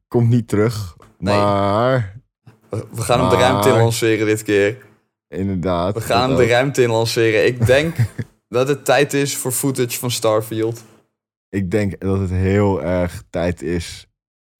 komt 0.07 0.29
niet 0.29 0.47
terug. 0.47 0.95
Nee. 1.19 1.35
Maar, 1.37 2.21
We 2.69 2.85
we 2.91 3.01
gaan 3.01 3.19
hem 3.19 3.29
de 3.29 3.35
ruimte 3.35 3.69
in 3.69 3.75
lanceren 3.75 4.25
dit 4.25 4.43
keer. 4.43 4.77
inderdaad. 5.27 5.93
We 5.93 6.01
gaan 6.01 6.29
hem 6.29 6.37
de 6.37 6.45
ruimte 6.47 6.81
in 6.81 6.89
lanceren. 6.89 7.45
Ik 7.45 7.65
denk 7.65 7.95
dat 8.47 8.67
het 8.67 8.85
tijd 8.85 9.13
is 9.13 9.37
voor 9.37 9.51
footage 9.51 9.99
van 9.99 10.11
Starfield. 10.11 10.83
Ik 11.49 11.71
denk 11.71 11.99
dat 11.99 12.19
het 12.19 12.29
heel 12.29 12.83
erg 12.83 13.23
tijd 13.29 13.61
is 13.61 14.07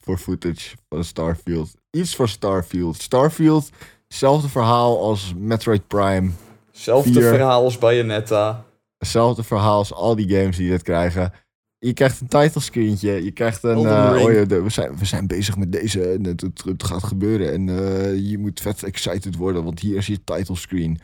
voor 0.02 0.18
footage 0.18 0.76
van 0.90 1.04
Starfield. 1.04 1.74
Iets 1.92 2.16
voor 2.16 2.30
Starfield. 2.30 3.02
Starfield, 3.02 3.70
hetzelfde 4.08 4.50
verhaal 4.50 5.02
als 5.02 5.34
Metroid 5.38 5.88
Prime. 5.88 6.30
Zelfde 6.72 7.12
Vier. 7.12 7.22
verhaal 7.30 7.64
als 7.64 7.78
Bayonetta. 7.78 8.66
Hetzelfde 8.98 9.44
verhaal 9.44 9.78
als 9.78 9.94
al 9.94 10.16
die 10.16 10.30
games 10.36 10.58
die 10.58 10.70
dit 10.70 10.82
krijgen. 10.84 11.34
Je 11.78 11.94
krijgt 11.94 12.22
een 12.22 12.28
title 12.28 12.62
screentje. 12.62 13.24
Je 13.24 13.32
krijgt 13.32 13.64
een. 13.64 14.14
Ring. 14.14 14.26
oh 14.26 14.34
ja, 14.34 14.46
de- 14.46 14.62
we, 14.62 14.70
zijn, 14.70 14.98
we 14.98 15.06
zijn 15.06 15.28
bezig 15.28 15.58
met 15.58 15.72
deze. 15.72 16.12
En 16.12 16.26
het, 16.26 16.42
het, 16.42 16.64
het 16.66 16.84
gaat 16.84 17.04
gebeuren. 17.04 17.52
En 17.54 17.70
eh, 17.70 18.30
je 18.30 18.38
moet 18.38 18.60
vet 18.62 18.84
excited 18.84 19.36
worden. 19.36 19.64
Want 19.64 19.80
hier 19.80 19.98
is 19.98 20.08
je 20.08 20.24
title 20.24 20.56
screen. 20.56 21.00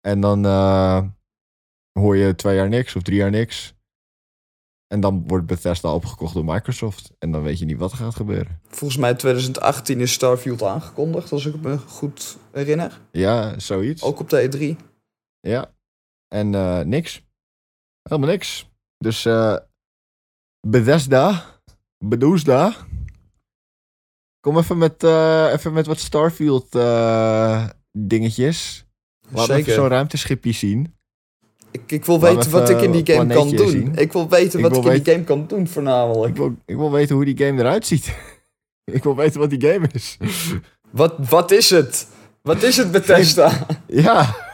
En 0.00 0.20
dan 0.20 0.44
eh, 0.44 1.02
hoor 1.92 2.16
je 2.16 2.34
twee 2.34 2.56
jaar 2.56 2.68
niks 2.68 2.96
of 2.96 3.02
drie 3.02 3.16
jaar 3.16 3.30
niks. 3.30 3.74
En 4.92 5.00
dan 5.00 5.24
wordt 5.26 5.46
Bethesda 5.46 5.94
opgekocht 5.94 6.34
door 6.34 6.44
Microsoft. 6.44 7.12
En 7.18 7.30
dan 7.32 7.42
weet 7.42 7.58
je 7.58 7.64
niet 7.64 7.78
wat 7.78 7.90
er 7.90 7.96
gaat 7.96 8.14
gebeuren. 8.14 8.60
Volgens 8.68 9.00
mij 9.00 9.14
2018 9.14 10.00
is 10.00 10.12
Starfield 10.12 10.62
aangekondigd, 10.62 11.32
als 11.32 11.46
ik 11.46 11.60
me 11.60 11.78
goed 11.78 12.38
herinner. 12.52 13.00
Ja, 13.12 13.58
zoiets. 13.58 14.02
Ook 14.02 14.20
op 14.20 14.28
de 14.28 14.76
E3. 14.78 14.84
Ja. 15.40 15.74
En 16.28 16.54
eh, 16.54 16.80
niks. 16.80 17.22
Helemaal 18.02 18.28
niks. 18.30 18.70
Dus 18.98 19.24
eh 19.24 19.56
Bethesda. 20.66 21.44
Bethesda. 22.04 22.74
Kom 24.40 24.58
even 24.58 24.78
met, 24.78 25.04
eh, 25.04 25.52
even 25.52 25.72
met 25.72 25.86
wat 25.86 25.98
Starfield 25.98 26.72
dingetjes. 27.92 28.84
Laat 29.28 29.48
even 29.48 29.54
Zeker. 29.54 29.74
zo'n 29.74 29.88
ruimteschipje 29.88 30.52
zien. 30.52 30.94
Ik, 31.70 31.92
ik 31.92 32.04
wil 32.04 32.20
weten 32.20 32.50
wat 32.50 32.68
ik 32.68 32.80
in 32.80 32.90
die 32.90 33.14
game 33.14 33.34
kan 33.34 33.50
doen. 33.50 33.68
zien. 33.68 33.92
Ik 33.96 34.12
wil 34.12 34.28
weten 34.28 34.58
Ik 34.58 34.64
wat 34.64 34.72
wil 34.72 34.80
ik 34.84 34.96
in 34.96 35.02
die 35.02 35.12
game 35.12 35.24
kan 35.24 35.46
doen, 35.46 35.68
voornamelijk. 35.68 36.30
Ik 36.30 36.36
wil, 36.36 36.54
ik 36.66 36.76
wil 36.76 36.92
weten 36.92 37.14
hoe 37.14 37.24
die 37.24 37.46
game 37.46 37.60
eruit 37.60 37.86
ziet. 37.86 38.12
ik 38.84 39.02
wil 39.02 39.16
weten 39.16 39.40
wat 39.40 39.50
die 39.50 39.60
game 39.70 39.88
is. 39.92 40.16
Wat, 40.90 41.14
wat 41.28 41.50
is 41.50 41.70
het? 41.70 42.06
Wat 42.42 42.62
is 42.62 42.76
het, 42.76 42.90
Bethesda? 42.96 43.66
ja. 43.86 44.48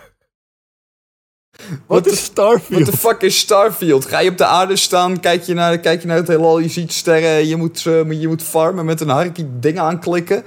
Wat 1.86 2.06
is 2.06 2.24
Starfield? 2.24 2.80
What 2.80 2.94
the 2.94 2.98
fuck 2.98 3.20
is 3.22 3.38
Starfield? 3.38 4.04
Ga 4.04 4.18
je 4.18 4.30
op 4.30 4.38
de 4.38 4.44
aarde 4.44 4.76
staan, 4.76 5.20
kijk 5.20 5.42
je 5.42 5.54
naar, 5.54 5.78
kijk 5.78 6.00
je 6.00 6.06
naar 6.06 6.16
het 6.16 6.28
heelal, 6.28 6.58
je 6.58 6.68
ziet 6.68 6.92
sterren, 6.92 7.46
je 7.46 7.56
moet, 7.56 7.86
eh, 7.86 8.20
je 8.20 8.28
moet 8.28 8.42
farmen 8.42 8.84
met 8.84 9.00
een 9.00 9.08
harkie 9.08 9.46
dingen 9.58 9.82
aanklikken. 9.82 10.44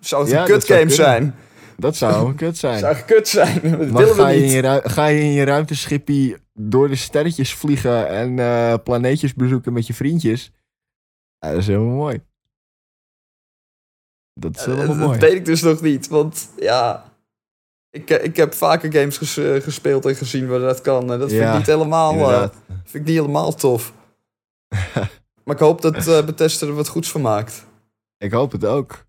Zou 0.00 0.22
het 0.22 0.30
Ja, 0.32 0.40
een 0.40 0.46
zou 0.46 0.58
kutgame 0.58 0.90
zijn? 0.90 1.34
Dat 1.82 1.96
zou 1.96 2.34
kut 2.34 2.58
zijn. 2.58 2.78
Zou 2.78 2.96
kut 2.96 3.28
zijn? 3.28 3.60
Dat 3.70 3.78
Maar 3.90 4.02
willen 4.02 4.14
ga 4.14 4.28
je, 4.28 4.36
in 4.36 4.42
niet. 4.42 4.52
je 4.52 4.80
ga 4.84 5.06
je 5.06 5.20
in 5.20 5.32
je 5.32 5.44
ruimteschipje 5.44 6.38
door 6.52 6.88
de 6.88 6.96
sterretjes 6.96 7.54
vliegen 7.54 8.08
en 8.08 8.38
eh, 8.38 8.74
planeetjes 8.84 9.34
bezoeken 9.34 9.72
met 9.72 9.86
je 9.86 9.94
vriendjes? 9.94 10.52
Ja, 11.38 11.50
dat 11.50 11.58
is 11.58 11.66
helemaal 11.66 11.94
mooi. 11.96 12.20
Dat 14.34 14.56
is 14.56 14.60
Eh, 14.66 14.66
helemaal 14.74 14.96
dat 14.96 15.06
mooi. 15.06 15.18
weet 15.18 15.32
ik 15.32 15.44
dus 15.44 15.62
nog 15.62 15.80
niet, 15.80 16.08
want 16.08 16.50
ja... 16.56 17.10
Ik, 17.90 18.10
eh, 18.10 18.24
ik 18.24 18.36
heb 18.36 18.54
vaker 18.54 18.92
games 18.92 19.18
ges- 19.18 19.64
gespeeld 19.64 20.06
en 20.06 20.14
gezien 20.16 20.48
waar 20.48 20.58
dat 20.58 20.80
kan. 20.80 21.12
En 21.12 21.18
dat 21.18 21.28
vind 21.30 21.42
Ja, 21.42 21.50
ik 21.52 21.58
niet 21.58 21.66
helemaal, 21.66 22.14
vind 22.66 22.94
ik 22.94 23.04
niet 23.04 23.16
helemaal 23.16 23.54
tof. 23.54 23.92
maar 25.44 25.54
ik 25.54 25.58
hoop 25.58 25.80
dat 25.82 26.06
eh 26.08 26.24
Bethesda 26.24 26.66
er 26.66 26.74
wat 26.74 26.88
goeds 26.88 27.10
van 27.10 27.20
maakt. 27.20 27.66
Ik 28.18 28.32
hoop 28.32 28.52
het 28.52 28.64
ook. 28.64 29.04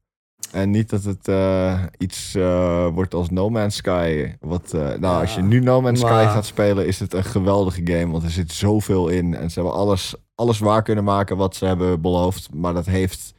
En 0.53 0.69
niet 0.69 0.89
dat 0.89 1.03
het 1.03 1.27
eh, 1.27 1.83
iets 1.97 2.35
eh, 2.35 2.87
wordt 2.87 3.13
als 3.13 3.29
No 3.29 3.49
Man's 3.49 3.75
Sky. 3.75 4.33
Wat, 4.39 4.73
eh, 4.73 4.93
nou, 4.93 5.21
als 5.21 5.35
je 5.35 5.41
nu 5.41 5.59
No 5.59 5.81
Man's 5.81 5.99
Sky 5.99 6.25
gaat 6.27 6.45
spelen, 6.45 6.87
is 6.87 6.99
het 6.99 7.13
een 7.13 7.23
geweldige 7.23 7.81
game. 7.83 8.11
Want 8.11 8.23
er 8.23 8.29
zit 8.29 8.51
zoveel 8.51 9.07
in. 9.07 9.35
En 9.35 9.49
ze 9.51 9.59
hebben 9.59 9.77
alles, 9.79 10.15
alles 10.35 10.59
waar 10.59 10.83
kunnen 10.83 11.03
maken 11.03 11.37
wat 11.37 11.55
ze 11.55 11.65
hebben 11.65 12.01
beloofd. 12.01 12.53
Maar 12.53 12.73
dat 12.73 12.85
heeft 12.85 13.33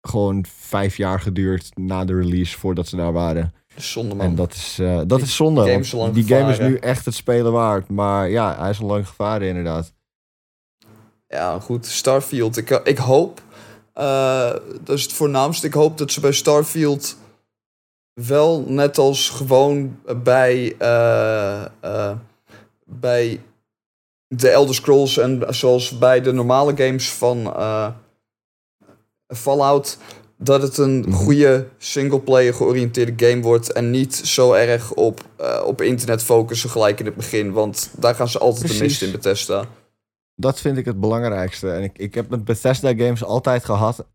gewoon 0.00 0.44
vijf 0.48 0.96
jaar 0.96 1.20
geduurd 1.20 1.70
na 1.74 2.04
de 2.04 2.14
release 2.14 2.58
voordat 2.58 2.86
ze 2.88 2.96
daar 2.96 3.12
waren. 3.12 3.54
Zonde 3.76 4.14
man. 4.14 4.26
En 4.26 4.34
dat 4.34 4.52
is, 4.54 4.74
dat 4.80 5.08
Die 5.08 5.20
is 5.20 5.36
zonde. 5.36 5.60
game 5.60 5.78
is 5.78 5.90
die 6.12 6.24
game 6.36 6.50
is 6.50 6.58
nu 6.58 6.76
echt 6.76 7.04
het 7.04 7.14
spelen 7.14 7.52
waard. 7.52 7.88
Maar 7.88 8.28
ja, 8.30 8.56
hij 8.58 8.70
is 8.70 8.80
al 8.80 8.86
lang 8.86 9.08
gevaren 9.08 9.48
inderdaad. 9.48 9.92
Ja, 11.28 11.60
goed. 11.60 11.86
Starfield. 11.86 12.56
Ik, 12.56 12.70
ik 12.70 12.98
hoop, 12.98 13.42
eh, 13.92 14.50
dat 14.80 14.96
is 14.96 15.02
het 15.02 15.12
voornaamste. 15.12 15.66
Ik 15.66 15.74
hoop 15.74 15.98
dat 15.98 16.10
ze 16.12 16.20
bij 16.20 16.32
Starfield 16.32 17.16
wel 18.12 18.64
net 18.66 18.98
als 18.98 19.28
gewoon 19.28 19.98
bij, 20.22 20.74
eh, 20.78 22.12
bij 22.84 23.40
de 24.26 24.48
Elder 24.48 24.74
Scrolls 24.74 25.16
en 25.18 25.42
zoals 25.48 25.98
bij 25.98 26.20
de 26.20 26.32
normale 26.32 26.76
games 26.76 27.10
van 27.10 27.54
Fallout, 29.36 29.98
dat 30.36 30.62
het 30.62 30.78
een 30.78 30.98
Mhm. 30.98 31.12
goede 31.12 31.66
singleplayer 31.78 32.54
georiënteerde 32.54 33.26
game 33.28 33.42
wordt 33.42 33.72
en 33.72 33.90
niet 33.90 34.14
zo 34.14 34.52
erg 34.52 34.92
op, 34.92 35.20
op 35.64 35.80
internet 35.80 36.22
focussen 36.22 36.70
gelijk 36.70 37.00
in 37.00 37.06
het 37.06 37.16
begin, 37.16 37.52
want 37.52 37.90
daar 37.96 38.14
gaan 38.14 38.28
ze 38.28 38.38
altijd 38.38 38.72
de 38.72 38.78
mist 38.78 39.02
in 39.02 39.10
Bethesda. 39.12 39.64
Dat 40.34 40.60
vind 40.60 40.76
ik 40.76 40.84
het 40.84 41.00
belangrijkste. 41.00 41.70
En 41.72 41.82
ik, 41.82 41.98
ik 41.98 42.14
heb 42.14 42.28
met 42.30 42.44
Bethesda 42.44 42.94
games 42.94 43.24
altijd 43.24 43.64
gehad. 43.64 44.06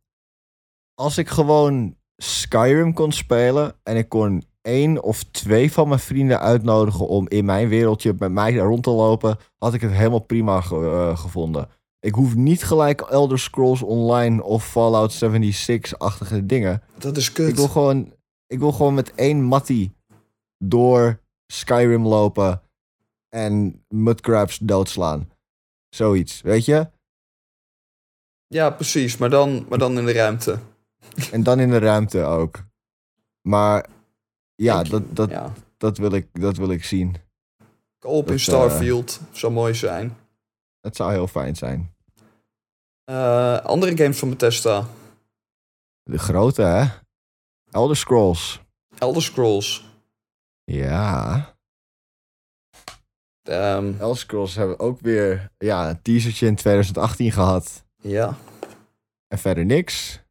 Als 0.93 1.17
ik 1.17 1.27
gewoon 1.27 1.95
Skyrim 2.17 2.93
kon 2.93 3.11
spelen 3.11 3.75
en 3.83 3.97
ik 3.97 4.09
kon 4.09 4.43
één 4.61 5.03
of 5.03 5.23
twee 5.23 5.71
van 5.71 5.87
mijn 5.87 5.99
vrienden 5.99 6.39
uitnodigen 6.39 7.07
om 7.07 7.27
in 7.29 7.45
mijn 7.45 7.67
wereldje 7.69 8.15
met 8.17 8.31
mij 8.31 8.55
rond 8.55 8.83
te 8.83 8.89
lopen, 8.89 9.37
had 9.57 9.73
ik 9.73 9.81
het 9.81 9.91
helemaal 9.91 10.19
prima 10.19 10.61
ge- 10.61 10.75
eh, 11.09 11.17
gevonden. 11.17 11.67
Ik 11.99 12.13
hoef 12.13 12.35
niet 12.35 12.63
gelijk 12.63 13.01
Elder 13.01 13.39
Scrolls 13.39 13.81
Online 13.81 14.43
of 14.43 14.65
Fallout 14.65 15.13
76-achtige 15.13 16.45
dingen. 16.45 16.81
Dat 16.97 17.17
is 17.17 17.31
kut. 17.31 17.49
Ik 17.49 17.55
wil 17.55 17.67
gewoon, 17.67 18.13
ik 18.47 18.59
wil 18.59 18.71
gewoon 18.71 18.93
met 18.93 19.13
één 19.15 19.43
mattie 19.43 19.95
door 20.63 21.19
Skyrim 21.51 22.07
lopen 22.07 22.61
en 23.29 23.83
mudcrabs 23.87 24.57
doodslaan. 24.57 25.29
Zoiets, 25.89 26.41
weet 26.41 26.65
je? 26.65 26.89
Ja, 28.47 28.69
precies. 28.69 29.17
Maar 29.17 29.29
dan, 29.29 29.65
maar 29.69 29.77
dan 29.77 29.97
in 29.97 30.05
de 30.05 30.11
ruimte. 30.13 30.59
En 31.31 31.43
dan 31.43 31.59
in 31.59 31.69
de 31.69 31.77
ruimte 31.77 32.23
ook. 32.23 32.63
Maar 33.41 33.89
ja, 34.55 34.79
Ik- 34.79 34.89
dat, 34.89 35.15
dat, 35.15 35.29
ja. 35.29 35.53
dat, 35.77 35.97
wil, 35.97 36.11
ik, 36.11 36.27
dat 36.41 36.57
wil 36.57 36.69
ik 36.71 36.83
zien. 36.83 37.15
Co-op 37.99 38.25
in 38.25 38.31
Dat, 38.31 38.39
Starfield. 38.39 39.19
Zou 39.31 39.53
mooi 39.53 39.73
zijn. 39.73 40.17
Het 40.81 40.95
zou 40.95 41.11
heel 41.11 41.27
fijn 41.27 41.55
zijn. 41.55 41.95
Eh, 43.03 43.57
andere 43.57 43.97
games 43.97 44.19
van 44.19 44.29
Bethesda. 44.29 44.85
De 46.03 46.17
grote, 46.19 46.61
hè? 46.61 46.85
Elder 47.71 47.97
Scrolls. 47.97 48.61
Elder 48.97 49.21
Scrolls. 49.21 49.85
Ja. 50.63 51.56
Ehm, 53.47 53.93
Elder 53.99 54.17
Scrolls 54.17 54.55
hebben 54.55 54.79
ook 54.79 54.99
weer 54.99 55.51
ja, 55.57 55.89
een 55.89 56.01
teasertje 56.01 56.47
in 56.47 56.55
2018 56.55 57.31
gehad. 57.31 57.85
ja. 58.01 58.37
En 59.27 59.37
verder 59.37 59.65
niks. 59.65 60.21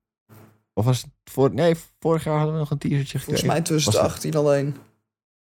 Of 0.73 0.85
was 0.85 1.03
het 1.03 1.11
voor... 1.25 1.55
Nee, 1.55 1.75
vorig 1.99 2.25
jaar 2.25 2.37
hadden 2.37 2.53
we 2.53 2.61
nog 2.61 2.71
een 2.71 2.79
teasertje 2.79 3.19
Volgens 3.19 3.41
gekregen. 3.41 3.47
mij 3.47 3.79
2018 3.79 4.35
alleen. 4.35 4.77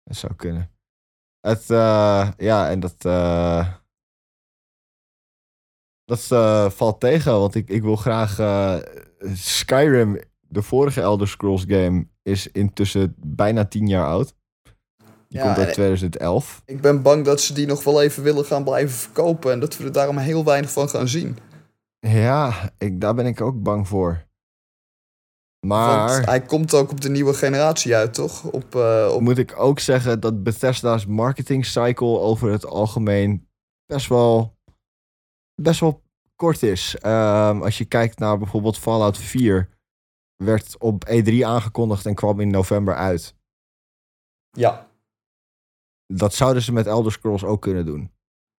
Dat 0.03 0.17
zou 0.17 0.33
kunnen. 0.35 0.71
Het, 1.39 1.69
eh, 1.69 2.29
ja, 2.37 2.69
en 2.69 2.79
dat, 2.79 3.05
eh, 3.05 3.73
dat 6.05 6.31
eh, 6.31 6.69
valt 6.69 6.99
tegen, 6.99 7.31
want 7.31 7.55
ik, 7.55 7.69
ik 7.69 7.81
wil 7.81 7.95
graag 7.95 8.35
Skyrim, 9.33 10.19
de 10.39 10.61
vorige 10.61 11.01
Elder 11.01 11.27
Scrolls 11.27 11.63
game, 11.67 12.07
is 12.21 12.51
intussen 12.51 13.15
bijna 13.17 13.65
tien 13.65 13.87
jaar 13.87 14.05
oud. 14.05 14.35
Die 15.29 15.39
Ja, 15.39 15.45
komt 15.45 15.57
uit 15.57 15.67
en- 15.67 15.73
2011. 15.73 16.61
Ik 16.65 16.81
ben 16.81 17.01
bang 17.01 17.25
dat 17.25 17.41
ze 17.41 17.53
die 17.53 17.67
nog 17.67 17.83
wel 17.83 18.01
even 18.01 18.23
willen 18.23 18.45
gaan 18.45 18.63
blijven 18.63 18.95
verkopen. 18.97 19.51
En 19.51 19.59
dat 19.59 19.77
we 19.77 19.83
er 19.83 19.91
daarom 19.91 20.17
heel 20.17 20.43
weinig 20.43 20.71
van 20.71 20.89
gaan 20.89 21.07
zien. 21.07 21.37
Ja, 21.99 22.71
ik, 22.77 23.01
daar 23.01 23.13
ben 23.15 23.25
ik 23.25 23.41
ook 23.41 23.61
bang 23.63 23.87
voor. 23.87 24.25
Maar 25.67 26.07
Want 26.09 26.25
hij 26.25 26.41
komt 26.41 26.73
ook 26.73 26.91
op 26.91 27.01
de 27.01 27.09
nieuwe 27.09 27.33
generatie 27.33 27.95
uit, 27.95 28.13
toch? 28.13 28.43
Op, 28.43 28.75
eh, 28.75 29.11
op... 29.13 29.21
moet 29.21 29.37
ik 29.37 29.59
ook 29.59 29.79
zeggen 29.79 30.19
dat 30.19 30.43
Bethesda's 30.43 31.05
marketing 31.05 31.65
cycle 31.65 32.19
over 32.19 32.51
het 32.51 32.65
algemeen 32.65 33.47
best 33.85 34.07
wel 34.07 34.55
best 35.61 35.79
wel 35.79 36.01
kort 36.35 36.63
is. 36.63 36.95
Ehm, 36.97 37.61
als 37.61 37.77
je 37.77 37.85
kijkt 37.85 38.19
naar 38.19 38.37
bijvoorbeeld 38.37 38.77
Fallout 38.77 39.17
4, 39.17 39.69
werd 40.35 40.77
op 40.79 41.05
E3 41.09 41.33
aangekondigd 41.45 42.05
en 42.05 42.15
kwam 42.15 42.39
in 42.39 42.49
november 42.49 42.95
uit. 42.95 43.35
Ja, 44.51 44.86
Dat 46.07 46.33
zouden 46.33 46.63
ze 46.63 46.73
met 46.73 46.87
Elder 46.87 47.11
Scrolls 47.11 47.43
ook 47.43 47.61
kunnen 47.61 47.85
doen. 47.85 48.11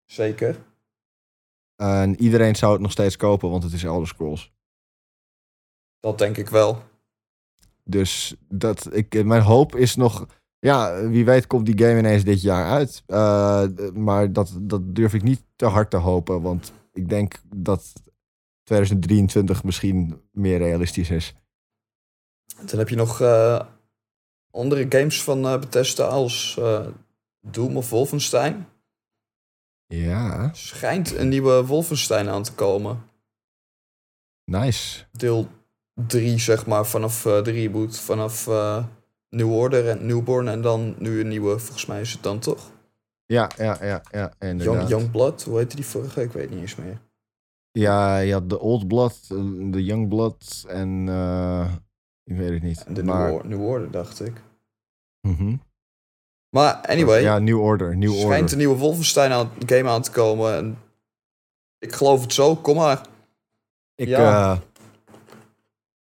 zeker. 0.04 0.66
En 1.76 2.20
iedereen 2.20 2.56
zou 2.56 2.72
het 2.72 2.80
nog 2.80 2.90
steeds 2.90 3.16
kopen, 3.16 3.50
want 3.50 3.62
het 3.62 3.72
is 3.72 3.84
Elder 3.84 4.08
Scrolls. 4.08 4.52
Dat 6.00 6.18
denk 6.18 6.36
ik 6.36 6.48
wel. 6.48 6.82
Dus 7.84 8.36
dat, 8.48 8.94
ik, 8.94 9.24
mijn 9.24 9.42
hoop 9.42 9.76
is 9.76 9.96
nog. 9.96 10.26
Ja, 10.58 11.08
wie 11.08 11.24
weet 11.24 11.46
komt 11.46 11.66
die 11.66 11.78
game 11.78 11.98
ineens 11.98 12.24
dit 12.24 12.42
jaar 12.42 12.70
uit. 12.70 13.02
Eh, 13.06 13.64
maar 13.94 14.32
dat, 14.32 14.52
dat 14.60 14.94
durf 14.94 15.14
ik 15.14 15.22
niet 15.22 15.44
te 15.56 15.66
hard 15.66 15.90
te 15.90 15.96
hopen. 15.96 16.42
Want 16.42 16.72
ik 16.92 17.08
denk 17.08 17.40
dat 17.54 17.92
2023 18.62 19.64
misschien 19.64 20.22
meer 20.32 20.58
realistisch 20.58 21.10
is. 21.10 21.34
Dan 22.66 22.78
heb 22.78 22.88
je 22.88 22.96
nog 22.96 23.20
eh, 23.20 23.60
andere 24.50 24.86
games 24.88 25.22
van 25.22 25.42
Bethesda 25.42 26.06
als 26.06 26.60
Doom 27.40 27.76
of 27.76 27.90
Wolfenstein. 27.90 28.66
Ja, 29.86 30.50
Schijnt 30.54 31.14
een 31.16 31.28
nieuwe 31.28 31.66
Wolfenstein 31.66 32.28
aan 32.28 32.42
te 32.42 32.52
komen. 32.52 33.02
nice. 34.44 35.04
Deel 35.12 35.48
3, 36.06 36.38
zeg 36.38 36.66
maar, 36.66 36.86
vanaf 36.86 37.26
eh, 37.26 37.42
de 37.42 37.50
reboot. 37.50 37.98
Vanaf 37.98 38.46
eh, 38.46 38.84
New 39.28 39.52
Order 39.52 39.88
en 39.88 40.06
Newborn. 40.06 40.48
En 40.48 40.60
dan 40.62 40.94
nu 40.98 41.20
een 41.20 41.28
nieuwe, 41.28 41.58
volgens 41.58 41.86
mij 41.86 42.00
is 42.00 42.12
het 42.12 42.22
dan 42.22 42.38
toch? 42.38 42.70
Ja, 43.26 43.50
ja, 43.56 43.84
ja, 43.84 44.02
ja, 44.10 44.32
inderdaad. 44.38 44.74
Young, 44.76 44.88
Youngblood, 44.88 45.42
hoe 45.42 45.56
heette 45.58 45.76
die 45.76 45.84
vorige? 45.86 46.22
Ik 46.22 46.32
weet 46.32 46.50
niet 46.50 46.60
eens 46.60 46.76
meer. 46.76 47.00
Ja, 47.70 48.18
je 48.18 48.32
had 48.32 48.48
de 48.50 48.58
Old 48.60 48.88
Blood, 48.88 49.18
eh, 49.30 49.70
de 49.72 49.84
Young 49.84 50.08
Blood 50.08 50.64
en... 50.68 51.08
eh, 51.08 51.72
ik 52.24 52.36
weet 52.36 52.50
het 52.50 52.62
niet. 52.62 52.94
De 52.96 53.04
maar, 53.04 53.26
New, 53.30 53.34
Or- 53.34 53.46
New 53.46 53.66
Order, 53.66 53.90
dacht 53.90 54.20
ik. 54.26 54.42
Mhm. 55.20 55.56
Maar 56.50 56.74
anyway, 56.74 57.22
Ja, 57.22 57.38
New 57.38 57.60
Order, 57.60 57.96
New 57.96 58.12
schijnt 58.12 58.32
Order. 58.32 58.52
een 58.52 58.58
nieuwe 58.58 58.76
Wolfenstein 58.76 59.32
aan, 59.32 59.50
game 59.66 59.88
aan 59.88 60.02
te 60.02 60.10
komen. 60.10 60.54
En 60.56 60.78
ik 61.78 61.92
geloof 61.92 62.22
het 62.22 62.32
zo, 62.32 62.56
kom 62.56 62.76
maar. 62.76 63.00
Ik, 63.94 64.08
ja. 64.08 64.52
eh, 64.52 64.58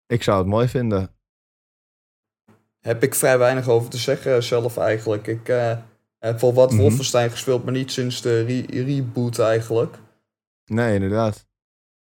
ik 0.08 0.24
zou 0.24 0.38
het 0.38 0.48
mooi 0.48 0.68
vinden. 0.68 1.10
Heb 2.80 3.04
ik 3.04 3.16
vrij 3.16 3.38
weinig 3.38 3.68
over 3.68 3.89
te 3.89 3.98
zeggen 3.98 4.44
zelf 4.44 4.78
eigenlijk. 4.78 5.28
Ik 5.28 5.50
eh, 5.50 5.78
heb 6.20 6.39
wel 6.42 6.54
wat 6.54 6.72
Mhm. 6.72 6.80
Wolfenstein 6.82 7.30
gespeeld, 7.30 7.64
maar 7.64 7.74
niet 7.74 7.92
sinds 7.92 8.22
de 8.22 8.42
re- 8.44 8.84
reboot 8.84 9.39
eigenlijk. 9.39 9.98
Nee, 10.66 10.94
inderdaad. 10.94 11.46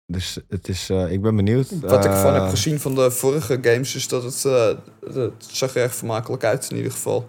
Dus 0.06 0.38
het 0.48 0.68
is, 0.68 0.90
eh, 0.90 1.12
ik 1.12 1.22
ben 1.22 1.36
benieuwd. 1.36 1.80
Wat 1.80 2.04
ik 2.04 2.10
van 2.12 2.34
heb 2.34 2.42
Eh, 2.42 2.50
gezien 2.50 2.80
van 2.80 2.94
de 2.94 3.10
vorige 3.10 3.58
games 3.62 3.94
is 3.94 4.08
dat 4.08 4.22
het, 4.22 4.44
eh, 4.44 4.76
het 5.14 5.44
zag 5.46 5.74
er 5.74 5.82
echt 5.82 5.96
vermakelijk 5.96 6.44
uit 6.44 6.70
in 6.70 6.76
ieder 6.76 6.92
geval. 6.92 7.28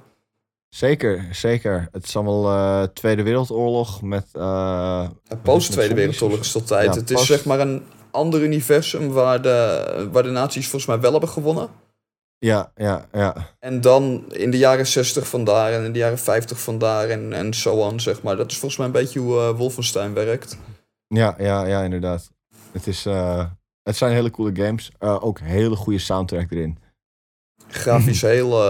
Zeker, 0.74 1.28
zeker. 1.32 1.88
Het 1.92 2.04
is 2.08 2.16
allemaal 2.16 2.48
eh, 2.48 2.88
Tweede 2.94 3.24
Wereldoorlog 3.24 4.02
met... 4.02 4.28
eh, 4.32 5.10
En 5.28 5.42
Post 5.42 5.72
Tweede 5.72 5.88
zombies 5.88 6.06
Wereldoorlog 6.06 6.40
is 6.40 6.52
tot 6.52 6.68
tijd. 6.68 6.94
Ja, 6.94 7.00
het 7.00 7.10
is 7.12 7.26
zeg 7.26 7.46
maar 7.46 7.60
een 7.60 7.84
ander 8.12 8.42
universum 8.42 9.10
waar 9.12 9.42
de, 9.42 10.10
waar 10.12 10.24
de 10.24 10.30
nazi's 10.30 10.64
volgens 10.68 10.86
mij 10.86 11.00
wel 11.00 11.12
hebben 11.12 11.30
gewonnen. 11.30 11.70
ja, 12.38 12.72
ja, 12.76 13.06
ja. 13.12 13.36
En 13.60 13.82
dan 13.82 14.26
in 14.32 14.52
de 14.52 14.58
jaren 14.58 14.88
60 14.88 15.28
vandaar 15.28 15.74
en 15.74 15.84
in 15.84 15.92
de 15.94 16.00
jaren 16.00 16.20
50 16.20 16.60
vandaar 16.62 17.10
en, 17.10 17.34
en 17.34 17.54
zo 17.54 17.76
on, 17.76 18.00
zeg 18.00 18.22
maar. 18.22 18.36
Dat 18.36 18.52
is 18.52 18.58
volgens 18.58 18.78
mij 18.78 18.88
een 18.88 18.94
beetje 19.06 19.20
hoe 19.20 19.40
eh, 19.40 19.58
Wolfenstein 19.58 20.14
werkt. 20.14 20.58
Ja, 21.08 21.36
ja, 21.38 21.66
ja, 21.66 21.82
inderdaad. 21.84 22.32
Het, 22.72 22.88
is, 22.88 23.04
het 23.84 23.96
zijn 23.96 24.14
hele 24.14 24.32
coole 24.32 24.56
games. 24.64 24.92
Ook 25.00 25.40
hele 25.40 25.76
goede 25.76 26.00
soundtrack 26.00 26.52
erin. 26.52 26.78
Grafisch 27.68 28.22
heel, 28.36 28.62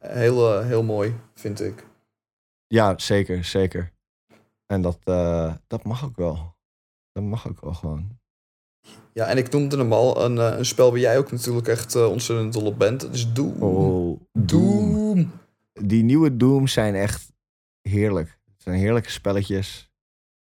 heel, 0.00 0.60
heel 0.62 0.82
mooi, 0.82 1.14
vind 1.38 1.60
ik. 1.60 1.86
Ja, 2.66 2.98
zeker, 2.98 3.44
zeker. 3.44 3.92
En 4.66 4.82
dat, 4.82 4.98
eh, 5.04 5.54
dat 5.66 5.84
mag 5.84 6.04
ook 6.04 6.16
wel. 6.16 6.56
Dat 7.12 7.24
mag 7.24 7.48
ook 7.48 7.60
wel 7.60 7.74
gewoon. 7.74 8.18
Ja, 9.12 9.26
en 9.26 9.36
ik 9.36 9.50
noemde 9.50 9.76
hem 9.78 9.92
al, 9.92 10.24
een, 10.24 10.38
eh, 10.38 10.58
een 10.58 10.64
spel 10.66 10.90
waar 10.90 10.98
jij 11.00 11.18
ook 11.18 11.30
natuurlijk 11.32 11.68
echt 11.68 11.94
eh, 11.94 12.10
ontzettend 12.10 12.52
dol 12.52 12.66
op 12.66 12.78
bent. 12.78 13.00
Dat 13.00 13.14
is 13.14 13.32
Doom. 13.32 13.62
Oh, 13.62 14.20
Doom. 14.32 15.30
Die 15.72 16.02
nieuwe 16.02 16.36
Dooms 16.36 16.72
zijn 16.72 16.94
echt 16.94 17.32
heerlijk. 17.88 18.38
Het 18.44 18.62
zijn 18.62 18.78
heerlijke 18.78 19.10
spelletjes. 19.10 19.90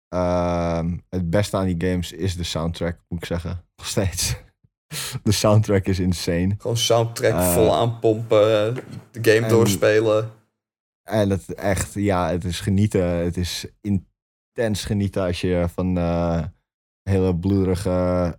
Ehm, 0.09 0.97
het 1.09 1.31
beste 1.31 1.57
aan 1.57 1.67
die 1.67 1.89
games 1.91 2.13
is 2.13 2.37
de 2.37 2.45
soundtrack, 2.45 2.99
moet 3.09 3.19
ik 3.19 3.27
zeggen. 3.27 3.65
Nog 3.77 3.87
steeds. 3.87 4.37
De 5.23 5.33
soundtrack 5.33 5.87
is 5.87 5.99
insane. 5.99 6.55
Gewoon 6.59 6.77
soundtrack 6.77 7.43
vol 7.53 7.75
aanpompen, 7.75 8.75
de 9.11 9.31
game 9.33 9.47
en- 9.47 9.49
doorspelen. 9.49 10.31
En 11.09 11.31
het 11.31 11.55
echt, 11.55 11.95
ja, 11.95 12.31
het 12.31 12.45
is 12.45 12.61
genieten. 12.61 13.05
Het 13.05 13.37
is 13.37 13.67
intens 13.81 14.85
genieten 14.85 15.23
als 15.23 15.41
je 15.41 15.67
van 15.75 15.99
eh, 15.99 16.45
hele 17.03 17.37
bloederige, 17.37 18.39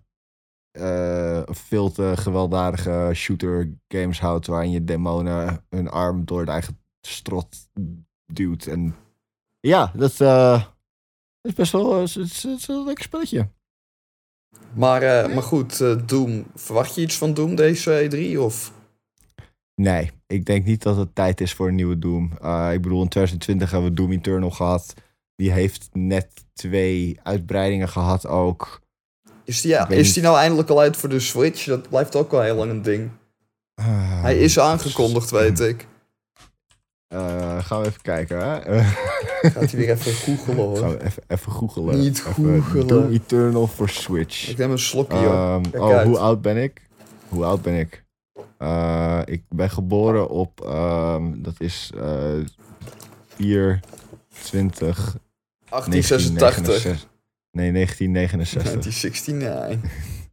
eh, 0.72 1.42
veel 1.46 1.92
te 1.92 2.14
gewelddadige 2.16 3.12
shooter 3.14 3.78
games 3.88 4.20
houdt. 4.20 4.48
Waarin 4.48 4.72
je 4.72 4.84
demonen 4.84 5.66
hun 5.70 5.90
arm 5.90 6.26
door 6.26 6.46
de 6.46 6.52
eigen 6.52 6.80
strot 7.02 7.70
duwt. 8.26 8.68
En 8.68 8.96
ja, 9.60 9.92
dat 9.96 10.22
eh, 10.22 10.64
is 11.42 11.54
best 11.54 11.72
wel 11.72 12.00
het 12.00 12.16
is, 12.16 12.44
het 12.44 12.60
is 12.60 12.68
een 12.68 12.86
lekker 12.86 13.04
spelletje. 13.04 13.50
Maar, 14.74 15.30
maar 15.30 15.44
goed, 15.44 15.78
Doom. 16.10 16.46
Verwacht 16.56 16.96
je 16.96 17.02
iets 17.02 17.18
van 17.18 17.34
Doom 17.34 17.56
deze 17.56 18.10
E3? 18.10 18.40
Of? 18.40 18.74
Nee, 19.76 20.19
ik 20.30 20.46
denk 20.46 20.66
niet 20.66 20.84
dat 20.84 20.98
het 20.98 21.16
tijd 21.16 21.42
is 21.42 21.54
voor 21.54 21.68
een 21.68 21.76
nieuwe 21.76 22.00
Doom. 22.00 22.32
Eh, 22.42 22.70
ik 22.74 22.82
bedoel, 22.82 23.02
in 23.02 23.08
2020 23.08 23.72
hebben 23.72 23.90
we 23.90 23.96
Doom 23.96 24.12
Eternal 24.12 24.52
gehad. 24.52 24.94
Die 25.36 25.52
heeft 25.52 25.90
net 25.94 26.28
twee 26.54 27.20
uitbreidingen 27.24 27.90
gehad 27.90 28.28
ook. 28.28 28.82
Is 29.44 29.62
die, 29.62 29.72
ja, 29.72 29.90
is 29.90 30.14
die 30.14 30.24
nou 30.24 30.38
eindelijk 30.38 30.70
al 30.70 30.80
uit 30.80 30.98
voor 30.98 31.10
de 31.10 31.20
Switch? 31.20 31.66
Dat 31.66 31.90
blijft 31.90 32.16
ook 32.16 32.32
wel 32.32 32.42
heel 32.42 32.56
lang 32.56 32.72
een 32.72 32.82
ding. 32.82 33.10
Ah, 33.76 34.22
Hij 34.22 34.40
is 34.40 34.60
aangekondigd, 34.60 35.30
weet 35.30 35.60
ik. 35.60 35.88
Eh, 37.08 37.64
gaan 37.64 37.82
we 37.82 37.88
even 37.88 38.02
kijken, 38.02 38.38
hè? 38.38 38.84
Gaat 39.52 39.72
hij 39.72 39.80
weer 39.80 39.90
even 39.90 40.12
googelen 40.12 40.78
gaan 40.78 40.86
hoor. 40.86 40.98
we 40.98 41.04
even, 41.04 41.24
even 41.28 41.52
googelen. 41.52 42.00
Niet 42.00 42.22
googelen. 42.22 42.88
Doom 42.88 43.12
Eternal 43.12 43.68
voor 43.68 43.90
Switch. 43.90 44.50
Ik 44.50 44.58
neem 44.58 44.72
een 44.72 44.80
slokje, 44.80 45.20
joh. 45.20 45.62
Kijk 45.62 45.84
oh, 45.84 45.96
uit. 45.96 46.08
hoe 46.08 46.18
oud 46.18 46.42
ben 46.42 46.58
ik? 46.58 46.82
Hoe 47.30 47.46
oud 47.46 47.62
ben 47.62 47.80
ik? 47.80 48.04
Eh, 48.58 49.22
ik 49.26 49.44
ben 49.50 49.70
geboren 49.70 50.30
op, 50.30 50.62
ehm, 50.62 51.42
dat 51.42 51.62
is 51.62 51.92
eh 51.96 52.40
4, 53.28 53.80
20, 54.44 55.18
1886. 55.70 56.30
1969. 56.40 57.08
Nee, 57.52 57.72
1969. 57.72 58.72
1969. 58.72 59.92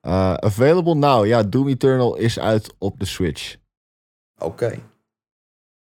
Eh, 0.00 0.34
available 0.34 0.94
now. 0.94 1.26
Ja, 1.26 1.42
Doom 1.42 1.68
Eternal 1.68 2.16
is 2.16 2.38
uit 2.38 2.74
op 2.78 2.98
de 3.00 3.04
Switch. 3.04 3.56
Oké. 4.38 4.78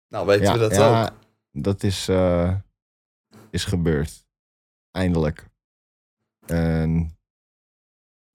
Nou, 0.08 0.26
weten 0.26 0.44
ja, 0.44 0.52
we 0.52 0.58
dat 0.58 0.74
ja, 0.74 1.02
ook. 1.04 1.12
dat 1.52 1.82
is, 1.82 2.08
eh, 2.08 2.54
is 3.50 3.64
gebeurd. 3.64 4.26
Eindelijk. 4.90 5.46
En 6.46 7.18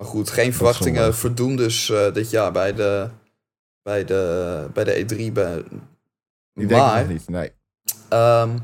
Maar 0.05 0.13
goed, 0.13 0.29
geen 0.29 0.53
verwachtingen 0.53 1.35
Doom 1.35 1.55
dus 1.55 1.89
eh, 1.89 2.13
dit 2.13 2.29
jaar 2.29 2.51
bij 2.51 2.73
de, 2.73 3.09
bij 3.81 4.05
de, 4.05 4.69
bij 4.73 4.83
de 4.83 5.03
E3. 5.03 5.31
Bij, 5.31 5.63
denk 6.53 6.69
maar, 6.69 6.99
nog 6.99 7.07
niet. 7.07 7.29
Nee. 7.29 7.51
ehm, 8.09 8.57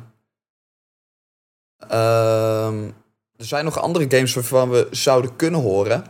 ehm, 1.77 2.83
er 3.35 3.45
zijn 3.45 3.65
nog 3.65 3.79
andere 3.79 4.05
games 4.09 4.33
waarvan 4.33 4.69
we 4.69 4.87
zouden 4.91 5.35
kunnen 5.35 5.61
horen. 5.61 6.03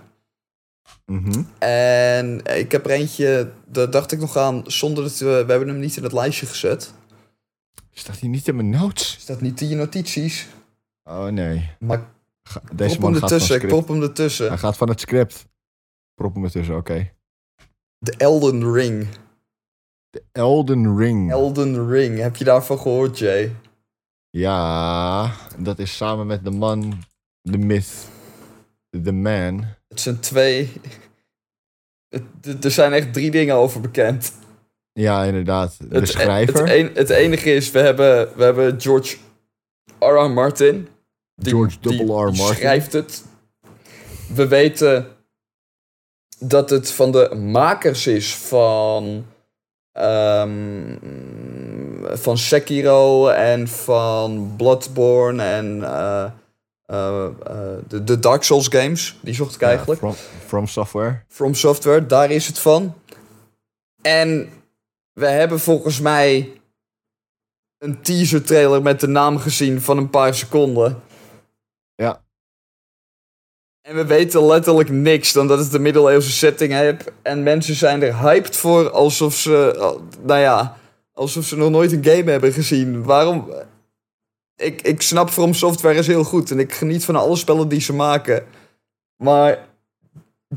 Mhm. 1.05 1.43
En 1.59 2.43
ik 2.43 2.71
heb 2.71 2.85
er 2.85 2.91
eentje, 2.91 3.51
daar 3.65 3.89
dacht 3.89 4.11
ik 4.11 4.19
nog 4.19 4.37
aan, 4.37 4.63
zonder 4.65 5.03
dat 5.03 5.17
we, 5.17 5.25
we 5.25 5.51
hebben 5.51 5.67
hem 5.67 5.79
niet 5.79 5.97
in 5.97 6.03
het 6.03 6.13
lijstje 6.13 6.45
gezet. 6.45 6.93
Staat 7.91 8.17
hier 8.17 8.29
niet 8.29 8.47
in 8.47 8.55
mijn 8.55 8.69
notes? 8.69 9.17
Staat 9.19 9.41
niet 9.41 9.61
in 9.61 9.67
je 9.67 9.75
notities. 9.75 10.47
Oh 11.03 11.25
nee. 11.25 11.69
Maar 11.79 12.09
Ga- 12.51 12.61
Deze 12.73 12.97
prop 12.97 13.01
hem 13.01 13.11
man 13.11 13.11
gaat 13.11 13.29
van 13.29 13.31
ertussen, 13.31 13.61
ik 13.61 13.67
prop 13.67 13.87
hem 13.87 14.01
ertussen. 14.01 14.47
Hij 14.47 14.57
gaat 14.57 14.77
van 14.77 14.89
het 14.89 14.99
script. 14.99 15.45
Prop 16.15 16.33
hem 16.33 16.43
ertussen, 16.43 16.75
oké. 16.75 17.11
De 17.97 18.13
Elden 18.17 18.73
Ring. 18.73 19.07
Elden 20.31 20.97
Ring. 20.97 21.31
Elden 21.31 21.87
Ring, 21.89 22.17
heb 22.19 22.35
je 22.35 22.43
daarvan 22.43 22.79
gehoord, 22.79 23.17
Jay? 23.19 23.55
ja, 24.29 25.31
dat 25.57 25.79
is 25.79 25.95
samen 25.95 26.27
met 26.27 26.43
de 26.43 26.51
man, 26.51 27.03
de 27.41 27.57
myth, 27.57 28.07
de 28.89 29.11
man. 29.11 29.65
Het 29.87 29.99
zijn 29.99 30.19
twee. 30.19 30.71
Het- 32.09 32.63
Er 32.65 32.71
zijn 32.71 32.93
echt 32.93 33.13
drie 33.13 33.31
dingen 33.31 33.55
over 33.55 33.81
bekend. 33.81 34.33
Ja, 34.93 35.23
inderdaad. 35.23 35.89
De 35.89 35.95
Het, 35.99 36.07
schrijver. 36.09 36.67
Het, 36.67 36.97
het 36.97 37.09
enige 37.09 37.53
is, 37.53 37.71
we 37.71 37.79
hebben, 37.79 38.35
we 38.37 38.43
hebben 38.43 38.81
George 38.81 39.17
R. 39.99 40.05
R. 40.05 40.29
Martin. 40.31 40.87
Die, 41.41 41.53
George 41.53 41.77
double 41.79 42.05
R. 42.05 42.07
Martin. 42.07 42.55
schrijft 42.55 42.93
het. 42.93 43.23
we 44.33 44.47
weten 44.47 45.07
dat 46.39 46.69
het 46.69 46.91
van 46.91 47.11
de 47.11 47.35
makers 47.35 48.07
is 48.07 48.35
van. 48.35 49.25
ehm, 49.91 50.95
van 52.13 52.37
Sekiro 52.37 53.27
en 53.27 53.67
van 53.67 54.53
Bloodborne 54.57 55.43
en. 55.43 55.83
eh, 55.83 56.31
eh, 56.85 57.25
eh, 57.25 57.31
de, 57.87 58.03
de 58.03 58.19
Dark 58.19 58.43
Souls 58.43 58.67
games. 58.67 59.17
Die 59.21 59.33
zocht 59.33 59.55
ik 59.55 59.61
eigenlijk. 59.61 60.01
Ja, 60.01 60.11
from, 60.11 60.25
from 60.47 60.67
Software. 60.67 61.23
From 61.27 61.53
Software, 61.53 62.05
daar 62.05 62.31
is 62.31 62.47
het 62.47 62.59
van. 62.59 62.93
En 64.01 64.49
we 65.13 65.27
hebben 65.27 65.59
volgens 65.59 65.99
mij 65.99 66.51
een 67.77 68.01
teaser 68.01 68.43
trailer 68.43 68.81
met 68.81 68.99
de 68.99 69.07
naam 69.07 69.37
gezien 69.37 69.81
van 69.81 69.97
een 69.97 70.09
paar 70.09 70.33
seconden. 70.35 71.01
En 73.81 73.95
we 73.95 74.05
weten 74.05 74.45
letterlijk 74.45 74.89
niks 74.89 75.33
dan 75.33 75.47
dat 75.47 75.59
het 75.59 75.73
een 75.73 75.81
middeleeuwse 75.81 76.31
setting 76.31 76.73
heeft. 76.73 77.11
En 77.21 77.43
mensen 77.43 77.75
zijn 77.75 78.01
er 78.01 78.19
hyped 78.19 78.55
voor 78.57 78.89
alsof 78.89 79.35
ze, 79.35 79.75
nou 80.21 80.39
ja, 80.39 80.77
alsof 81.13 81.45
ze 81.45 81.57
nog 81.57 81.69
nooit 81.69 81.91
een 81.91 82.03
game 82.03 82.31
hebben 82.31 82.53
gezien. 82.53 83.03
Waarom? 83.03 83.51
Ik, 84.55 84.81
ik 84.81 85.01
snap 85.01 85.29
From 85.29 85.53
Software 85.53 85.97
is 85.97 86.07
heel 86.07 86.23
goed 86.23 86.51
en 86.51 86.59
ik 86.59 86.73
geniet 86.73 87.05
van 87.05 87.15
alle 87.15 87.35
spellen 87.35 87.67
die 87.67 87.81
ze 87.81 87.93
maken. 87.93 88.45
Maar 89.17 89.67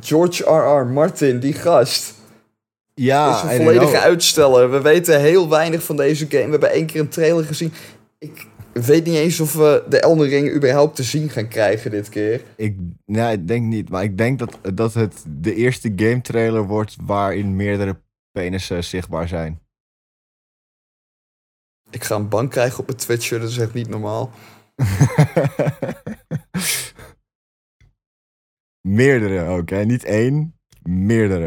George 0.00 0.42
R.R. 0.42 0.86
Martin, 0.86 1.40
die 1.40 1.52
gast, 1.52 2.14
Ja, 2.94 3.36
is 3.36 3.42
een 3.42 3.64
volledige 3.64 3.98
uitsteller. 3.98 4.70
We 4.70 4.80
weten 4.80 5.20
heel 5.20 5.48
weinig 5.48 5.82
van 5.82 5.96
deze 5.96 6.26
game. 6.28 6.44
We 6.44 6.50
hebben 6.50 6.70
één 6.70 6.86
keer 6.86 7.00
een 7.00 7.08
trailer 7.08 7.44
gezien. 7.44 7.72
Ik 8.18 8.46
weet 8.82 9.04
niet 9.04 9.14
eens 9.14 9.40
of 9.40 9.52
we 9.54 9.84
de 9.88 10.00
Elden 10.00 10.28
Ring 10.28 10.54
überhaupt 10.54 10.96
te 10.96 11.02
zien 11.02 11.28
gaan 11.28 11.48
krijgen 11.48 11.90
dit 11.90 12.08
keer. 12.08 12.44
Ik, 12.56 12.76
nee, 13.06 13.32
ik 13.32 13.48
denk 13.48 13.64
niet. 13.66 13.88
Maar 13.88 14.02
ik 14.02 14.18
denk 14.18 14.38
dat, 14.38 14.58
dat 14.74 14.94
het 14.94 15.24
de 15.28 15.54
eerste 15.54 15.92
game 15.96 16.20
trailer 16.20 16.66
wordt 16.66 16.96
waarin 17.02 17.56
meerdere 17.56 18.02
penissen 18.30 18.84
zichtbaar 18.84 19.28
zijn. 19.28 19.62
Ik 21.90 22.04
ga 22.04 22.14
een 22.16 22.28
bank 22.28 22.50
krijgen 22.50 22.78
op 22.78 22.86
mijn 22.86 22.98
Twitcher, 22.98 23.40
dat 23.40 23.50
is 23.50 23.58
echt 23.58 23.74
niet 23.74 23.88
normaal. 23.88 24.30
meerdere 28.88 29.44
ook, 29.48 29.68
hè? 29.68 29.84
Niet 29.84 30.04
één, 30.04 30.58
meerdere. 30.82 31.46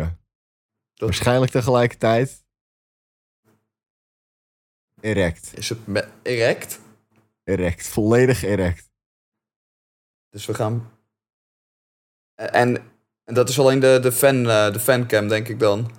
Dat- 0.93 1.07
Waarschijnlijk 1.09 1.51
tegelijkertijd. 1.51 2.45
Erect. 5.01 5.57
Is 5.57 5.69
het 5.69 5.79
erect? 6.23 6.79
Erect. 7.47 7.87
Volledig 7.87 8.43
erect. 8.43 8.89
Dus 10.29 10.45
we 10.45 10.53
gaan... 10.53 10.91
En, 12.35 12.77
en 13.23 13.33
dat 13.33 13.49
is 13.49 13.59
alleen 13.59 13.79
de, 13.79 13.99
de, 14.01 14.11
fan, 14.11 14.49
eh, 14.49 14.73
de 14.73 14.79
fancam, 14.79 15.27
denk 15.27 15.47
ik 15.47 15.59
dan. 15.59 15.91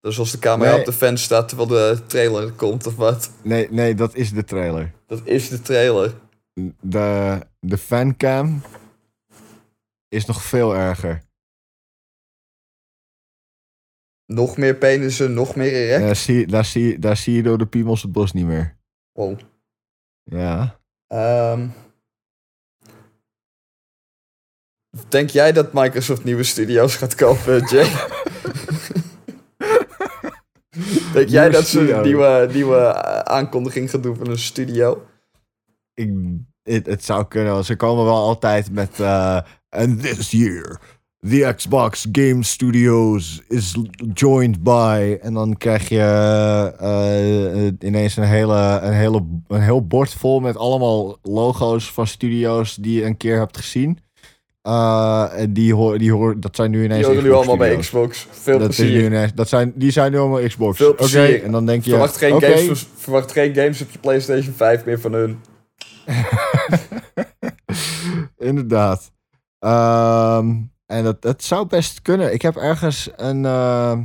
Dus 0.00 0.18
als 0.18 0.30
de 0.30 0.38
camera 0.38 0.70
Nee. 0.70 0.78
op 0.78 0.84
de 0.84 0.92
fan 0.92 1.18
staat 1.18 1.48
terwijl 1.48 1.68
de 1.68 2.02
trailer 2.06 2.52
komt 2.52 2.86
of 2.86 2.96
wat. 2.96 3.30
Nee, 3.42 3.70
nee, 3.70 3.94
dat 3.94 4.14
is 4.14 4.30
de 4.32 4.44
trailer. 4.44 4.92
Dat 5.06 5.20
is 5.26 5.48
de 5.48 5.60
trailer. 5.60 6.14
De, 6.80 7.40
de 7.60 7.78
fancam 7.78 8.62
is 10.08 10.24
nog 10.24 10.42
veel 10.42 10.74
erger. 10.74 11.22
Nog 14.26 14.56
meer 14.56 14.74
penissen, 14.76 15.34
nog 15.34 15.56
meer 15.56 15.72
erect. 15.72 16.02
Daar 16.04 16.16
zie, 16.16 16.46
daar, 16.46 16.64
zie, 16.64 16.98
daar 16.98 17.16
zie 17.16 17.34
je 17.34 17.42
door 17.42 17.58
de 17.58 17.66
piemels 17.66 18.02
het 18.02 18.12
bos 18.12 18.32
niet 18.32 18.46
meer. 18.46 18.76
Wow. 19.12 19.40
Ja. 20.22 20.80
Ehm, 21.14 21.68
denk 25.08 25.30
jij 25.30 25.52
dat 25.52 25.72
Microsoft 25.72 26.24
nieuwe 26.24 26.42
studio's 26.42 26.96
gaat 26.96 27.14
kopen, 27.14 27.66
Jay? 27.66 27.90
denk 31.12 31.28
jij 31.28 31.50
dat 31.50 31.66
ze 31.66 31.92
een 31.92 32.02
nieuwe, 32.02 32.48
nieuwe 32.52 32.76
eh, 32.76 33.18
aankondiging 33.18 33.90
gaan 33.90 34.00
doen 34.00 34.16
van 34.16 34.28
een 34.28 34.38
studio? 34.38 35.06
Ik, 35.94 36.10
het, 36.62 36.86
het 36.86 37.04
zou 37.04 37.26
kunnen. 37.28 37.64
Ze 37.64 37.76
komen 37.76 38.04
wel 38.04 38.22
altijd 38.22 38.70
met. 38.70 39.00
eh 39.00 39.40
And 39.74 40.02
this 40.02 40.30
year, 40.30 40.80
the 41.28 41.52
Xbox 41.56 42.06
Game 42.12 42.42
Studios 42.42 43.42
is 43.48 43.74
joined 44.14 44.62
by. 44.62 45.18
En 45.22 45.34
dan 45.34 45.56
krijg 45.56 45.88
je 45.88 45.98
eh, 46.78 47.66
eh, 47.66 47.72
ineens 47.80 48.16
een, 48.16 48.24
hele, 48.24 48.78
een, 48.82 48.92
hele, 48.92 49.24
een 49.48 49.60
heel 49.62 49.86
bord 49.86 50.14
vol 50.14 50.40
met 50.40 50.56
allemaal 50.56 51.18
logo's 51.22 51.92
van 51.92 52.06
studio's 52.06 52.74
die 52.74 52.98
je 52.98 53.04
een 53.04 53.16
keer 53.16 53.38
hebt 53.38 53.56
gezien. 53.56 53.98
Eh, 54.62 55.26
en 55.36 55.52
die 55.52 55.74
hoor, 55.74 55.98
die 55.98 56.12
hoor, 56.12 56.40
dat 56.40 56.56
zijn 56.56 56.70
nu 56.70 56.76
Die 56.76 56.86
ineens. 56.86 57.06
horen 57.06 57.22
nu 57.22 57.32
allemaal 57.32 57.56
bij. 57.56 57.76
Xbox. 57.76 58.26
Veel 58.30 58.58
Dat, 58.58 58.68
nu 58.68 58.74
plezier. 58.74 59.04
ineens, 59.04 59.34
dat, 59.34 59.48
zijn, 59.48 59.72
die 59.74 59.90
zijn 59.90 60.12
nu 60.12 60.18
allemaal 60.18 60.46
Xbox. 60.46 60.76
Veel 60.76 60.94
plezier. 60.94 61.42
en 61.42 61.52
dan 61.52 61.66
denk 61.66 61.84
je. 61.84 61.90
Verwacht 61.90 62.16
geen, 62.16 62.40
games, 62.42 62.86
verwacht 62.96 63.32
geen 63.32 63.54
games 63.54 63.82
op 63.82 63.90
je 63.90 63.98
PlayStation 63.98 64.54
5 64.54 64.84
meer 64.84 65.00
van 65.00 65.12
hun. 65.12 65.38
Inderdaad. 68.38 69.12
Ehm, 69.58 70.54
en 70.86 71.04
dat, 71.04 71.22
dat 71.22 71.42
zou 71.42 71.66
best 71.66 72.02
kunnen. 72.02 72.32
Ik 72.32 72.42
heb 72.42 72.56
ergens 72.56 73.10
een, 73.16 73.44
eh, 73.44 73.98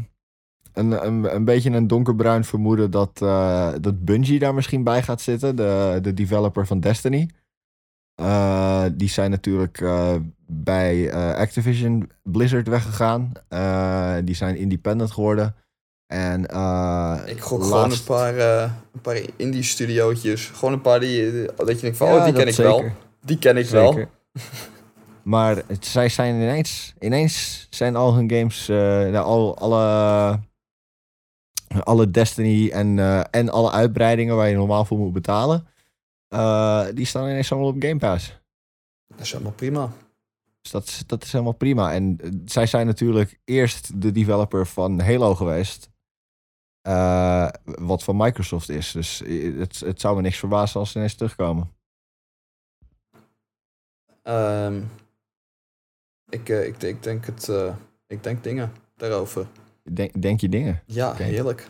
een, 0.73 1.05
een, 1.05 1.36
een 1.36 1.45
beetje 1.45 1.69
een 1.69 1.88
donkerbruin 1.88 2.43
vermoeden 2.43 2.91
dat, 2.91 3.21
eh, 3.21 3.71
dat 3.82 4.05
Bungie 4.05 4.39
daar 4.39 4.53
misschien 4.53 4.84
bij 4.84 5.03
gaat 5.03 5.21
zitten. 5.21 5.55
De, 5.55 5.99
de 6.01 6.13
developer 6.13 6.67
van 6.67 6.80
Destiny. 6.80 7.30
Eh, 8.15 8.86
die 8.93 9.09
zijn 9.09 9.32
natuurlijk 9.32 9.84
bij 10.47 11.13
Activision 11.36 12.09
Blizzard 12.23 12.67
weggegaan. 12.67 13.32
Die 14.25 14.36
zijn 14.36 14.55
independent 14.55 15.11
geworden. 15.11 15.55
En 16.07 16.43
Ik 17.25 17.39
gok 17.39 17.63
gewoon 17.63 17.91
een 17.91 18.03
paar, 18.05 18.38
een 18.93 19.01
paar 19.01 19.21
indie 19.36 19.63
studiootjes. 19.63 20.45
Gewoon 20.45 20.73
een 20.73 20.82
paar 20.82 20.99
die, 20.99 21.45
dat 21.55 21.67
je 21.67 21.82
denkt 21.82 21.97
van, 21.97 22.07
Ja, 22.07 22.15
oh, 22.15 22.23
die 22.23 22.34
ken 22.34 22.47
ik 22.47 22.55
wel. 22.55 22.84
Die 23.21 23.38
ken 23.38 23.57
ik 23.57 23.67
wel. 23.67 24.07
Maar 25.30 25.63
het, 25.67 25.86
zij 25.86 26.09
zijn 26.09 26.36
ineens, 26.36 26.93
ineens 26.99 27.67
zijn 27.69 27.95
al 27.95 28.13
hun 28.13 28.32
games, 28.32 28.69
eh, 28.69 28.77
nou, 28.77 29.25
al, 29.25 29.57
alle, 29.57 30.39
alle 31.84 32.11
Destiny 32.11 32.69
en, 32.69 32.99
eh, 32.99 33.23
en 33.32 33.49
alle 33.49 33.71
uitbreidingen 33.71 34.36
waar 34.36 34.49
je 34.49 34.55
normaal 34.55 34.86
voor 34.86 34.97
moet 34.97 35.13
betalen, 35.13 35.67
eh, 36.27 36.86
die 36.93 37.05
staan 37.05 37.30
ineens 37.30 37.51
allemaal 37.51 37.69
op 37.69 37.82
Game 37.82 37.97
Pass. 37.97 38.39
Dat 39.07 39.19
is 39.19 39.32
helemaal 39.32 39.53
prima. 39.53 39.91
Dus 40.61 40.71
dat 40.71 40.84
is, 40.84 41.03
dat 41.05 41.23
is 41.23 41.32
helemaal 41.32 41.53
prima. 41.53 41.93
En 41.93 42.17
zij 42.45 42.65
zijn 42.65 42.86
natuurlijk 42.86 43.39
eerst 43.45 44.01
de 44.01 44.11
developer 44.11 44.67
van 44.67 44.99
Halo 44.99 45.36
geweest. 45.36 45.89
wat 47.63 48.03
van 48.03 48.17
Microsoft 48.17 48.69
is. 48.69 48.91
Dus 48.91 49.23
het, 49.57 49.80
het 49.80 50.01
zou 50.01 50.15
me 50.15 50.21
niks 50.21 50.38
verbazen 50.38 50.80
als 50.80 50.91
ze 50.91 50.97
ineens 50.97 51.15
terugkomen. 51.15 51.71
Ehm, 54.23 54.82
ik, 56.30 56.49
eh, 56.49 56.65
ik, 56.65 56.84
ik 56.84 57.03
denk 57.03 57.25
het, 57.25 57.49
eh, 57.49 57.75
ik 58.07 58.23
denk 58.23 58.43
dingen 58.43 58.71
daarover. 58.95 59.47
Denk, 59.91 60.21
denk 60.21 60.41
je 60.41 60.49
dingen? 60.49 60.82
Ja, 60.86 61.13
heerlijk. 61.15 61.67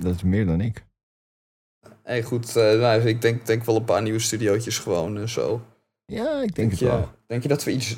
Dat 0.00 0.14
is 0.14 0.22
meer 0.22 0.46
dan 0.46 0.60
ik. 0.60 0.84
Hey, 2.02 2.22
goed, 2.22 2.56
eh, 2.56 2.78
nou, 2.80 3.02
ik 3.02 3.22
denk, 3.22 3.46
denk 3.46 3.64
wel 3.64 3.76
een 3.76 3.84
paar 3.84 4.02
nieuwe 4.02 4.18
studiootjes 4.18 4.78
gewoon 4.78 5.18
en 5.18 5.28
zo. 5.28 5.62
Ja, 6.04 6.32
ik 6.34 6.40
denk, 6.40 6.54
Denk 6.54 6.70
het 6.70 6.78
je, 6.78 6.86
wel. 6.86 7.10
denk 7.26 7.42
je 7.42 7.48
dat 7.48 7.64
we 7.64 7.72
iets, 7.72 7.96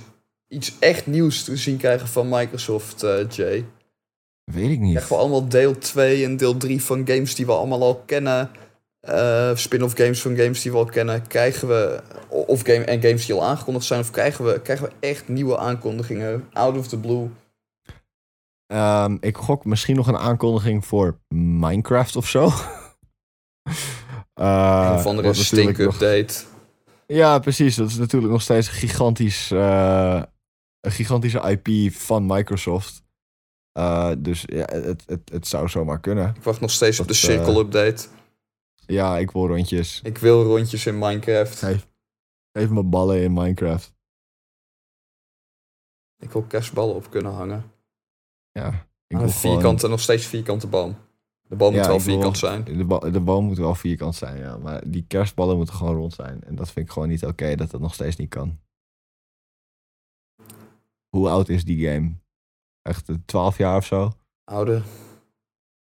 iets 0.49 0.79
echt 0.79 1.07
nieuws 1.07 1.45
te 1.45 1.57
zien 1.57 1.77
krijgen 1.77 2.09
van 2.09 2.29
Microsoft, 2.29 3.01
Jay? 3.29 3.65
Weet 4.45 4.71
ik 4.71 4.79
niet. 4.79 4.91
Krijgen 4.91 5.17
we 5.17 5.23
allemaal 5.23 5.49
deel 5.49 5.79
2 5.79 6.25
en 6.25 6.37
deel 6.37 6.57
3 6.57 6.83
van 6.83 7.07
games 7.07 7.35
die 7.35 7.47
we 7.47 7.53
allemaal 7.53 7.83
al 7.83 7.97
kennen? 7.97 8.51
Eh, 9.01 9.55
spin-off 9.57 9.97
games 9.97 10.23
van 10.23 10.37
games 10.37 10.63
die 10.63 10.73
we 10.73 10.79
al 10.79 10.85
kennen? 10.85 11.27
Krijgen 11.27 11.69
we, 11.69 12.03
of 12.29 12.63
game, 12.63 12.85
en 12.85 13.01
games 13.03 13.27
die 13.27 13.35
al 13.35 13.45
aangekondigd 13.45 13.87
zijn, 13.87 14.01
of 14.01 14.11
krijgen 14.11 14.45
we, 14.45 14.61
krijgen 14.61 14.87
we 14.87 14.93
echt 15.01 15.29
nieuwe 15.29 15.59
aankondigingen? 15.59 16.49
Out 16.53 16.77
of 16.77 16.89
the 16.89 16.99
blue? 16.99 17.29
Ehm, 18.67 19.17
ik 19.21 19.37
gok 19.37 19.65
misschien 19.65 19.97
nog 19.97 20.07
een 20.07 20.17
aankondiging 20.19 20.87
voor 20.87 21.19
Minecraft 21.35 22.17
of 22.17 22.29
zo. 22.29 22.51
Eh, 24.35 24.89
een 24.91 24.95
of 24.99 25.07
andere 25.07 25.29
nog- 25.29 25.37
stink-update. 25.37 26.35
Ja, 27.07 27.39
precies. 27.39 27.77
Dat 27.77 27.89
is 27.89 27.97
natuurlijk 27.97 28.33
nog 28.33 28.43
steeds 28.43 28.69
gigantisch, 28.69 29.51
eh, 29.51 30.23
een 30.81 30.91
gigantische 30.91 31.41
IP 31.51 31.93
van 31.93 32.27
Microsoft. 32.27 33.03
Dus 34.19 34.43
ja, 34.47 34.65
het, 34.73 35.03
het, 35.07 35.21
het 35.33 35.47
zou 35.47 35.69
zomaar 35.69 36.01
kunnen. 36.01 36.35
Ik 36.37 36.43
wacht 36.43 36.61
nog 36.61 36.71
steeds 36.71 37.01
op 37.01 37.07
de 37.07 37.13
Dat, 37.13 37.21
cirkel-update. 37.23 38.07
Ja, 38.89 39.19
ik 39.19 39.31
wil 39.31 39.47
rondjes. 39.47 40.01
Ik 40.03 40.19
wil 40.19 40.43
rondjes 40.45 40.87
in 40.87 40.99
Minecraft. 40.99 41.59
Geef, 41.59 41.89
geef 42.53 42.69
me 42.71 42.83
ballen 42.83 43.23
in 43.23 43.33
Minecraft. 43.33 43.95
Ik 46.19 46.31
wil 46.31 46.43
kerstballen 46.43 46.95
op 46.95 47.11
kunnen 47.11 47.33
hangen. 47.33 47.73
Ja, 48.53 48.69
ik 48.69 49.17
wil 49.17 49.21
een 49.21 49.29
gewoon- 49.33 49.53
vierkante, 49.55 49.89
nog 49.89 50.01
steeds 50.01 50.27
vierkante 50.27 50.67
boom. 50.67 50.97
De 51.43 51.57
boom 51.57 51.73
Ja, 51.73 51.79
moet 51.79 51.87
wel 51.87 51.97
wil- 51.97 52.05
vierkant 52.15 52.39
zijn. 52.39 52.65
De, 52.65 52.85
ba- 52.85 53.11
de 53.11 53.21
boom 53.21 53.45
moet 53.45 53.59
wel 53.59 53.75
vierkant 53.75 54.15
zijn, 54.15 54.39
ja. 54.39 54.57
Maar 54.57 54.91
die 54.91 55.05
kerstballen 55.07 55.57
moeten 55.57 55.75
gewoon 55.75 55.97
rond 55.97 56.13
zijn. 56.15 56.45
En 56.45 56.55
dat 56.55 56.71
vind 56.71 56.87
ik 56.87 56.93
gewoon 56.93 57.09
niet 57.09 57.25
oké 57.25 57.55
dat 57.55 57.71
dat 57.71 57.81
nog 57.81 57.95
steeds 57.95 58.17
niet 58.17 58.29
kan. 58.29 58.61
Hoe 61.09 61.29
oud 61.29 61.49
is 61.49 61.65
die 61.65 61.89
game? 61.89 62.13
Echt 62.83 63.09
eh, 63.09 63.17
12 63.25 63.59
jaar 63.59 63.77
of 63.77 63.87
zo? 63.87 64.13
Ouder, 64.45 64.83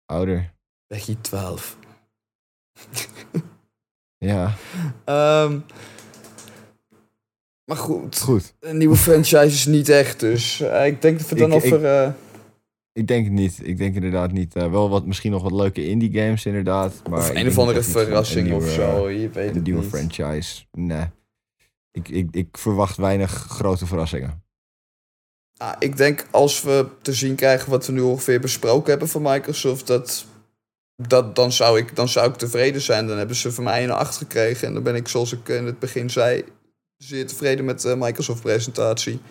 Ouder. 0.06 0.53
Becky 0.88 1.16
12. 1.22 1.78
Ja, 4.18 4.54
Ehm, 5.06 5.60
maar 7.66 7.78
goed, 7.78 8.20
goed. 8.20 8.54
een 8.60 8.78
nieuwe 8.78 8.96
franchise 8.96 9.46
is 9.46 9.66
niet 9.66 9.90
echt, 9.90 10.20
dus 10.20 10.60
eh, 10.62 10.86
ik 10.86 11.02
denk 11.02 11.20
dat 11.20 11.30
we 11.30 11.36
dan 11.36 11.52
Ik- 11.52 11.56
over... 11.56 11.86
eh, 11.86 12.12
Ik 12.94 13.08
denk 13.08 13.24
het 13.26 13.34
niet. 13.34 13.60
Ik 13.64 13.78
denk 13.78 13.96
inderdaad 13.96 14.32
niet. 14.32 14.56
Eh, 14.56 14.72
wel 14.72 14.90
wat, 14.90 15.06
misschien 15.06 15.32
nog 15.32 15.42
wat 15.44 15.52
leuke 15.52 15.88
indie 15.88 16.12
games 16.14 16.46
inderdaad. 16.46 16.94
Maar 17.10 17.20
of 17.20 17.30
een 17.30 17.48
of 17.48 17.58
andere 17.58 17.84
verrassing 17.84 18.54
of 18.54 18.70
zo, 18.70 19.10
je 19.10 19.30
weet 19.30 19.50
Een 19.50 19.56
het 19.56 19.64
nieuwe 19.64 19.82
niet. 19.82 19.90
franchise. 19.90 20.66
Nee. 20.72 21.06
Ik, 21.92 22.10
ik, 22.10 22.28
ik 22.36 22.58
verwacht 22.58 22.98
weinig 22.98 23.32
grote 23.32 23.86
verrassingen. 23.86 24.44
Ah, 25.58 25.76
ik 25.80 25.98
denk 25.98 26.28
als 26.32 26.62
we 26.62 26.88
te 27.02 27.14
zien 27.14 27.36
krijgen 27.36 27.70
wat 27.70 27.86
we 27.86 27.92
nu 27.92 28.02
ongeveer 28.02 28.40
besproken 28.40 28.90
hebben 28.90 29.08
van 29.10 29.22
Microsoft, 29.22 29.88
dat, 29.88 30.26
dat, 30.96 31.36
dan, 31.36 31.52
zou 31.52 31.78
ik, 31.80 31.96
dan 31.96 32.08
zou 32.08 32.30
ik 32.30 32.36
tevreden 32.36 32.82
zijn. 32.82 33.08
Dan 33.08 33.18
hebben 33.18 33.36
ze 33.36 33.52
van 33.52 33.64
mij 33.64 33.84
een 33.84 33.91
8 33.91 34.18
gekregen. 34.18 34.68
En 34.68 34.74
dan 34.74 34.84
ben 34.84 34.96
ik, 34.96 35.08
zoals 35.08 35.34
ik 35.34 35.50
in 35.50 35.66
het 35.66 35.80
begin 35.80 36.10
zei, 36.10 36.43
zeer 36.98 37.28
tevreden 37.28 37.66
met 37.66 37.82
de 37.82 37.96
Microsoft-presentatie. 37.98 39.22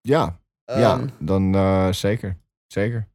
Ja, 0.00 0.38
ja 0.64 0.92
Ehm, 0.98 1.06
dan 1.18 1.54
eh, 1.54 1.92
zeker. 1.92 2.36
Zeker. 2.66 3.08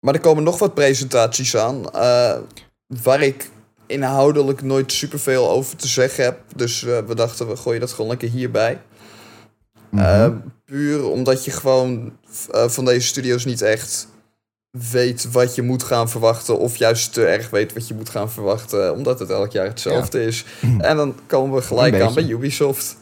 Maar 0.00 0.14
er 0.14 0.20
komen 0.20 0.42
nog 0.42 0.58
wat 0.58 0.74
presentaties 0.74 1.56
aan. 1.56 1.90
eh, 1.90 2.38
waar 2.86 3.20
ik 3.22 3.50
inhoudelijk 3.86 4.62
nooit 4.62 4.92
superveel 4.92 5.50
over 5.50 5.76
te 5.76 5.88
zeggen 5.88 6.24
heb. 6.24 6.40
Dus 6.56 6.84
eh, 6.84 6.98
we 6.98 7.14
dachten, 7.14 7.48
we 7.48 7.56
gooien 7.56 7.80
dat 7.80 7.92
gewoon 7.92 8.10
lekker 8.10 8.28
hierbij. 8.28 8.80
Mhm. 9.88 10.02
Eh, 10.04 10.28
puur 10.64 11.04
omdat 11.04 11.44
je 11.44 11.50
gewoon 11.50 12.18
eh, 12.50 12.68
van 12.68 12.84
deze 12.84 13.06
studio's 13.06 13.44
niet 13.44 13.62
echt 13.62 14.08
weet 14.78 15.30
wat 15.32 15.54
je 15.54 15.62
moet 15.62 15.82
gaan 15.82 16.08
verwachten. 16.08 16.58
Of 16.58 16.76
juist 16.76 17.12
te 17.12 17.26
erg 17.26 17.50
weet 17.50 17.72
wat 17.72 17.88
je 17.88 17.94
moet 17.94 18.08
gaan 18.08 18.30
verwachten. 18.30 18.92
Omdat 18.92 19.18
het 19.18 19.30
elk 19.30 19.52
jaar 19.52 19.66
hetzelfde 19.66 20.24
is. 20.24 20.44
En 20.78 20.96
dan 20.96 21.14
komen 21.26 21.54
we 21.56 21.62
gelijk 21.62 22.00
aan 22.00 22.14
bij. 22.14 22.24
Ubisoft. 22.28 22.96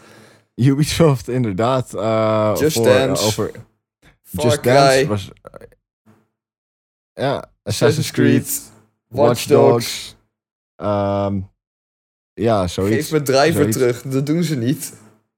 Ubisoft, 0.54 1.28
inderdaad. 1.28 1.94
eh, 1.94 2.54
Just 2.58 2.76
voor, 2.76 2.84
Dance. 2.84 3.24
Over, 3.24 3.50
Far 4.22 4.44
Just 4.44 4.60
Cry, 4.60 4.72
Dance 4.72 5.06
was... 5.06 5.30
eh, 5.42 5.66
ja, 7.12 7.44
Assassin's 7.62 8.10
Creed, 8.10 8.62
Watch 9.08 9.44
Dogs. 9.46 10.16
ehm, 10.76 11.40
ja, 12.34 12.66
zoiets. 12.66 12.96
Geef 13.08 13.10
me 13.10 13.22
Driver 13.22 13.70
terug. 13.70 14.02
Dat 14.02 14.26
doen 14.26 14.42
ze 14.42 14.56
niet. 14.56 14.92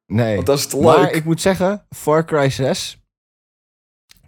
Nee. 0.06 0.34
Want 0.34 0.46
dat 0.46 0.58
is 0.58 0.66
te 0.66 0.76
Maar 0.76 1.00
leuk. 1.00 1.10
ik 1.14 1.24
moet 1.24 1.40
zeggen, 1.40 1.86
Far 1.90 2.24
Cry 2.24 2.50
6. 2.50 3.01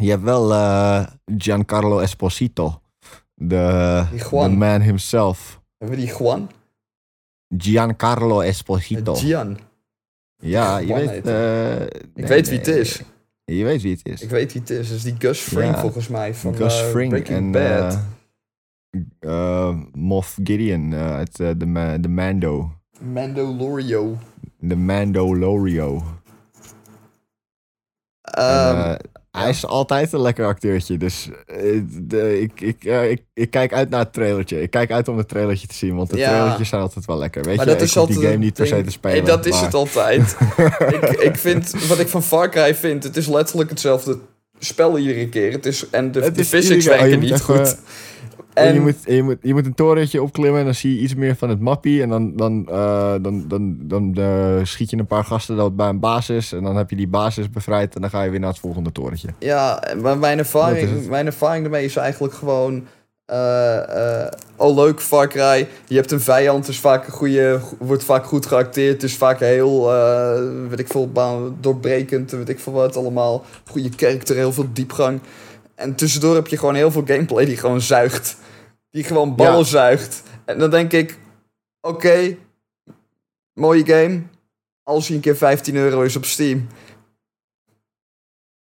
Je 0.05 0.11
hebt 0.11 0.23
wel 0.23 0.53
eh, 0.53 1.07
Giancarlo 1.39 1.99
Esposito. 1.99 2.81
De, 3.35 4.05
the 4.31 4.49
man 4.49 4.81
himself. 4.81 5.61
Hebben 5.79 5.99
we 5.99 6.05
die 6.05 6.15
Juan? 6.17 6.51
Giancarlo 7.57 8.41
Esposito. 8.41 9.15
Gian. 9.15 9.59
ja, 10.37 10.79
je 10.79 10.87
Juan 10.87 11.07
weet... 11.07 11.27
eh, 11.27 11.81
Ik 11.83 12.15
nee, 12.15 12.27
weet 12.27 12.49
wie 12.49 12.59
het 12.59 12.67
is. 12.67 13.03
Je 13.45 13.65
weet 13.65 13.83
wie 13.83 13.93
het 13.93 14.07
is. 14.09 14.21
Ik 14.23 14.31
weet 14.31 14.53
wie 14.53 14.61
het 14.61 14.71
is. 14.71 14.89
Dat 14.89 14.97
is 14.97 15.03
die 15.03 15.15
Gus 15.19 15.39
Fring 15.41 15.75
Ja. 15.75 15.81
volgens 15.81 16.09
mij. 16.09 16.35
Van 16.35 16.55
Gus 16.57 16.81
eh, 16.83 16.89
Fring 16.89 17.13
en 17.29 17.51
Bad. 17.51 17.99
eh, 19.21 19.69
eh, 19.69 19.77
Moff 19.93 20.39
Gideon 20.45 20.93
eh, 20.93 21.15
uit 21.15 21.41
eh, 21.41 21.51
de 21.57 21.67
Ma- 21.67 21.99
de 21.99 22.09
Mando. 22.09 22.71
Mandalorian. 23.01 24.19
De 24.59 24.77
Mandalorian. 24.77 26.05
En, 28.21 28.45
Ehm, 28.45 28.91
eh, 28.91 28.95
hij 29.39 29.51
is 29.51 29.67
altijd 29.67 30.13
een 30.13 30.21
lekker 30.21 30.47
acteurtje. 30.47 30.97
Dus 30.97 31.29
eh, 31.47 31.81
de, 31.89 32.41
ik, 32.41 32.61
ik, 32.61 32.85
ik, 32.85 33.23
ik 33.35 33.51
kijk 33.51 33.73
uit 33.73 33.91
naar 33.91 34.01
het 34.01 34.13
trailertje. 34.13 34.63
Ik 34.63 34.71
kijk 34.71 34.91
uit 34.91 35.09
om 35.09 35.17
het 35.17 35.29
trailertje 35.29 35.67
te 35.67 35.75
zien. 35.75 35.97
Want 35.97 36.11
de 36.11 36.17
Ja. 36.17 36.29
trailertjes 36.29 36.69
zijn 36.69 36.81
altijd 36.81 37.05
wel 37.05 37.19
lekker. 37.19 37.43
Weet 37.43 37.57
maar 37.57 37.67
je, 37.67 37.73
dat 37.73 37.83
is 37.83 37.97
altijd 37.97 38.19
die 38.19 38.27
game 38.29 38.39
niet 38.39 38.55
per 38.55 38.67
se 38.67 38.83
te 38.83 38.91
spelen. 38.91 39.25
Dat 39.25 39.47
is 39.47 39.61
het 39.61 39.75
altijd. 39.75 40.37
ik, 41.01 41.11
ik 41.11 41.37
vind, 41.37 41.87
wat 41.87 41.99
ik 41.99 42.09
van 42.09 42.23
Far 42.23 42.51
Cry 42.51 42.75
vind, 42.75 43.03
het 43.05 43.17
is 43.17 43.27
letterlijk 43.27 43.71
hetzelfde 43.71 44.19
spel 44.59 44.99
iedere 44.99 45.29
keer. 45.29 45.53
Het 45.53 45.67
is, 45.67 45.91
en 45.91 46.13
de, 46.13 46.33
de 46.33 46.41
is 46.41 46.49
physics 46.49 46.89
oh, 46.89 46.99
werken 46.99 47.19
niet 47.19 47.41
goed. 47.41 47.77
En 48.55 48.67
En 48.67 48.75
je, 48.75 48.81
moet, 48.81 48.97
en 49.07 49.15
je, 49.15 49.23
moet, 49.23 49.39
je 49.43 49.55
moet 49.55 49.67
een 49.67 49.75
torentje 49.75 50.23
opklimmen 50.23 50.59
en 50.59 50.65
dan 50.65 50.75
zie 50.75 50.95
je 50.95 51.01
iets 51.01 51.15
meer 51.15 51.37
van 51.37 51.49
het 51.49 51.61
mappie. 51.61 52.03
En 52.03 52.09
dan, 52.09 52.37
dan, 52.37 52.67
eh, 52.69 53.15
dan, 53.21 53.45
dan, 53.49 53.77
dan, 53.81 54.15
eh, 54.15 54.57
schiet 54.63 54.91
je 54.91 54.97
een 54.97 55.07
paar 55.07 55.25
gasten 55.25 55.57
dood 55.57 55.77
bij 55.77 55.89
een 55.89 56.01
basis. 56.01 56.53
En 56.53 56.63
dan 56.63 56.77
heb 56.77 56.91
je 56.91 56.97
die 56.97 57.09
basis 57.09 57.51
bevrijd 57.51 57.95
en 57.95 58.01
dan 58.01 58.11
ga 58.11 58.23
je 58.23 58.31
weer 58.31 58.41
naar 58.41 58.49
het 58.49 58.59
volgende 58.59 58.93
torentje. 58.93 59.29
ja, 59.39 59.83
maar 60.03 60.19
mijn 60.19 60.37
Dat 60.37 60.47
ervaring, 60.47 61.09
mijn 61.09 61.27
ervaring 61.27 61.63
daarmee 61.63 61.85
is 61.85 61.97
eigenlijk 61.97 62.35
gewoon... 62.35 62.87
eh, 63.27 64.27
oh 64.57 64.75
leuk, 64.77 65.01
Far 65.01 65.29
Cry. 65.29 65.69
Je 65.87 65.97
hebt 65.97 66.11
een 66.11 66.21
vijand, 66.21 66.69
is 66.69 66.81
vaak 66.81 67.07
een 67.07 67.13
goede, 67.13 67.61
wordt 67.79 68.05
vaak 68.05 68.25
goed 68.25 68.47
geacteerd. 68.47 68.93
Het 68.93 69.03
is 69.03 69.17
vaak 69.17 69.41
heel, 69.41 69.93
weet 70.69 70.81
ik 70.81 70.89
veel, 70.89 71.11
doorbrekend, 71.61 72.31
weet 72.31 72.49
ik 72.49 72.61
veel 72.61 72.73
wat 72.73 72.97
allemaal. 72.97 73.45
Goede 73.71 73.89
karakter, 73.89 74.37
heel 74.37 74.53
veel 74.53 74.69
diepgang. 74.73 75.21
En 75.75 75.95
tussendoor 75.95 76.35
heb 76.35 76.47
je 76.47 76.59
gewoon 76.59 76.75
heel 76.75 76.91
veel 76.91 77.03
gameplay 77.07 77.45
die 77.45 77.57
gewoon 77.57 77.81
zuigt. 77.81 78.37
Die 78.95 79.05
gewoon 79.05 79.35
ballen 79.37 79.59
Ja. 79.59 79.65
zuigt. 79.65 80.23
En 80.45 80.59
dan 80.59 80.71
denk 80.71 80.93
ik, 80.93 81.19
oké, 81.81 82.37
mooie 83.53 83.85
game. 83.87 84.23
Als 84.83 85.07
hij 85.07 85.17
een 85.17 85.23
keer 85.23 85.37
15 85.37 85.77
euro 85.77 86.03
is 86.03 86.17
op 86.17 86.25
Steam. 86.25 86.67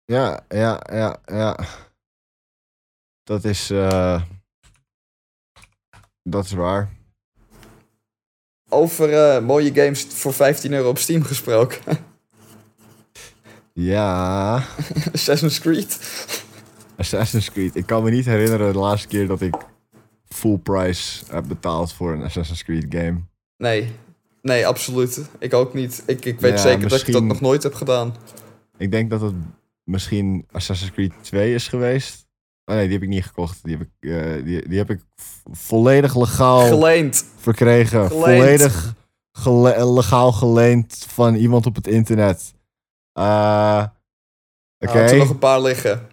Ja, 0.04 0.44
ja, 0.48 0.80
ja, 0.92 1.16
ja. 1.24 1.58
Dat 3.22 3.44
is. 3.44 3.70
eh, 3.70 4.22
dat 6.22 6.44
is 6.44 6.52
waar. 6.52 6.92
Over 8.68 9.12
eh, 9.34 9.42
mooie 9.42 9.74
games 9.74 10.04
voor 10.04 10.32
15 10.32 10.72
euro 10.72 10.88
op 10.88 10.98
Steam 10.98 11.22
gesproken. 11.22 11.98
Ja. 13.72 14.54
Assassin's 15.14 15.60
Creed. 15.60 15.98
Assassin's 16.96 17.50
Creed. 17.52 17.74
Ik 17.76 17.86
kan 17.86 18.02
me 18.02 18.10
niet 18.10 18.24
herinneren 18.24 18.72
de 18.72 18.78
laatste 18.78 19.08
keer 19.08 19.26
dat 19.26 19.40
ik 19.40 19.54
full 20.36 20.56
price 20.58 21.24
heb 21.30 21.44
betaald 21.48 21.92
voor 21.92 22.12
een 22.12 22.22
Assassin's 22.22 22.62
Creed 22.64 22.86
game. 22.88 23.20
Nee, 23.56 23.92
nee, 24.42 24.66
absoluut. 24.66 25.20
Ik 25.38 25.54
ook 25.54 25.74
niet. 25.74 26.02
Ik, 26.06 26.24
ik 26.24 26.40
weet 26.40 26.52
Ja, 26.52 26.58
zeker 26.58 26.88
dat 26.88 27.06
ik 27.06 27.12
dat 27.12 27.22
nog 27.22 27.40
nooit 27.40 27.62
heb 27.62 27.74
gedaan. 27.74 28.14
Ik 28.76 28.90
denk 28.90 29.10
dat 29.10 29.20
het 29.20 29.34
misschien 29.84 30.46
Assassin's 30.52 30.92
Creed 30.92 31.12
2 31.20 31.54
is 31.54 31.68
geweest. 31.68 32.26
Oh 32.64 32.74
nee, 32.74 32.84
die 32.84 32.92
heb 32.92 33.02
ik 33.02 33.08
niet 33.08 33.24
gekocht. 33.24 33.58
Die 33.64 33.76
heb 33.76 33.86
ik, 33.88 34.10
eh, 34.10 34.44
die, 34.44 34.68
die 34.68 34.78
heb 34.78 34.90
ik 34.90 35.00
volledig 35.52 36.16
legaal 36.16 36.60
Geleend. 36.66 37.24
verkregen. 37.36 38.06
Geleend. 38.06 38.24
Volledig 38.24 38.94
gele- 39.32 39.92
legaal 39.92 40.32
geleend 40.32 41.04
van 41.08 41.34
iemand 41.34 41.66
op 41.66 41.74
het 41.74 41.86
internet. 41.86 42.54
Eh, 43.12 43.84
Oké. 44.78 44.98
Er 44.98 45.16
nog 45.16 45.30
een 45.30 45.38
paar 45.38 45.60
liggen. 45.62 46.06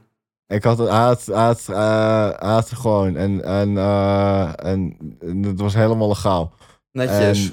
Ik 0.48 0.64
had, 0.64 0.78
hij 0.78 0.88
had, 1.34 1.68
eh, 1.70 2.62
gewoon. 2.64 3.16
En, 3.16 3.44
en, 3.44 3.78
eh, 3.78 4.52
en, 4.56 4.98
en 5.22 5.44
het 5.44 5.60
was 5.60 5.74
helemaal 5.74 6.08
legaal. 6.08 6.54
Netjes. 6.92 7.52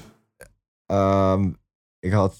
En, 0.86 0.96
ehm, 0.96 1.50
ik 1.98 2.12
had. 2.12 2.34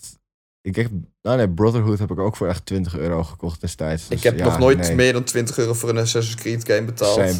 Ik 0.63 0.77
heb, 0.77 0.91
nou 1.23 1.37
nee, 1.37 1.51
Brotherhood 1.51 1.99
heb 1.99 2.11
ik 2.11 2.19
ook 2.19 2.37
voor 2.37 2.49
echt 2.49 2.67
20 2.67 2.97
euro 2.97 3.23
gekocht 3.23 3.61
destijds. 3.61 4.03
ik 4.03 4.09
Dus 4.11 4.23
heb 4.23 4.39
ja, 4.39 4.45
nog 4.45 4.59
nooit 4.59 4.79
nee, 4.79 4.95
meer 4.95 5.13
dan 5.13 5.25
20 5.25 5.59
euro 5.59 5.75
voor 5.75 5.89
een 5.89 5.99
Assassin's 5.99 6.41
Creed 6.41 6.65
game 6.69 6.83
betaald. 6.85 7.15
Same. 7.15 7.35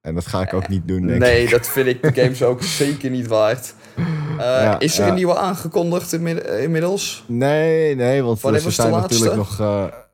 En 0.00 0.14
dat 0.14 0.26
ga 0.26 0.42
ik 0.42 0.52
ook 0.54 0.68
niet 0.68 0.88
doen, 0.88 1.06
denk 1.06 1.20
Nee, 1.20 1.42
ik. 1.42 1.50
dat 1.50 1.68
vind 1.68 1.86
ik 1.86 2.02
de 2.02 2.12
games 2.22 2.42
ook 2.42 2.62
zeker 2.62 3.10
niet 3.10 3.26
waard. 3.26 3.74
Eh, 3.96 4.04
Ja, 4.38 4.78
is 4.78 4.98
er 4.98 5.02
ja. 5.04 5.08
een 5.08 5.14
nieuwe 5.14 5.36
aangekondigd 5.36 6.12
inmid- 6.12 6.46
inmiddels? 6.46 7.24
Nee, 7.26 7.94
nee, 7.94 8.22
want 8.22 8.40
Wanneer 8.40 8.60
ze 8.60 8.70
zijn 8.70 8.90
natuurlijk 8.90 9.34
nog 9.36 9.60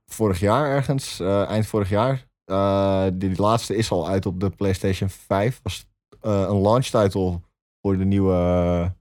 vorig 0.07 0.41
jaar 0.41 0.71
ergens, 0.71 1.21
eind 1.49 1.67
vorig 1.67 1.89
jaar. 1.89 2.27
Eh, 2.45 3.07
die, 3.13 3.37
laatste 3.37 3.77
is 3.77 3.91
al 3.91 4.09
uit 4.09 4.27
op 4.27 4.41
de 4.41 4.51
PlayStation 4.51 5.09
5. 5.09 5.61
Was 5.63 5.87
eh, 6.21 6.47
een 6.49 6.61
launch 6.61 6.87
title 6.87 7.41
voor 7.81 7.99
de 7.99 8.05
nieuwe, 8.05 8.95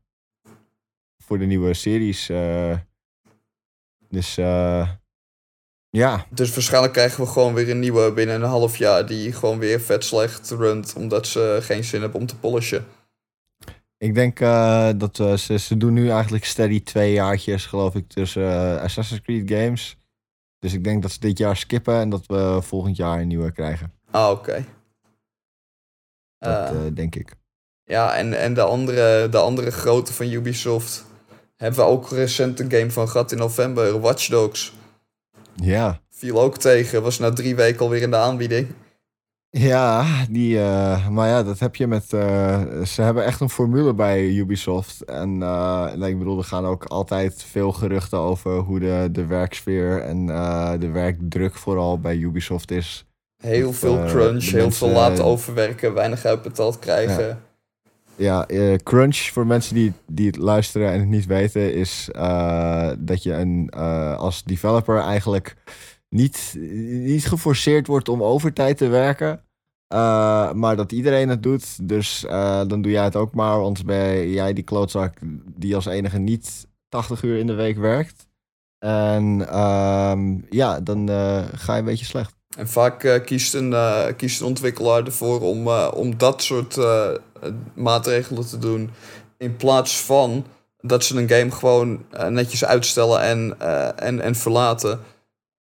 voor 1.17 1.37
de 1.37 1.45
nieuwe 1.45 1.73
series. 1.73 2.29
eh. 2.29 2.77
dus 4.09 4.35
ja, 5.89 6.25
Dus 6.29 6.53
waarschijnlijk 6.53 6.93
krijgen 6.93 7.23
we 7.23 7.29
gewoon 7.29 7.53
weer 7.53 7.69
een 7.69 7.79
nieuwe 7.79 8.13
binnen 8.13 8.35
een 8.35 8.49
half 8.49 8.77
jaar... 8.77 9.05
die 9.05 9.33
gewoon 9.33 9.59
weer 9.59 9.81
vet 9.81 10.03
slecht 10.03 10.49
runt... 10.49 10.93
omdat 10.93 11.27
ze 11.27 11.59
geen 11.61 11.83
zin 11.83 12.01
hebben 12.01 12.19
om 12.19 12.25
te 12.25 12.37
polishen. 12.37 12.85
ik 13.97 14.13
denk 14.13 14.39
dat 14.99 15.39
ze, 15.39 15.59
ze 15.59 15.77
doen 15.77 15.93
nu 15.93 16.09
eigenlijk 16.09 16.45
steady 16.45 16.83
twee 16.83 17.13
jaartjes, 17.13 17.65
geloof 17.65 17.95
ik, 17.95 18.07
tussen 18.07 18.81
Assassin's 18.81 19.21
Creed 19.21 19.51
games. 19.51 19.97
Dus 20.61 20.73
ik 20.73 20.83
denk 20.83 21.01
dat 21.01 21.11
ze 21.11 21.19
dit 21.19 21.37
jaar 21.37 21.57
skippen 21.57 21.95
en 21.95 22.09
dat 22.09 22.25
we 22.25 22.59
volgend 22.61 22.95
jaar 22.95 23.19
een 23.19 23.27
nieuwe 23.27 23.51
krijgen. 23.51 23.93
Ah, 24.11 24.29
oké. 24.29 24.65
Dat 26.37 26.69
Eh, 26.69 26.85
eh, 26.85 26.95
denk 26.95 27.15
ik. 27.15 27.33
Ja, 27.83 28.15
en, 28.15 28.39
en 28.39 28.53
de, 28.53 28.61
andere, 28.61 29.29
de 29.29 29.37
andere 29.37 29.71
grote 29.71 30.13
van 30.13 30.31
Ubisoft... 30.31 31.05
hebben 31.57 31.79
we 31.79 31.85
ook 31.85 32.09
recent 32.09 32.59
een 32.59 32.71
game 32.71 32.91
van 32.91 33.09
gehad 33.09 33.31
in 33.31 33.37
november. 33.37 33.99
Watch 33.99 34.27
Dogs. 34.27 34.73
Ja. 35.55 36.01
Viel 36.09 36.41
ook 36.41 36.57
tegen. 36.57 37.01
Was 37.01 37.19
na 37.19 37.33
drie 37.33 37.55
weken 37.55 37.81
alweer 37.81 38.01
in 38.01 38.11
de 38.11 38.17
aanbieding. 38.17 38.67
Ja, 39.51 40.05
die, 40.29 40.55
uh, 40.55 41.07
maar 41.07 41.27
ja, 41.27 41.43
dat 41.43 41.59
heb 41.59 41.75
je 41.75 41.87
met. 41.87 42.13
Uh, 42.13 42.81
ze 42.83 43.01
hebben 43.01 43.25
echt 43.25 43.39
een 43.39 43.49
formule 43.49 43.93
bij 43.93 44.27
Ubisoft. 44.27 45.01
En 45.01 45.39
uh, 45.39 46.07
ik 46.07 46.17
bedoel, 46.17 46.37
er 46.37 46.43
gaan 46.43 46.65
ook 46.65 46.85
altijd 46.85 47.43
veel 47.43 47.71
geruchten 47.71 48.17
over 48.17 48.57
hoe 48.57 48.79
de, 48.79 49.09
de 49.11 49.25
werksfeer 49.25 50.01
en 50.01 50.25
de 50.79 50.89
werkdruk 50.91 51.55
vooral 51.55 51.99
bij 51.99 52.15
Ubisoft 52.15 52.71
is. 52.71 53.05
Heel 53.37 53.73
veel 53.73 54.05
crunch, 54.05 54.43
heel 54.43 54.71
veel 54.71 54.89
laten 54.89 55.25
overwerken, 55.25 55.93
weinig 55.93 56.25
uitbetaald 56.25 56.79
krijgen. 56.79 57.41
Ja, 58.15 58.45
ja 58.47 58.75
crunch 58.83 59.17
voor 59.17 59.47
mensen 59.47 59.75
die, 59.75 59.93
die 60.07 60.27
het 60.27 60.37
luisteren 60.37 60.91
en 60.91 60.99
het 60.99 61.09
niet 61.09 61.25
weten, 61.25 61.73
is 61.73 62.09
dat 62.97 63.23
je 63.23 63.33
een, 63.33 63.69
als 64.17 64.43
developer 64.43 64.97
eigenlijk 64.97 65.55
niet, 66.15 66.55
niet 67.03 67.27
geforceerd 67.27 67.87
wordt 67.87 68.09
om 68.09 68.23
overtijd 68.23 68.77
te 68.77 68.87
werken. 68.87 69.45
Uh, 69.93 70.51
maar 70.51 70.75
dat 70.75 70.91
iedereen 70.91 71.29
het 71.29 71.43
doet. 71.43 71.87
Dus 71.87 72.23
uh, 72.23 72.61
dan 72.67 72.81
doe 72.81 72.91
jij 72.91 73.03
het 73.03 73.15
ook 73.15 73.33
maar. 73.33 73.59
Want 73.59 73.85
ben 73.85 74.29
jij 74.29 74.53
die 74.53 74.63
klootzak 74.63 75.17
die 75.55 75.75
als 75.75 75.85
enige 75.85 76.17
niet 76.17 76.67
80 76.89 77.23
uur 77.23 77.37
in 77.37 77.47
de 77.47 77.53
week 77.53 77.77
werkt. 77.77 78.27
En 78.79 79.39
uh, 79.39 80.13
ja, 80.49 80.79
dan 80.79 81.09
uh, 81.09 81.43
ga 81.53 81.73
je 81.73 81.79
een 81.79 81.85
beetje 81.85 82.05
slecht. 82.05 82.35
En 82.57 82.67
vaak 82.67 83.21
kiest, 83.25 83.53
een, 83.53 83.75
kiest 84.15 84.39
een 84.39 84.47
ontwikkelaar 84.47 85.05
ervoor 85.05 85.41
om, 85.41 85.67
om 85.93 86.17
dat 86.17 86.43
soort 86.43 86.77
maatregelen 87.73 88.47
te 88.47 88.57
doen. 88.57 88.89
In 89.37 89.55
plaats 89.55 90.01
van 90.01 90.45
dat 90.81 91.03
ze 91.03 91.17
een 91.17 91.29
game 91.29 91.51
gewoon 91.51 92.05
netjes 92.29 92.65
uitstellen 92.65 93.21
en, 93.21 93.59
en, 93.97 94.21
en 94.21 94.35
verlaten. 94.35 94.99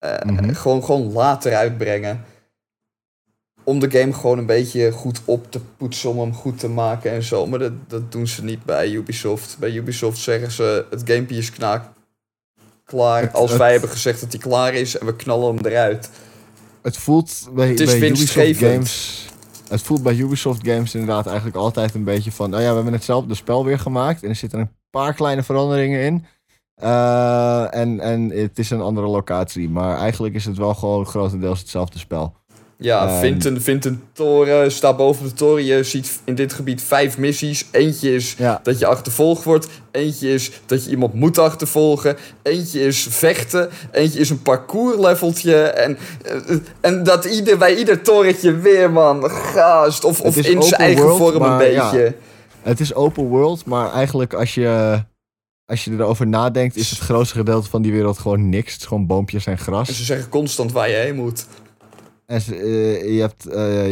Uh, 0.04 0.54
gewoon, 0.54 0.84
gewoon 0.84 1.12
later 1.12 1.54
uitbrengen. 1.54 2.24
Om 3.64 3.78
de 3.78 3.90
game 3.90 4.12
gewoon 4.12 4.38
een 4.38 4.46
beetje 4.46 4.90
goed 4.92 5.20
op 5.24 5.50
te 5.50 5.60
poetsen, 5.60 6.10
om 6.10 6.18
hem 6.18 6.34
goed 6.34 6.58
te 6.58 6.68
maken 6.68 7.10
en 7.10 7.22
zo. 7.22 7.46
Maar 7.46 7.58
dat, 7.58 7.72
dat 7.86 8.12
doen 8.12 8.26
ze 8.26 8.44
niet 8.44 8.64
bij 8.64 8.90
Ubisoft. 8.90 9.56
Bij 9.58 9.70
Ubisoft 9.70 10.18
zeggen 10.18 10.50
ze: 10.50 10.86
het 10.90 11.02
gamepje 11.04 11.36
is 11.36 11.50
knaak 11.50 11.84
klaar. 12.84 13.30
als 13.30 13.56
wij 13.56 13.72
hebben 13.72 13.90
gezegd 13.90 14.20
dat 14.20 14.32
hij 14.32 14.40
klaar 14.40 14.74
is 14.74 14.98
en 14.98 15.06
we 15.06 15.16
knallen 15.16 15.54
hem 15.54 15.66
eruit. 15.66 16.10
Het 16.82 16.96
voelt 16.96 17.48
bij, 17.52 17.68
het 17.68 17.76
bij 17.76 18.08
Ubisoft 18.08 18.56
Games. 18.56 19.26
Het 19.68 19.82
voelt 19.82 20.02
bij 20.02 20.14
Ubisoft 20.14 20.66
Games 20.66 20.94
inderdaad 20.94 21.26
eigenlijk 21.26 21.56
altijd 21.56 21.94
een 21.94 22.04
beetje 22.04 22.32
van: 22.32 22.54
oh 22.54 22.60
ja, 22.60 22.68
we 22.68 22.74
hebben 22.74 22.92
hetzelfde 22.92 23.34
spel 23.34 23.64
weer 23.64 23.78
gemaakt. 23.78 24.22
En 24.22 24.28
er 24.28 24.34
zitten 24.34 24.58
een 24.58 24.70
paar 24.90 25.14
kleine 25.14 25.42
veranderingen 25.42 26.00
in. 26.00 26.26
Uh, 26.82 27.74
en, 27.74 28.00
en 28.00 28.30
het 28.30 28.58
is 28.58 28.70
een 28.70 28.80
andere 28.80 29.06
locatie. 29.06 29.68
Maar 29.68 29.98
eigenlijk 29.98 30.34
is 30.34 30.44
het 30.44 30.56
wel 30.56 30.74
gewoon 30.74 31.06
grotendeels 31.06 31.58
hetzelfde 31.58 31.98
spel. 31.98 32.34
Ja, 32.80 33.14
um, 33.14 33.18
vindt, 33.20 33.44
een, 33.44 33.60
vindt 33.60 33.84
een 33.84 34.02
toren, 34.12 34.72
sta 34.72 34.94
boven 34.94 35.24
de 35.24 35.32
toren. 35.32 35.64
Je 35.64 35.82
ziet 35.82 36.20
in 36.24 36.34
dit 36.34 36.52
gebied 36.52 36.82
vijf 36.82 37.18
missies. 37.18 37.66
Eentje 37.70 38.14
is 38.14 38.34
ja. 38.38 38.60
dat 38.62 38.78
je 38.78 38.86
achtervolgd 38.86 39.44
wordt. 39.44 39.68
Eentje 39.90 40.28
is 40.28 40.50
dat 40.66 40.84
je 40.84 40.90
iemand 40.90 41.14
moet 41.14 41.38
achtervolgen. 41.38 42.16
Eentje 42.42 42.80
is 42.80 43.06
vechten. 43.10 43.68
Eentje 43.92 44.20
is 44.20 44.30
een 44.30 44.42
parcoursleveltje. 44.42 45.62
En, 45.62 45.98
en 46.80 47.02
dat 47.02 47.24
ieder, 47.24 47.58
bij 47.58 47.76
ieder 47.76 48.02
torentje 48.02 48.56
weer, 48.56 48.90
man. 48.90 49.30
Gaast. 49.30 50.04
Of, 50.04 50.20
of 50.20 50.36
in 50.36 50.62
zijn 50.62 50.80
eigen 50.80 51.02
world, 51.02 51.18
vorm 51.18 51.42
een 51.42 51.58
beetje. 51.58 51.98
Ja, 51.98 52.12
het 52.62 52.80
is 52.80 52.94
open 52.94 53.24
world, 53.24 53.64
maar 53.64 53.92
eigenlijk 53.92 54.34
als 54.34 54.54
je 54.54 55.02
als 55.68 55.84
je 55.84 55.90
erover 55.90 56.26
nadenkt, 56.26 56.76
is 56.76 56.90
het 56.90 56.98
grootste 56.98 57.36
gedeelte 57.36 57.68
van 57.68 57.82
die 57.82 57.92
wereld 57.92 58.18
gewoon 58.18 58.48
niks. 58.48 58.72
Het 58.72 58.80
is 58.80 58.86
gewoon 58.86 59.06
boompjes 59.06 59.46
en 59.46 59.58
gras. 59.58 59.88
En 59.88 59.94
ze 59.94 60.04
zeggen 60.04 60.28
constant 60.28 60.72
waar 60.72 60.88
je 60.88 60.96
heen 60.96 61.16
moet. 61.16 61.46
En 62.26 62.42
uh, 62.48 63.14
je, 63.14 63.20
hebt, 63.20 63.46
uh, 63.46 63.90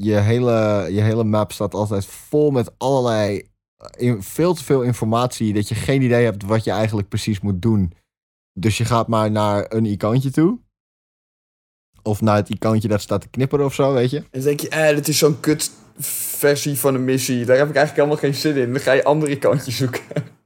je, 0.00 0.14
hele, 0.14 0.86
je 0.90 1.00
hele 1.00 1.24
map 1.24 1.52
staat 1.52 1.74
altijd 1.74 2.06
vol 2.06 2.50
met 2.50 2.70
allerlei. 2.78 3.48
In, 3.96 4.22
veel 4.22 4.54
te 4.54 4.64
veel 4.64 4.82
informatie 4.82 5.52
dat 5.52 5.68
je 5.68 5.74
geen 5.74 6.02
idee 6.02 6.24
hebt 6.24 6.44
wat 6.44 6.64
je 6.64 6.70
eigenlijk 6.70 7.08
precies 7.08 7.40
moet 7.40 7.62
doen. 7.62 7.92
Dus 8.52 8.78
je 8.78 8.84
gaat 8.84 9.08
maar 9.08 9.30
naar 9.30 9.66
een 9.68 9.86
icoontje 9.86 10.30
toe. 10.30 10.58
Of 12.02 12.20
naar 12.20 12.36
het 12.36 12.48
icoontje 12.48 12.88
dat 12.88 13.00
staat 13.00 13.20
te 13.20 13.28
knipperen 13.28 13.64
of 13.64 13.74
zo, 13.74 13.92
weet 13.92 14.10
je. 14.10 14.16
En 14.16 14.26
dan 14.30 14.42
denk 14.42 14.60
je, 14.60 14.68
eh, 14.68 14.94
dit 14.94 15.08
is 15.08 15.18
zo'n 15.18 15.40
kut 15.40 15.70
versie 15.98 16.78
van 16.78 16.94
een 16.94 17.04
missie. 17.04 17.44
Daar 17.44 17.56
heb 17.56 17.68
ik 17.68 17.76
eigenlijk 17.76 17.96
helemaal 17.96 18.30
geen 18.30 18.40
zin 18.40 18.56
in. 18.56 18.72
Dan 18.72 18.80
ga 18.80 18.92
je 18.92 19.04
andere 19.04 19.32
icoontjes 19.32 19.76
zoeken. 19.76 20.36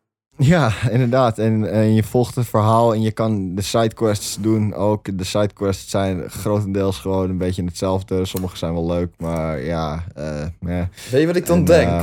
Ja, 0.43 0.73
inderdaad. 0.91 1.39
En, 1.39 1.73
en 1.73 1.95
je 1.95 2.03
volgt 2.03 2.35
het 2.35 2.47
verhaal 2.47 2.95
en 2.95 3.03
je 3.03 3.11
kan 3.11 3.55
de 3.55 3.63
sidequests 3.63 4.39
doen. 4.41 4.75
Ook 4.75 5.19
de 5.19 5.25
sidequests 5.25 5.91
zijn 5.91 6.31
grotendeels 6.31 6.99
gewoon 6.99 7.31
een 7.31 7.39
beetje 7.39 7.65
hetzelfde. 7.65 8.25
Sommige 8.25 8.57
zijn 8.57 8.73
wel 8.73 8.87
leuk, 8.87 9.09
maar 9.19 9.61
ja. 9.61 10.05
Uh, 10.19 10.83
Weet 11.11 11.21
je 11.21 11.27
wat 11.27 11.37
ik 11.37 11.47
dan 11.47 11.65
denk? 11.65 11.91
Uh, 11.91 12.03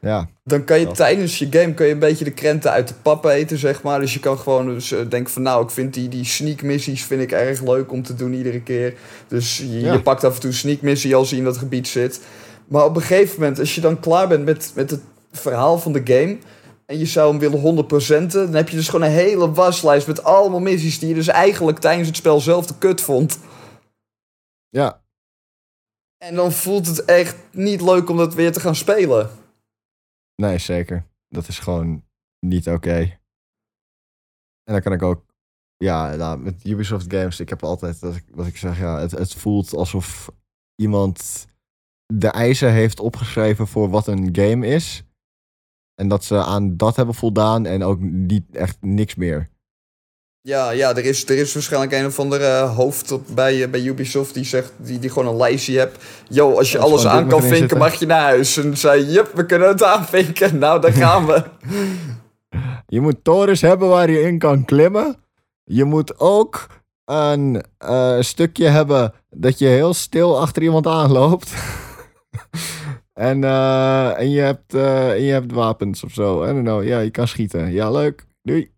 ja. 0.00 0.28
Dan 0.44 0.64
kan 0.64 0.80
je 0.80 0.90
tijdens 0.90 1.38
je 1.38 1.46
game 1.50 1.74
kan 1.74 1.86
je 1.86 1.92
een 1.92 1.98
beetje 1.98 2.24
de 2.24 2.30
krenten 2.30 2.70
uit 2.70 2.88
de 2.88 2.94
pap 3.02 3.24
eten, 3.24 3.58
zeg 3.58 3.82
maar. 3.82 4.00
Dus 4.00 4.14
je 4.14 4.20
kan 4.20 4.38
gewoon 4.38 4.66
dus, 4.66 4.92
uh, 4.92 4.98
denken 5.08 5.32
van 5.32 5.42
nou, 5.42 5.64
ik 5.64 5.70
vind 5.70 5.94
die, 5.94 6.08
die 6.08 6.24
sneak 6.24 6.62
missies 6.62 7.04
vind 7.04 7.22
ik 7.22 7.32
erg 7.32 7.62
leuk 7.62 7.92
om 7.92 8.02
te 8.02 8.14
doen 8.14 8.32
iedere 8.32 8.60
keer. 8.60 8.94
Dus 9.28 9.58
je, 9.58 9.80
ja. 9.80 9.92
je 9.92 10.02
pakt 10.02 10.24
af 10.24 10.34
en 10.34 10.40
toe 10.40 10.50
een 10.50 10.56
sneak 10.56 10.80
missie 10.80 11.16
als 11.16 11.30
je 11.30 11.36
in 11.36 11.44
dat 11.44 11.56
gebied 11.56 11.88
zit. 11.88 12.20
Maar 12.68 12.84
op 12.84 12.96
een 12.96 13.02
gegeven 13.02 13.40
moment, 13.40 13.58
als 13.58 13.74
je 13.74 13.80
dan 13.80 14.00
klaar 14.00 14.28
bent 14.28 14.44
met, 14.44 14.72
met 14.74 14.90
het 14.90 15.00
verhaal 15.32 15.78
van 15.78 15.92
de 15.92 16.00
game 16.04 16.36
en 16.90 16.98
je 16.98 17.06
zou 17.06 17.30
hem 17.30 17.38
willen 17.38 17.86
100%, 18.28 18.32
dan 18.32 18.54
heb 18.54 18.68
je 18.68 18.76
dus 18.76 18.88
gewoon 18.88 19.06
een 19.06 19.12
hele 19.12 19.52
waslijst 19.52 20.06
met 20.06 20.22
allemaal 20.22 20.60
missies 20.60 20.98
die 20.98 21.08
je 21.08 21.14
dus 21.14 21.28
eigenlijk 21.28 21.78
tijdens 21.78 22.08
het 22.08 22.16
spel 22.16 22.40
zelf 22.40 22.66
de 22.66 22.78
kut 22.78 23.00
vond. 23.00 23.38
Ja. 24.68 25.02
En 26.16 26.34
dan 26.34 26.52
voelt 26.52 26.86
het 26.86 27.04
echt 27.04 27.36
niet 27.52 27.80
leuk 27.80 28.08
om 28.08 28.16
dat 28.16 28.34
weer 28.34 28.52
te 28.52 28.60
gaan 28.60 28.74
spelen. 28.74 29.30
Nee, 30.34 30.58
zeker. 30.58 31.06
Dat 31.28 31.48
is 31.48 31.58
gewoon 31.58 32.04
niet 32.40 32.68
oké. 32.68 32.98
En 34.64 34.72
dan 34.72 34.80
kan 34.80 34.92
ik 34.92 35.02
ook, 35.02 35.24
ja, 35.76 36.14
nou, 36.14 36.38
met 36.38 36.64
Ubisoft 36.64 37.12
Games, 37.12 37.40
ik 37.40 37.48
heb 37.48 37.62
altijd, 37.62 37.98
wat 37.98 38.14
ik, 38.14 38.24
wat 38.30 38.46
ik 38.46 38.56
zeg, 38.56 38.78
ja, 38.78 38.98
het, 38.98 39.10
het 39.10 39.34
voelt 39.34 39.74
alsof 39.74 40.30
iemand 40.74 41.46
de 42.06 42.28
eisen 42.28 42.72
heeft 42.72 43.00
opgeschreven 43.00 43.66
voor 43.66 43.88
wat 43.88 44.06
een 44.06 44.36
game 44.36 44.66
is. 44.66 45.02
En 45.98 46.08
dat 46.08 46.24
ze 46.24 46.36
aan 46.44 46.76
dat 46.76 46.96
hebben 46.96 47.14
voldaan 47.14 47.66
en 47.66 47.82
ook 47.82 48.00
niet 48.00 48.44
echt 48.52 48.76
niks 48.80 49.14
meer. 49.14 49.48
Ja, 50.40 50.70
ja 50.70 50.96
er, 50.96 51.04
is, 51.04 51.28
er 51.28 51.38
is 51.38 51.54
waarschijnlijk 51.54 51.92
een 51.92 52.06
of 52.06 52.18
andere 52.18 52.60
hoofd 52.60 53.34
bij, 53.34 53.62
eh, 53.62 53.70
bij 53.70 53.82
Ubisoft 53.82 54.34
die 54.34 54.44
zegt, 54.44 54.72
die, 54.76 54.98
die 54.98 55.10
gewoon 55.10 55.28
een 55.28 55.36
lijstje 55.36 55.78
hebt. 55.78 56.04
Yo, 56.28 56.56
als 56.56 56.72
je 56.72 56.78
alles 56.78 57.06
aan 57.06 57.28
kan 57.28 57.42
vinken, 57.42 57.78
mag 57.78 57.94
je 57.94 58.06
naar 58.06 58.20
huis. 58.20 58.56
En 58.56 58.76
zei, 58.76 59.04
jup, 59.04 59.32
we 59.34 59.46
kunnen 59.46 59.68
het 59.68 59.82
aanvinken. 59.82 60.58
Nou, 60.58 60.80
daar 60.80 60.92
gaan 60.92 61.26
we. 61.26 61.42
je 62.94 63.00
moet 63.00 63.24
torens 63.24 63.60
hebben 63.60 63.88
waar 63.88 64.10
je 64.10 64.20
in 64.20 64.38
kan 64.38 64.64
klimmen. 64.64 65.16
Je 65.64 65.84
moet 65.84 66.18
ook 66.20 66.66
een 67.04 67.64
uh, 67.84 68.20
stukje 68.20 68.66
hebben 68.66 69.12
dat 69.30 69.58
je 69.58 69.66
heel 69.66 69.94
stil 69.94 70.40
achter 70.40 70.62
iemand 70.62 70.86
aanloopt. 70.86 71.52
En, 73.18 73.42
uh, 73.42 74.18
en, 74.18 74.30
je 74.30 74.40
hebt, 74.40 74.74
uh, 74.74 75.10
en 75.10 75.22
je 75.22 75.32
hebt 75.32 75.52
wapens 75.52 76.04
of 76.04 76.12
zo. 76.12 76.42
I 76.44 76.46
don't 76.46 76.64
know. 76.64 76.84
Ja, 76.84 76.98
je 76.98 77.10
kan 77.10 77.28
schieten. 77.28 77.72
Ja, 77.72 77.90
leuk. 77.90 78.26
Doei. 78.42 78.70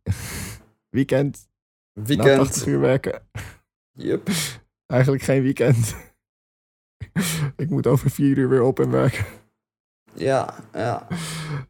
weekend. 0.91 1.49
Weekend. 2.07 2.29
Na 2.29 2.37
80 2.37 2.67
uur 2.67 2.81
werken. 2.81 3.23
Yep. 3.93 4.29
Eigenlijk 4.87 5.23
geen 5.23 5.43
weekend. 5.43 5.95
ik 7.57 7.71
moet 7.71 7.87
over 7.87 8.11
vier 8.11 8.39
uur 8.39 8.49
weer 8.49 8.63
op 8.63 8.81
en 8.81 8.91
werken. 8.91 9.25
Ja, 10.15 10.55
ja. 10.73 11.07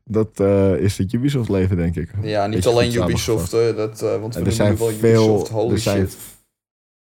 Dat 0.04 0.40
uh, 0.40 0.76
is 0.76 0.98
het 0.98 1.12
Ubisoft 1.12 1.48
leven, 1.48 1.76
denk 1.76 1.96
ik. 1.96 2.10
Ja, 2.22 2.46
niet 2.46 2.66
alleen 2.66 2.94
Ubisoft. 2.94 3.50
Dat, 3.50 4.00
want 4.00 4.34
we 4.34 4.44
er 4.44 4.52
zijn 4.52 4.76
wel 4.76 4.88
veel, 4.88 5.24
Ubisoft, 5.24 5.48
holy 5.50 5.72
er 5.72 5.78
zijn 5.78 6.08
shit 6.08 6.29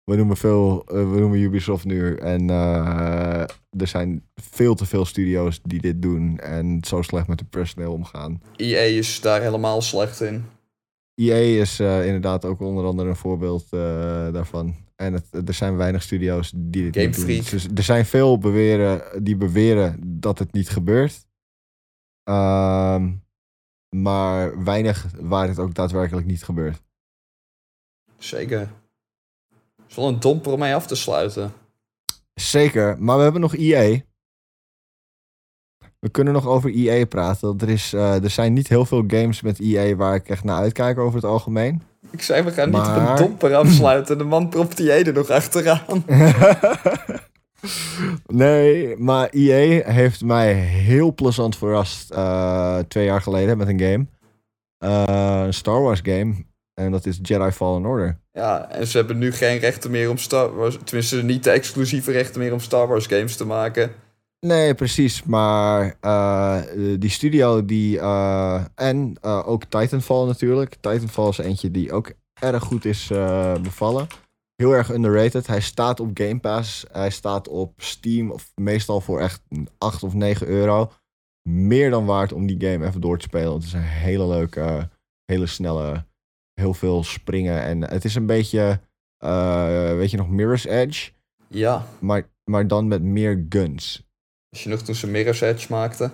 we 0.05 0.17
noemen 0.17 0.37
veel, 0.37 0.85
uh, 0.89 1.13
we 1.13 1.19
noemen 1.19 1.39
Ubisoft 1.39 1.85
nu. 1.85 2.17
En 2.17 2.51
uh, 2.51 3.41
er 3.71 3.87
zijn 3.87 4.29
veel 4.35 4.75
te 4.75 4.87
veel 4.87 5.05
studio's 5.05 5.61
die 5.63 5.81
dit 5.81 6.03
doen 6.03 6.39
en 6.39 6.79
zo 6.87 7.03
slecht 7.03 7.27
met 7.27 7.39
de 7.39 7.45
personeel 7.45 7.93
omgaan. 7.93 8.43
EA 8.57 8.81
is 8.81 9.21
daar 9.21 9.41
helemaal 9.41 9.83
slecht 9.83 10.21
in. 10.21 10.45
EA 11.15 11.61
is 11.61 11.81
uh, 11.81 12.07
inderdaad 12.07 12.45
ook 12.45 12.61
onder 12.61 12.85
andere 12.85 13.09
een 13.09 13.17
voorbeeld 13.17 13.71
daarvan. 14.33 14.75
En 14.97 15.13
het, 15.13 15.49
er 15.49 15.55
zijn 15.55 15.77
weinig 15.77 16.03
studio's 16.03 16.53
die 16.57 16.91
dit 16.91 17.17
Game 17.17 17.27
doen. 17.27 17.45
Dus 17.51 17.69
er 17.75 17.83
zijn 17.83 18.07
veel 18.07 18.39
beweren, 18.39 19.25
die 19.25 19.37
beweren 19.37 20.01
dat 20.21 20.39
het 20.39 20.53
niet 20.53 20.69
gebeurt. 20.69 21.27
Uh, 22.29 23.05
maar 23.97 24.65
weinig 24.65 25.07
waar 25.21 25.49
het 25.49 25.59
ook 25.59 25.75
daadwerkelijk 25.75 26.27
niet 26.27 26.45
gebeurt. 26.45 26.83
Zeker 28.19 28.71
is 29.91 29.97
wel 29.97 30.09
een 30.09 30.21
domper 30.21 30.53
om 30.53 30.59
mij 30.59 30.75
af 30.75 30.87
te 30.87 30.95
sluiten. 30.95 31.53
Zeker, 32.35 32.97
maar 32.99 33.17
we 33.17 33.23
hebben 33.23 33.41
nog 33.41 33.57
EA. 33.57 34.01
We 35.99 36.09
kunnen 36.09 36.33
nog 36.33 36.47
over 36.47 36.75
EA 36.75 37.07
praten. 37.07 37.57
Er, 37.59 37.69
is, 37.69 37.95
uh, 37.95 38.25
er 38.25 38.31
zijn 38.31 38.53
niet 38.53 38.69
heel 38.69 38.85
veel 38.85 39.05
games 39.07 39.41
met 39.41 39.61
EA 39.61 39.97
waar 39.97 40.15
ik 40.15 40.29
echt 40.29 40.45
naar 40.45 40.57
uitkijk 40.57 40.99
over 40.99 41.15
het 41.15 41.25
algemeen. 41.25 41.83
Ik 42.11 42.23
zei, 42.23 42.43
we 42.43 42.51
gaan 42.51 42.71
niet 42.71 42.79
op 42.79 42.97
een 42.97 43.17
domper 43.17 43.55
afsluiten. 43.55 44.19
De 44.19 44.25
man 44.25 44.49
propt 44.49 44.77
die 44.77 44.91
er 44.91 45.13
nog 45.13 45.31
achteraan. 45.31 46.05
nee, 48.27 48.97
maar 48.97 49.29
EA 49.29 49.93
heeft 49.93 50.25
mij 50.25 50.55
heel 50.55 51.15
plezant 51.15 51.57
verrast 51.57 52.11
eh, 52.11 52.79
twee 52.79 53.05
jaar 53.05 53.23
geleden 53.23 53.59
met 53.59 53.69
een 53.69 53.81
game. 53.81 54.07
Eh, 54.79 55.43
een 55.45 55.55
Star 55.55 55.83
Wars 55.83 56.01
game. 56.03 56.35
En 56.75 56.91
dat 56.91 57.07
is 57.07 57.19
Jedi 57.23 57.51
Fallen 57.51 57.87
Order. 57.87 58.21
Ja, 58.41 58.69
en 58.71 58.87
ze 58.87 58.97
hebben 58.97 59.19
nu 59.19 59.33
geen 59.33 59.59
rechten 59.59 59.91
meer 59.91 60.11
om 60.11 60.19
Star 60.19 60.55
Wars... 60.55 60.79
Tenminste, 60.85 61.23
niet 61.23 61.45
de 61.45 61.51
exclusieve 61.51 62.13
rechten 62.13 62.41
meer 62.41 62.53
om 62.53 62.61
Star 62.61 62.89
Wars 62.89 63.07
games 63.07 63.37
te 63.37 63.45
maken. 63.45 63.93
Nee, 64.47 64.75
precies. 64.75 65.23
Maar 65.23 65.97
eh, 66.01 66.63
die 66.99 67.11
studio 67.11 67.65
die... 67.65 67.99
eh, 67.99 68.65
en 68.75 69.17
eh, 69.21 69.49
ook 69.49 69.65
Titanfall 69.65 70.27
natuurlijk. 70.27 70.75
Titanfall 70.75 71.29
is 71.29 71.39
eentje 71.39 71.71
die 71.71 71.93
ook 71.93 72.13
erg 72.41 72.63
goed 72.63 72.85
is 72.85 73.07
bevallen. 73.63 74.07
Heel 74.57 74.73
erg 74.73 74.91
underrated. 74.91 75.47
Hij 75.47 75.61
staat 75.61 76.01
op 76.01 76.11
Game 76.15 76.41
Pass. 76.41 76.85
Hij 76.93 77.11
staat 77.11 77.49
op 77.49 77.73
Steam. 77.77 78.31
Of 78.31 78.53
meestal 78.55 79.01
voor 79.01 79.21
echt 79.21 79.43
8 79.79 80.03
of 80.03 80.15
9 80.15 80.47
euro. 80.47 80.93
Meer 81.49 81.91
dan 81.91 82.05
waard 82.07 82.33
om 82.33 82.47
die 82.47 82.71
game 82.71 82.87
even 82.87 83.01
door 83.01 83.19
te 83.19 83.25
spelen. 83.25 83.53
Het 83.53 83.63
is 83.63 83.73
een 83.73 83.81
hele 83.81 84.27
leuke, 84.27 84.89
hele 85.25 85.47
snelle... 85.47 86.09
Heel 86.61 86.75
veel 86.75 87.05
springen. 87.05 87.63
En 87.63 87.91
het 87.91 88.05
is 88.05 88.15
een 88.15 88.27
beetje... 88.27 88.81
eh, 89.19 89.95
weet 89.95 90.11
je 90.11 90.17
nog, 90.17 90.29
Mirror's 90.29 90.65
Edge? 90.65 91.11
Ja, 91.49 91.87
Maar, 91.99 92.29
maar 92.45 92.67
dan 92.67 92.89
met 92.89 93.03
meer 93.03 93.47
guns. 93.49 94.07
als 94.51 94.63
je 94.63 94.69
nog 94.69 94.81
toen 94.83 94.95
ze 94.95 95.07
Mirror's 95.07 95.41
Edge 95.41 95.67
maakten. 95.71 96.13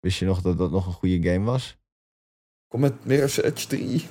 Wist 0.00 0.18
je 0.18 0.24
nog 0.24 0.40
dat 0.42 0.58
dat 0.58 0.70
nog 0.70 0.86
een 0.86 0.92
goede 0.92 1.30
game 1.30 1.44
was? 1.44 1.76
Kom 2.68 2.80
met 2.80 2.92
Mirror's 3.04 3.42
Edge 3.42 3.66
3. 3.66 4.06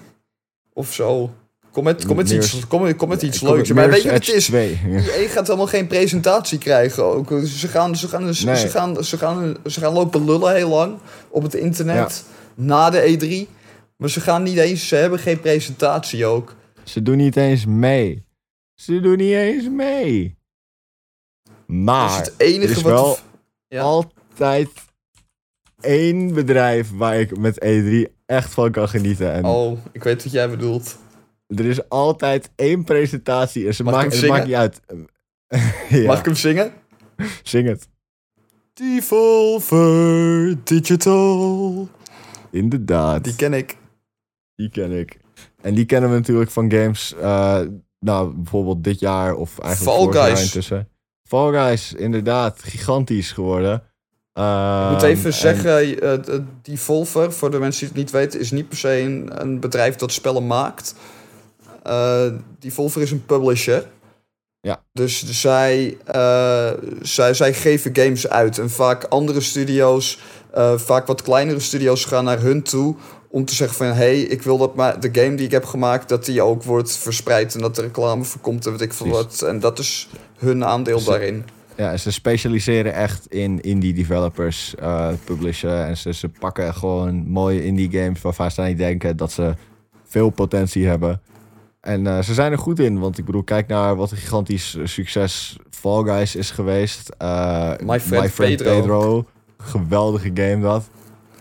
Of 0.74 0.94
zo. 0.94 1.34
Kom 1.72 1.84
met, 1.84 2.06
kom 2.06 2.16
met, 2.16 2.28
Mirror's- 2.30 2.54
iets, 2.54 2.68
kom, 2.68 2.96
kom 2.96 3.10
met 3.10 3.22
iets 3.22 3.40
Kom, 3.40 3.48
leuks. 3.56 3.72
Maar 3.72 3.90
weet 3.90 4.02
je 4.02 4.12
wat 4.12 4.26
het 4.26 4.36
is? 4.36 4.46
2. 4.46 4.80
Ja. 4.86 5.00
EA 5.00 5.28
gaat 5.28 5.46
helemaal 5.48 5.68
geen 5.68 5.88
presentatie 5.88 6.58
krijgen 6.58 7.04
ook. 7.04 7.30
Ze 7.46 7.68
gaan, 7.68 7.96
ze 7.96 8.08
gaan, 8.08 8.24
Nee. 8.24 8.34
ze 8.34 8.68
gaan, 8.70 9.04
ze 9.04 9.18
gaan, 9.18 9.56
ze 9.66 9.80
gaan 9.80 9.94
lopen 9.94 10.26
lullen 10.26 10.56
heel 10.56 10.70
lang 10.70 10.98
op 11.30 11.44
het 11.44 11.54
internet. 11.54 12.26
Na 12.56 12.90
de 12.90 13.02
E3. 13.48 13.54
Maar 13.98 14.10
ze 14.10 14.22
gaan 14.22 14.44
niet 14.44 14.58
eens, 14.58 14.88
ze 14.88 14.96
hebben 14.96 15.20
geen 15.20 15.40
presentatie 15.40 16.26
ook. 16.26 16.56
Ze 16.84 17.02
doen 17.02 17.18
niet 17.18 17.36
eens 17.36 17.66
mee. 17.66 18.26
Ze 18.74 19.00
doen 19.00 19.18
niet 19.18 19.34
eens 19.34 19.70
mee. 19.70 20.38
Dat 21.44 21.54
Maar 21.68 22.10
is 22.10 22.16
het 22.28 22.34
enige 22.38 22.64
er 22.72 22.78
is 22.78 22.82
wat... 22.82 22.92
wel 22.92 23.18
Ja. 23.68 23.82
altijd 23.82 24.70
één 25.80 26.34
bedrijf 26.34 26.92
waar 26.92 27.20
ik 27.20 27.38
met 27.38 27.64
E3 27.66 28.12
echt 28.26 28.54
van 28.54 28.72
kan 28.72 28.90
genieten. 28.90 29.32
En 29.32 29.46
Oh, 29.46 29.78
ik 29.92 30.04
weet 30.04 30.24
wat 30.24 30.32
jij 30.32 30.50
bedoelt. 30.50 30.98
er 31.48 31.66
is 31.66 31.90
altijd 31.90 32.50
één 32.56 32.84
presentatie 32.84 33.68
en 33.68 33.76
ze 33.76 33.84
hem 33.84 33.94
het 33.94 34.28
maakt 34.28 34.46
niet 34.46 34.56
uit. 34.56 34.80
ja, 35.90 36.06
Mag 36.06 36.20
ik 36.20 36.26
hem 36.26 36.36
zingen? 36.36 36.74
zing 37.44 37.68
het. 37.68 37.88
Devolver 38.74 40.56
Digital. 40.64 41.88
Inderdaad. 42.52 43.24
Die 43.24 43.36
ken 43.36 43.54
ik. 43.54 43.78
Die 44.56 44.70
ken 44.70 44.92
ik. 44.92 45.18
En 45.62 45.74
die 45.74 45.86
kennen 45.86 46.10
we 46.10 46.16
natuurlijk 46.16 46.52
van 46.52 46.72
games. 46.72 47.14
eh, 47.22 47.60
nou, 48.00 48.34
bijvoorbeeld 48.34 48.84
dit 48.84 49.00
jaar 49.00 49.34
of 49.36 49.60
eigenlijk 49.60 49.92
Fall 49.92 50.04
vorig 50.06 50.16
jaar 50.22 50.36
Guys. 50.36 50.44
intussen. 50.46 50.90
Fall 51.24 51.52
Guys, 51.52 51.94
inderdaad. 51.94 52.64
Gigantisch 52.64 53.32
geworden. 53.32 53.74
Ik 53.74 54.42
moet 54.92 55.02
Ehm, 55.02 55.06
even 55.06 55.26
en- 55.26 55.34
zeggen, 55.34 56.02
eh, 56.02 56.14
d- 56.14 56.42
Devolver, 56.62 57.34
voor 57.34 57.52
de 57.52 57.60
mensen 57.60 57.80
die 57.80 57.88
het 57.90 57.98
niet 57.98 58.12
weten, 58.12 58.40
is 58.40 58.52
niet 58.52 58.68
per 58.70 58.78
se 58.78 59.00
een, 59.00 59.42
een 59.42 59.60
bedrijf 59.60 59.96
dat 59.96 60.12
spellen 60.12 60.48
maakt. 60.48 60.96
Eh 61.84 62.26
Devolver 62.60 63.02
is 63.02 63.12
een 63.12 63.26
publisher. 63.26 63.88
Ja. 64.62 64.84
Dus 64.94 65.42
zij, 65.42 65.98
zij, 67.02 67.34
zij 67.34 67.54
geven 67.54 67.96
games 67.96 68.28
uit. 68.30 68.58
En 68.58 68.70
vaak 68.70 69.04
andere 69.04 69.42
studio's, 69.42 70.20
vaak 70.76 71.08
wat 71.08 71.22
kleinere 71.22 71.60
studio's, 71.60 72.06
gaan 72.06 72.24
naar 72.24 72.40
hun 72.42 72.64
toe 72.64 72.96
om 73.36 73.46
te 73.46 73.56
zeggen 73.56 73.78
van... 73.78 73.88
hé, 73.88 73.94
hey, 73.94 74.20
ik 74.20 74.42
wil 74.42 74.58
dat 74.58 74.76
maar 74.76 75.00
de 75.00 75.10
game 75.12 75.36
die 75.36 75.46
ik 75.46 75.52
heb 75.52 75.66
gemaakt, 75.66 76.10
dat 76.10 76.26
die 76.26 76.42
ook 76.42 76.64
wordt 76.64 76.98
verspreid... 76.98 77.56
en 77.56 77.62
dat 77.62 77.78
er 77.78 77.84
reclame 77.84 78.24
voor 78.24 78.42
komt 78.42 78.66
en 78.66 78.72
weet 78.72 78.82
ik 78.82 78.94
veel 78.94 79.08
Precies. 79.08 79.40
wat. 79.40 79.50
En 79.50 79.60
dat 79.60 79.80
is 79.80 80.10
hun 80.38 80.66
aandeel 80.66 81.00
Ze- 81.00 81.10
daarin. 81.10 81.46
Ja, 81.78 81.98
ze 81.98 82.12
specialiseren 82.12 82.94
echt 82.94 83.28
in 83.28 83.62
indie 83.62 83.94
developers, 83.94 84.76
eh 84.76 85.10
publishen. 85.24 85.86
En 85.86 85.98
ze, 85.98 86.14
ze 86.14 86.30
pakken 86.30 86.74
gewoon 86.74 87.16
mooie 87.28 87.64
indie 87.64 87.92
games 87.92 88.22
waarvan 88.22 88.52
ze 88.52 88.62
niet 88.62 88.78
denken 88.78 89.18
dat 89.18 89.32
ze 89.32 89.54
veel 90.06 90.30
potentie 90.30 90.88
hebben. 90.88 91.22
En 91.82 92.08
eh, 92.08 92.22
ze 92.22 92.34
zijn 92.34 92.52
er 92.52 92.58
goed 92.58 92.80
in, 92.80 93.00
want 93.00 93.18
ik 93.18 93.26
bedoel, 93.26 93.44
kijk 93.44 93.68
naar 93.68 93.96
wat 93.96 94.12
een 94.12 94.18
gigantisch 94.18 94.78
succes 94.84 95.58
Fall 95.70 96.04
Guys 96.04 96.36
is 96.36 96.52
geweest. 96.52 97.10
Eh, 97.18 97.72
My 97.84 98.00
Friend 98.30 98.64
Pedro. 98.64 99.26
Geweldige 99.58 100.32
game 100.34 100.62
dat. 100.62 100.90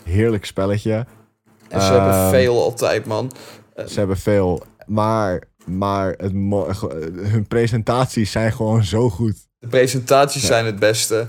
Heerlijk 0.04 0.44
spelletje. 0.44 1.06
En 1.74 1.80
ze 1.80 1.92
hebben 1.92 2.12
Ehm, 2.12 2.30
veel 2.30 2.62
altijd, 2.62 3.04
man. 3.06 3.30
Ze 3.86 3.98
hebben 3.98 4.16
veel, 4.16 4.62
maar, 4.86 5.42
maar 5.66 6.14
het 6.16 6.32
mo- 6.34 6.66
eh, 6.66 6.74
hun 7.16 7.46
presentaties 7.48 8.30
zijn 8.30 8.52
gewoon 8.52 8.84
zo 8.84 9.10
goed. 9.10 9.36
De 9.58 9.66
presentaties 9.68 10.40
Ja. 10.40 10.46
zijn 10.46 10.66
het 10.66 10.78
beste. 10.78 11.26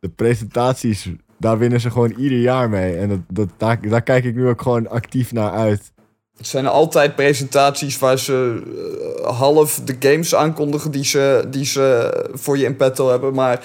de 0.00 0.08
presentaties, 0.08 1.08
daar 1.38 1.58
winnen 1.58 1.80
ze 1.80 1.90
gewoon 1.90 2.10
ieder 2.16 2.38
jaar 2.38 2.68
mee. 2.70 2.96
En 2.96 3.08
dat, 3.08 3.18
dat, 3.28 3.48
daar, 3.56 3.88
daar 3.88 4.02
kijk 4.02 4.24
ik 4.24 4.34
nu 4.34 4.48
ook 4.48 4.62
gewoon 4.62 4.88
actief 4.88 5.32
naar 5.32 5.50
uit. 5.50 5.92
Het 6.36 6.46
zijn 6.46 6.66
altijd 6.66 7.16
presentaties 7.16 7.98
waar 7.98 8.18
ze 8.18 8.62
eh, 9.24 9.38
half 9.38 9.80
de 9.84 9.96
games 9.98 10.34
aankondigen 10.34 10.90
die 10.90 11.04
ze, 11.04 11.44
die 11.50 11.64
ze 11.64 12.12
voor 12.32 12.58
je 12.58 12.64
in 12.64 12.76
petto 12.76 13.08
hebben. 13.08 13.34
Maar 13.34 13.64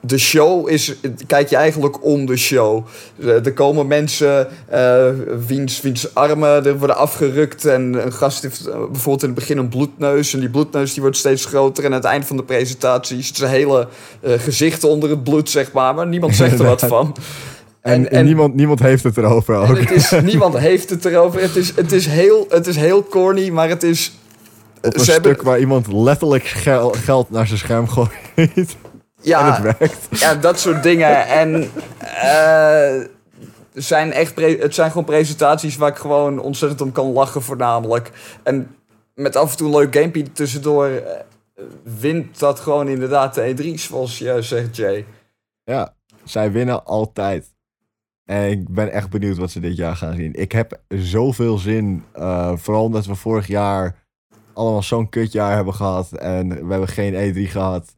de 0.00 0.18
show 0.18 0.68
is, 0.68 0.94
kijk 1.26 1.48
je 1.48 1.56
eigenlijk 1.56 2.04
om 2.04 2.26
de 2.26 2.36
show. 2.36 2.86
Eh, 3.20 3.46
Er 3.46 3.52
komen 3.52 3.86
mensen 3.86 4.48
eh, 4.68 5.06
wiens, 5.46 5.80
wiens 5.80 6.14
armen 6.14 6.66
er 6.66 6.78
worden 6.78 6.96
afgerukt. 6.96 7.64
En 7.64 8.04
een 8.04 8.12
gast 8.12 8.42
heeft 8.42 8.66
eh, 8.66 8.74
bijvoorbeeld 8.76 9.22
in 9.22 9.28
het 9.28 9.38
begin 9.38 9.58
een 9.58 9.68
bloedneus. 9.68 10.34
En 10.34 10.40
die 10.40 10.48
bloedneus 10.50 10.92
die 10.92 11.02
wordt 11.02 11.16
steeds 11.16 11.44
groter. 11.44 11.84
En 11.84 11.90
aan 11.90 11.96
het 11.96 12.04
eind 12.06 12.24
van 12.26 12.36
de 12.36 12.42
presentatie 12.42 13.18
is 13.18 13.32
zijn 13.34 13.50
hele 13.50 13.88
eh, 14.20 14.32
gezicht 14.38 14.84
onder 14.84 15.10
het 15.10 15.24
bloed, 15.24 15.50
zeg 15.50 15.72
maar. 15.72 15.94
Maar 15.94 16.06
niemand 16.06 16.34
zegt 16.36 16.58
er 16.58 16.64
wat 16.66 16.80
van. 16.94 17.16
En, 17.80 18.10
en, 18.10 18.24
niemand, 18.24 18.54
niemand 18.54 18.80
heeft 18.80 19.04
het 19.04 19.16
erover 19.16 19.54
ook. 19.56 19.78
het 19.78 19.90
is, 19.90 20.10
niemand 20.32 20.58
heeft 20.58 20.90
het 20.90 21.04
erover. 21.04 21.40
Het 21.40 21.56
is, 21.56 21.72
het, 21.76 21.92
is 21.92 22.06
heel, 22.06 22.46
het 22.48 22.66
is 22.66 22.76
heel 22.76 23.04
corny, 23.04 23.48
maar 23.50 23.68
het 23.68 23.82
is... 23.82 24.12
Op 24.82 24.94
een 24.94 25.00
stuk 25.00 25.24
hebben- 25.24 25.44
waar 25.44 25.58
iemand 25.58 25.92
letterlijk 25.92 26.44
gel- 26.44 26.94
geld 27.04 27.30
naar 27.30 27.46
zijn 27.46 27.58
scherm 27.58 27.88
gooit. 27.88 28.76
En 29.22 29.28
Ja, 29.28 29.52
het 29.52 29.78
werkt. 29.78 30.08
ja, 30.20 30.34
dat 30.34 30.58
soort 30.58 30.82
dingen. 30.82 31.26
En 31.26 31.70
eh, 32.00 33.04
zijn 33.74 34.12
echt 34.12 34.40
het 34.40 34.74
zijn 34.74 34.90
gewoon 34.90 35.04
presentaties 35.06 35.76
waar 35.76 35.90
ik 35.90 35.96
gewoon 35.96 36.38
ontzettend 36.40 36.80
om 36.80 36.92
kan 36.92 37.12
lachen 37.12 37.42
voornamelijk. 37.42 38.10
En 38.42 38.76
met 39.14 39.36
af 39.36 39.50
en 39.50 39.56
toe 39.56 39.66
een 39.68 39.76
leuk 39.76 39.94
gamepje 39.94 40.32
tussendoor 40.32 40.86
eh, 40.86 41.12
wint 41.82 42.38
dat 42.38 42.60
gewoon 42.60 42.88
inderdaad 42.88 43.34
de 43.34 43.54
E3, 43.56 43.74
zoals 43.74 44.18
je 44.18 44.42
zegt, 44.42 44.76
Jay. 44.76 45.06
Ja, 45.64 45.94
zij 46.24 46.52
winnen 46.52 46.84
altijd. 46.84 47.46
En 48.24 48.50
ik 48.50 48.68
ben 48.68 48.92
echt 48.92 49.10
benieuwd 49.10 49.36
wat 49.36 49.50
ze 49.50 49.60
dit 49.60 49.76
jaar 49.76 49.96
gaan 49.96 50.14
zien. 50.14 50.34
Ik 50.34 50.52
heb 50.52 50.80
zoveel 50.88 51.58
zin. 51.58 52.04
eh, 52.12 52.56
vooral 52.56 52.84
omdat 52.84 53.06
we 53.06 53.14
vorig 53.14 53.46
jaar 53.46 53.94
allemaal 54.52 54.82
zo'n 54.82 55.08
kutjaar 55.08 55.54
hebben 55.54 55.74
gehad. 55.74 56.12
En 56.12 56.48
we 56.48 56.70
hebben 56.70 56.88
geen 56.88 57.14
E3 57.14 57.50
gehad. 57.50 57.94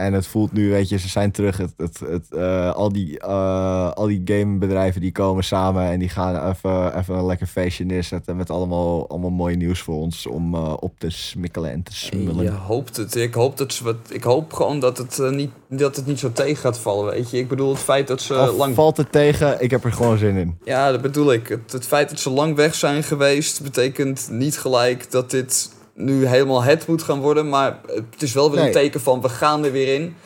En 0.00 0.12
het 0.12 0.26
voelt 0.26 0.52
nu, 0.52 0.70
weet 0.70 0.88
je, 0.88 0.98
ze 0.98 1.08
zijn 1.08 1.30
terug. 1.30 1.56
Het, 1.56 1.72
het, 1.76 1.98
het, 1.98 2.26
eh, 2.30 2.74
al, 2.74 2.92
die, 2.92 3.18
eh, 3.18 3.92
al 3.92 4.06
die 4.06 4.22
gamebedrijven 4.24 5.00
die 5.00 5.12
komen 5.12 5.44
samen 5.44 5.84
en 5.84 5.98
die 5.98 6.08
gaan 6.08 6.50
even, 6.50 6.98
even 6.98 7.14
een 7.14 7.26
lekker 7.26 7.46
feestje 7.46 7.84
neerzetten. 7.84 8.36
Met 8.36 8.50
allemaal, 8.50 9.08
allemaal 9.08 9.30
mooi 9.30 9.56
nieuws 9.56 9.80
voor 9.80 9.94
ons 9.94 10.26
om 10.26 10.54
eh, 10.54 10.74
op 10.80 10.92
te 10.98 11.10
smikkelen 11.10 11.70
en 11.70 11.82
te 11.82 11.94
smullen. 11.94 12.44
Je 12.44 12.50
hoopt 12.50 12.96
het. 12.96 13.14
Ik 13.14 13.34
hoop, 13.34 13.56
dat 13.56 13.72
ze 13.72 13.84
wat, 13.84 13.96
ik 14.08 14.22
hoop 14.22 14.52
gewoon 14.52 14.80
dat 14.80 14.98
het, 14.98 15.30
niet, 15.30 15.50
dat 15.68 15.96
het 15.96 16.06
niet 16.06 16.18
zo 16.18 16.32
tegen 16.32 16.56
gaat 16.56 16.78
vallen, 16.78 17.12
weet 17.14 17.30
je. 17.30 17.38
Ik 17.38 17.48
bedoel, 17.48 17.70
het 17.70 17.82
feit 17.82 18.06
dat 18.06 18.20
ze 18.20 18.34
lang 18.34 18.74
valt 18.74 18.96
het 18.96 19.12
tegen, 19.12 19.62
ik 19.62 19.70
heb 19.70 19.84
er 19.84 19.92
gewoon 19.92 20.18
zin 20.18 20.36
in. 20.36 20.58
Ja, 20.64 20.90
dat 20.90 21.02
bedoel 21.02 21.32
ik. 21.32 21.48
Het, 21.48 21.72
het 21.72 21.86
feit 21.86 22.08
dat 22.10 22.18
ze 22.18 22.30
lang 22.30 22.56
weg 22.56 22.74
zijn 22.74 23.02
geweest, 23.02 23.62
betekent 23.62 24.28
niet 24.30 24.58
gelijk 24.58 25.10
dat 25.10 25.30
dit 25.30 25.78
nu 26.04 26.26
helemaal 26.26 26.62
het 26.62 26.86
moet 26.86 27.02
gaan 27.02 27.20
worden. 27.20 27.48
Maar 27.48 27.80
het 27.86 28.22
is 28.22 28.32
wel 28.32 28.50
weer 28.50 28.58
Nee. 28.58 28.66
een 28.66 28.72
teken 28.72 29.00
van 29.00 29.20
we 29.20 29.28
gaan 29.28 29.64
er 29.64 29.72
weer 29.72 29.94
in. 29.94 30.16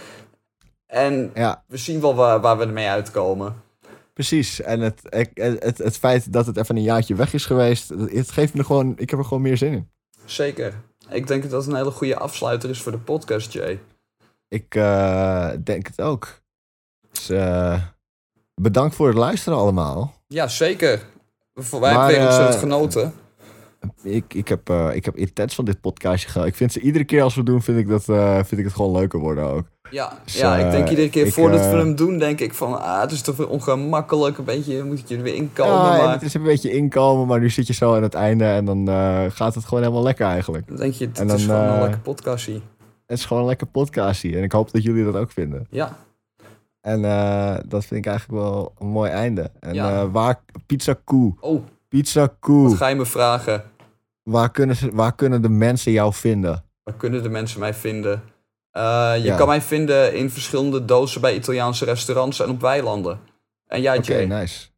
En 0.87 1.31
Ja, 1.35 1.65
we 1.67 1.77
zien 1.77 2.01
wel 2.01 2.15
waar, 2.15 2.41
waar 2.41 2.59
we 2.59 2.65
ermee 2.65 2.89
uitkomen. 2.89 3.63
Precies, 4.13 4.61
en 4.61 4.81
het, 4.81 5.01
het, 5.09 5.31
het, 5.63 5.79
het 5.79 5.99
feit 5.99 6.33
dat 6.33 6.47
het 6.47 6.57
even 6.57 6.77
een 6.77 6.83
jaartje 6.83 7.15
weg 7.15 7.35
is 7.35 7.47
geweest, 7.47 7.89
het 7.89 8.31
geeft 8.31 8.55
me 8.55 8.65
gewoon, 8.65 8.93
ik 8.97 9.11
heb 9.11 9.19
er 9.19 9.25
gewoon 9.25 9.43
meer 9.43 9.57
zin 9.57 9.73
in. 9.73 9.91
Zeker. 10.25 10.75
Ik 11.11 11.27
denk 11.27 11.43
dat 11.43 11.51
dat 11.51 11.67
een 11.67 11.75
hele 11.75 11.91
goede 11.91 12.17
afsluiter 12.17 12.71
is 12.71 12.83
voor 12.83 12.93
de 12.93 12.99
podcast, 12.99 13.53
Jay. 13.53 13.81
Ik 14.49 14.75
eh, 14.75 15.51
denk 15.65 15.87
het 15.87 16.01
ook. 16.01 16.41
Dus 17.13 17.29
eh, 17.31 17.83
bedankt 18.55 18.95
voor 18.95 19.07
het 19.09 19.17
luisteren 19.17 19.59
allemaal. 19.59 20.15
Ja, 20.27 20.49
zeker. 20.49 21.03
Wij 21.55 21.91
hebben 21.91 22.07
weer 22.07 22.21
ontzettend 22.25 22.55
eh, 22.55 22.61
genoten. 22.61 23.15
Ik, 24.03 24.35
ik, 24.35 24.49
heb, 24.49 24.69
eh, 24.71 24.91
ik 24.95 25.05
heb 25.05 25.17
intens 25.17 25.55
van 25.55 25.65
dit 25.65 25.81
podcastje 25.81 26.29
gedaan. 26.29 26.47
Ik 26.47 26.55
vind 26.55 26.73
ze 26.73 26.81
iedere 26.81 27.05
keer 27.05 27.23
als 27.23 27.35
we 27.35 27.43
doen, 27.43 27.63
vind 27.63 27.79
ik, 27.79 27.89
dat, 27.89 28.09
eh, 28.09 28.35
vind 28.35 28.59
ik 28.61 28.65
het 28.65 28.75
gewoon 28.75 28.93
leuker 28.93 29.19
worden 29.19 29.45
ook. 29.45 29.65
Ja, 29.91 30.13
Dus, 30.25 30.35
ja 30.39 30.57
ik 30.57 30.71
denk 30.71 30.85
eh, 30.85 30.91
iedere 30.91 31.09
keer 31.11 31.27
ik, 31.27 31.33
voordat 31.33 31.61
we 31.61 31.77
hem 31.77 31.95
doen, 31.97 32.19
denk 32.19 32.41
ik 32.41 32.55
van, 32.55 32.81
ah, 32.83 33.01
het 33.01 33.11
is 33.11 33.23
toch 33.23 33.37
weer 33.37 33.49
ongemakkelijk, 33.49 34.39
een 34.39 34.45
beetje, 34.45 34.85
moet 34.85 35.09
je 35.09 35.17
er 35.17 35.23
weer 35.23 35.35
inkomen, 35.35 35.75
Ja, 35.75 35.97
maar 35.97 36.13
het 36.13 36.23
is 36.23 36.35
een 36.35 36.43
beetje 36.43 36.71
inkomen, 36.73 37.27
maar 37.27 37.41
nu 37.41 37.51
zit 37.51 37.67
je 37.67 37.73
zo 37.73 37.95
aan 37.95 38.03
het 38.03 38.15
einde 38.15 38.45
en 38.45 38.65
dan 38.65 38.89
gaat 39.33 39.55
het 39.55 39.65
gewoon 39.65 39.83
helemaal 39.83 40.03
lekker 40.03 40.27
eigenlijk. 40.27 40.67
dan 40.69 40.77
denk 40.77 40.93
je, 40.95 41.07
het 41.07 41.19
en 41.19 41.31
is 41.31 41.45
gewoon 41.45 41.61
een 41.61 41.81
lekker 41.81 42.01
podcastie. 42.01 42.63
Het 43.07 43.19
is 43.19 43.25
gewoon 43.25 43.43
een 43.43 43.49
lekker 43.49 43.67
podcastje 43.67 44.37
en 44.37 44.43
ik 44.43 44.53
hoop 44.53 44.71
dat 44.73 44.83
jullie 44.83 45.05
dat 45.05 45.17
ook 45.17 45.31
vinden. 45.31 45.67
Ja, 45.71 45.97
En 46.81 47.03
dat 47.69 47.85
vind 47.85 48.05
ik 48.05 48.07
eigenlijk 48.07 48.41
wel 48.43 48.73
een 48.79 48.87
mooi 48.87 49.11
einde. 49.11 49.51
En 49.61 49.75
Ja. 49.75 50.11
waar, 50.11 50.41
Pizza 50.67 50.97
Koe, 51.05 51.35
oh, 51.41 51.63
Pizza 51.89 52.21
wat 52.21 52.35
Koe, 52.41 52.77
ga 52.77 52.89
je 52.89 52.95
me 52.95 53.07
vragen? 53.07 53.63
Waar 54.25 54.51
kunnen, 54.51 54.77
ze, 54.77 54.91
waar 54.95 55.15
kunnen 55.15 55.43
de 55.43 55.49
mensen 55.49 55.93
jou 55.93 56.13
vinden? 56.13 56.65
Waar 56.83 56.95
kunnen 56.95 57.23
de 57.23 57.29
mensen 57.29 57.61
mij 57.61 57.75
vinden? 57.75 58.23
Eh, 58.71 59.13
je 59.17 59.23
Ja. 59.23 59.37
kan 59.37 59.47
mij 59.47 59.61
vinden 59.61 60.15
in 60.15 60.31
verschillende 60.31 60.85
dozen 60.85 61.21
bij 61.21 61.35
Italiaanse 61.35 61.85
restaurants 61.85 62.41
en 62.41 62.51
op 62.51 62.61
weilanden. 62.61 63.21
En 63.67 63.81
jij, 63.81 63.99
Oké, 63.99 64.25
nice. 64.25 64.69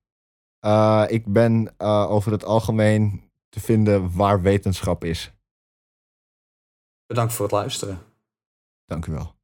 Eh, 0.60 1.04
ik 1.08 1.32
ben 1.32 1.74
eh, 1.76 2.10
over 2.10 2.32
het 2.32 2.44
algemeen 2.44 3.30
te 3.48 3.60
vinden 3.60 4.16
waar 4.16 4.42
wetenschap 4.42 5.04
is. 5.04 5.32
Bedankt 7.06 7.32
voor 7.32 7.44
het 7.44 7.54
luisteren. 7.54 7.98
Dank 8.86 9.06
u 9.06 9.12
wel. 9.12 9.35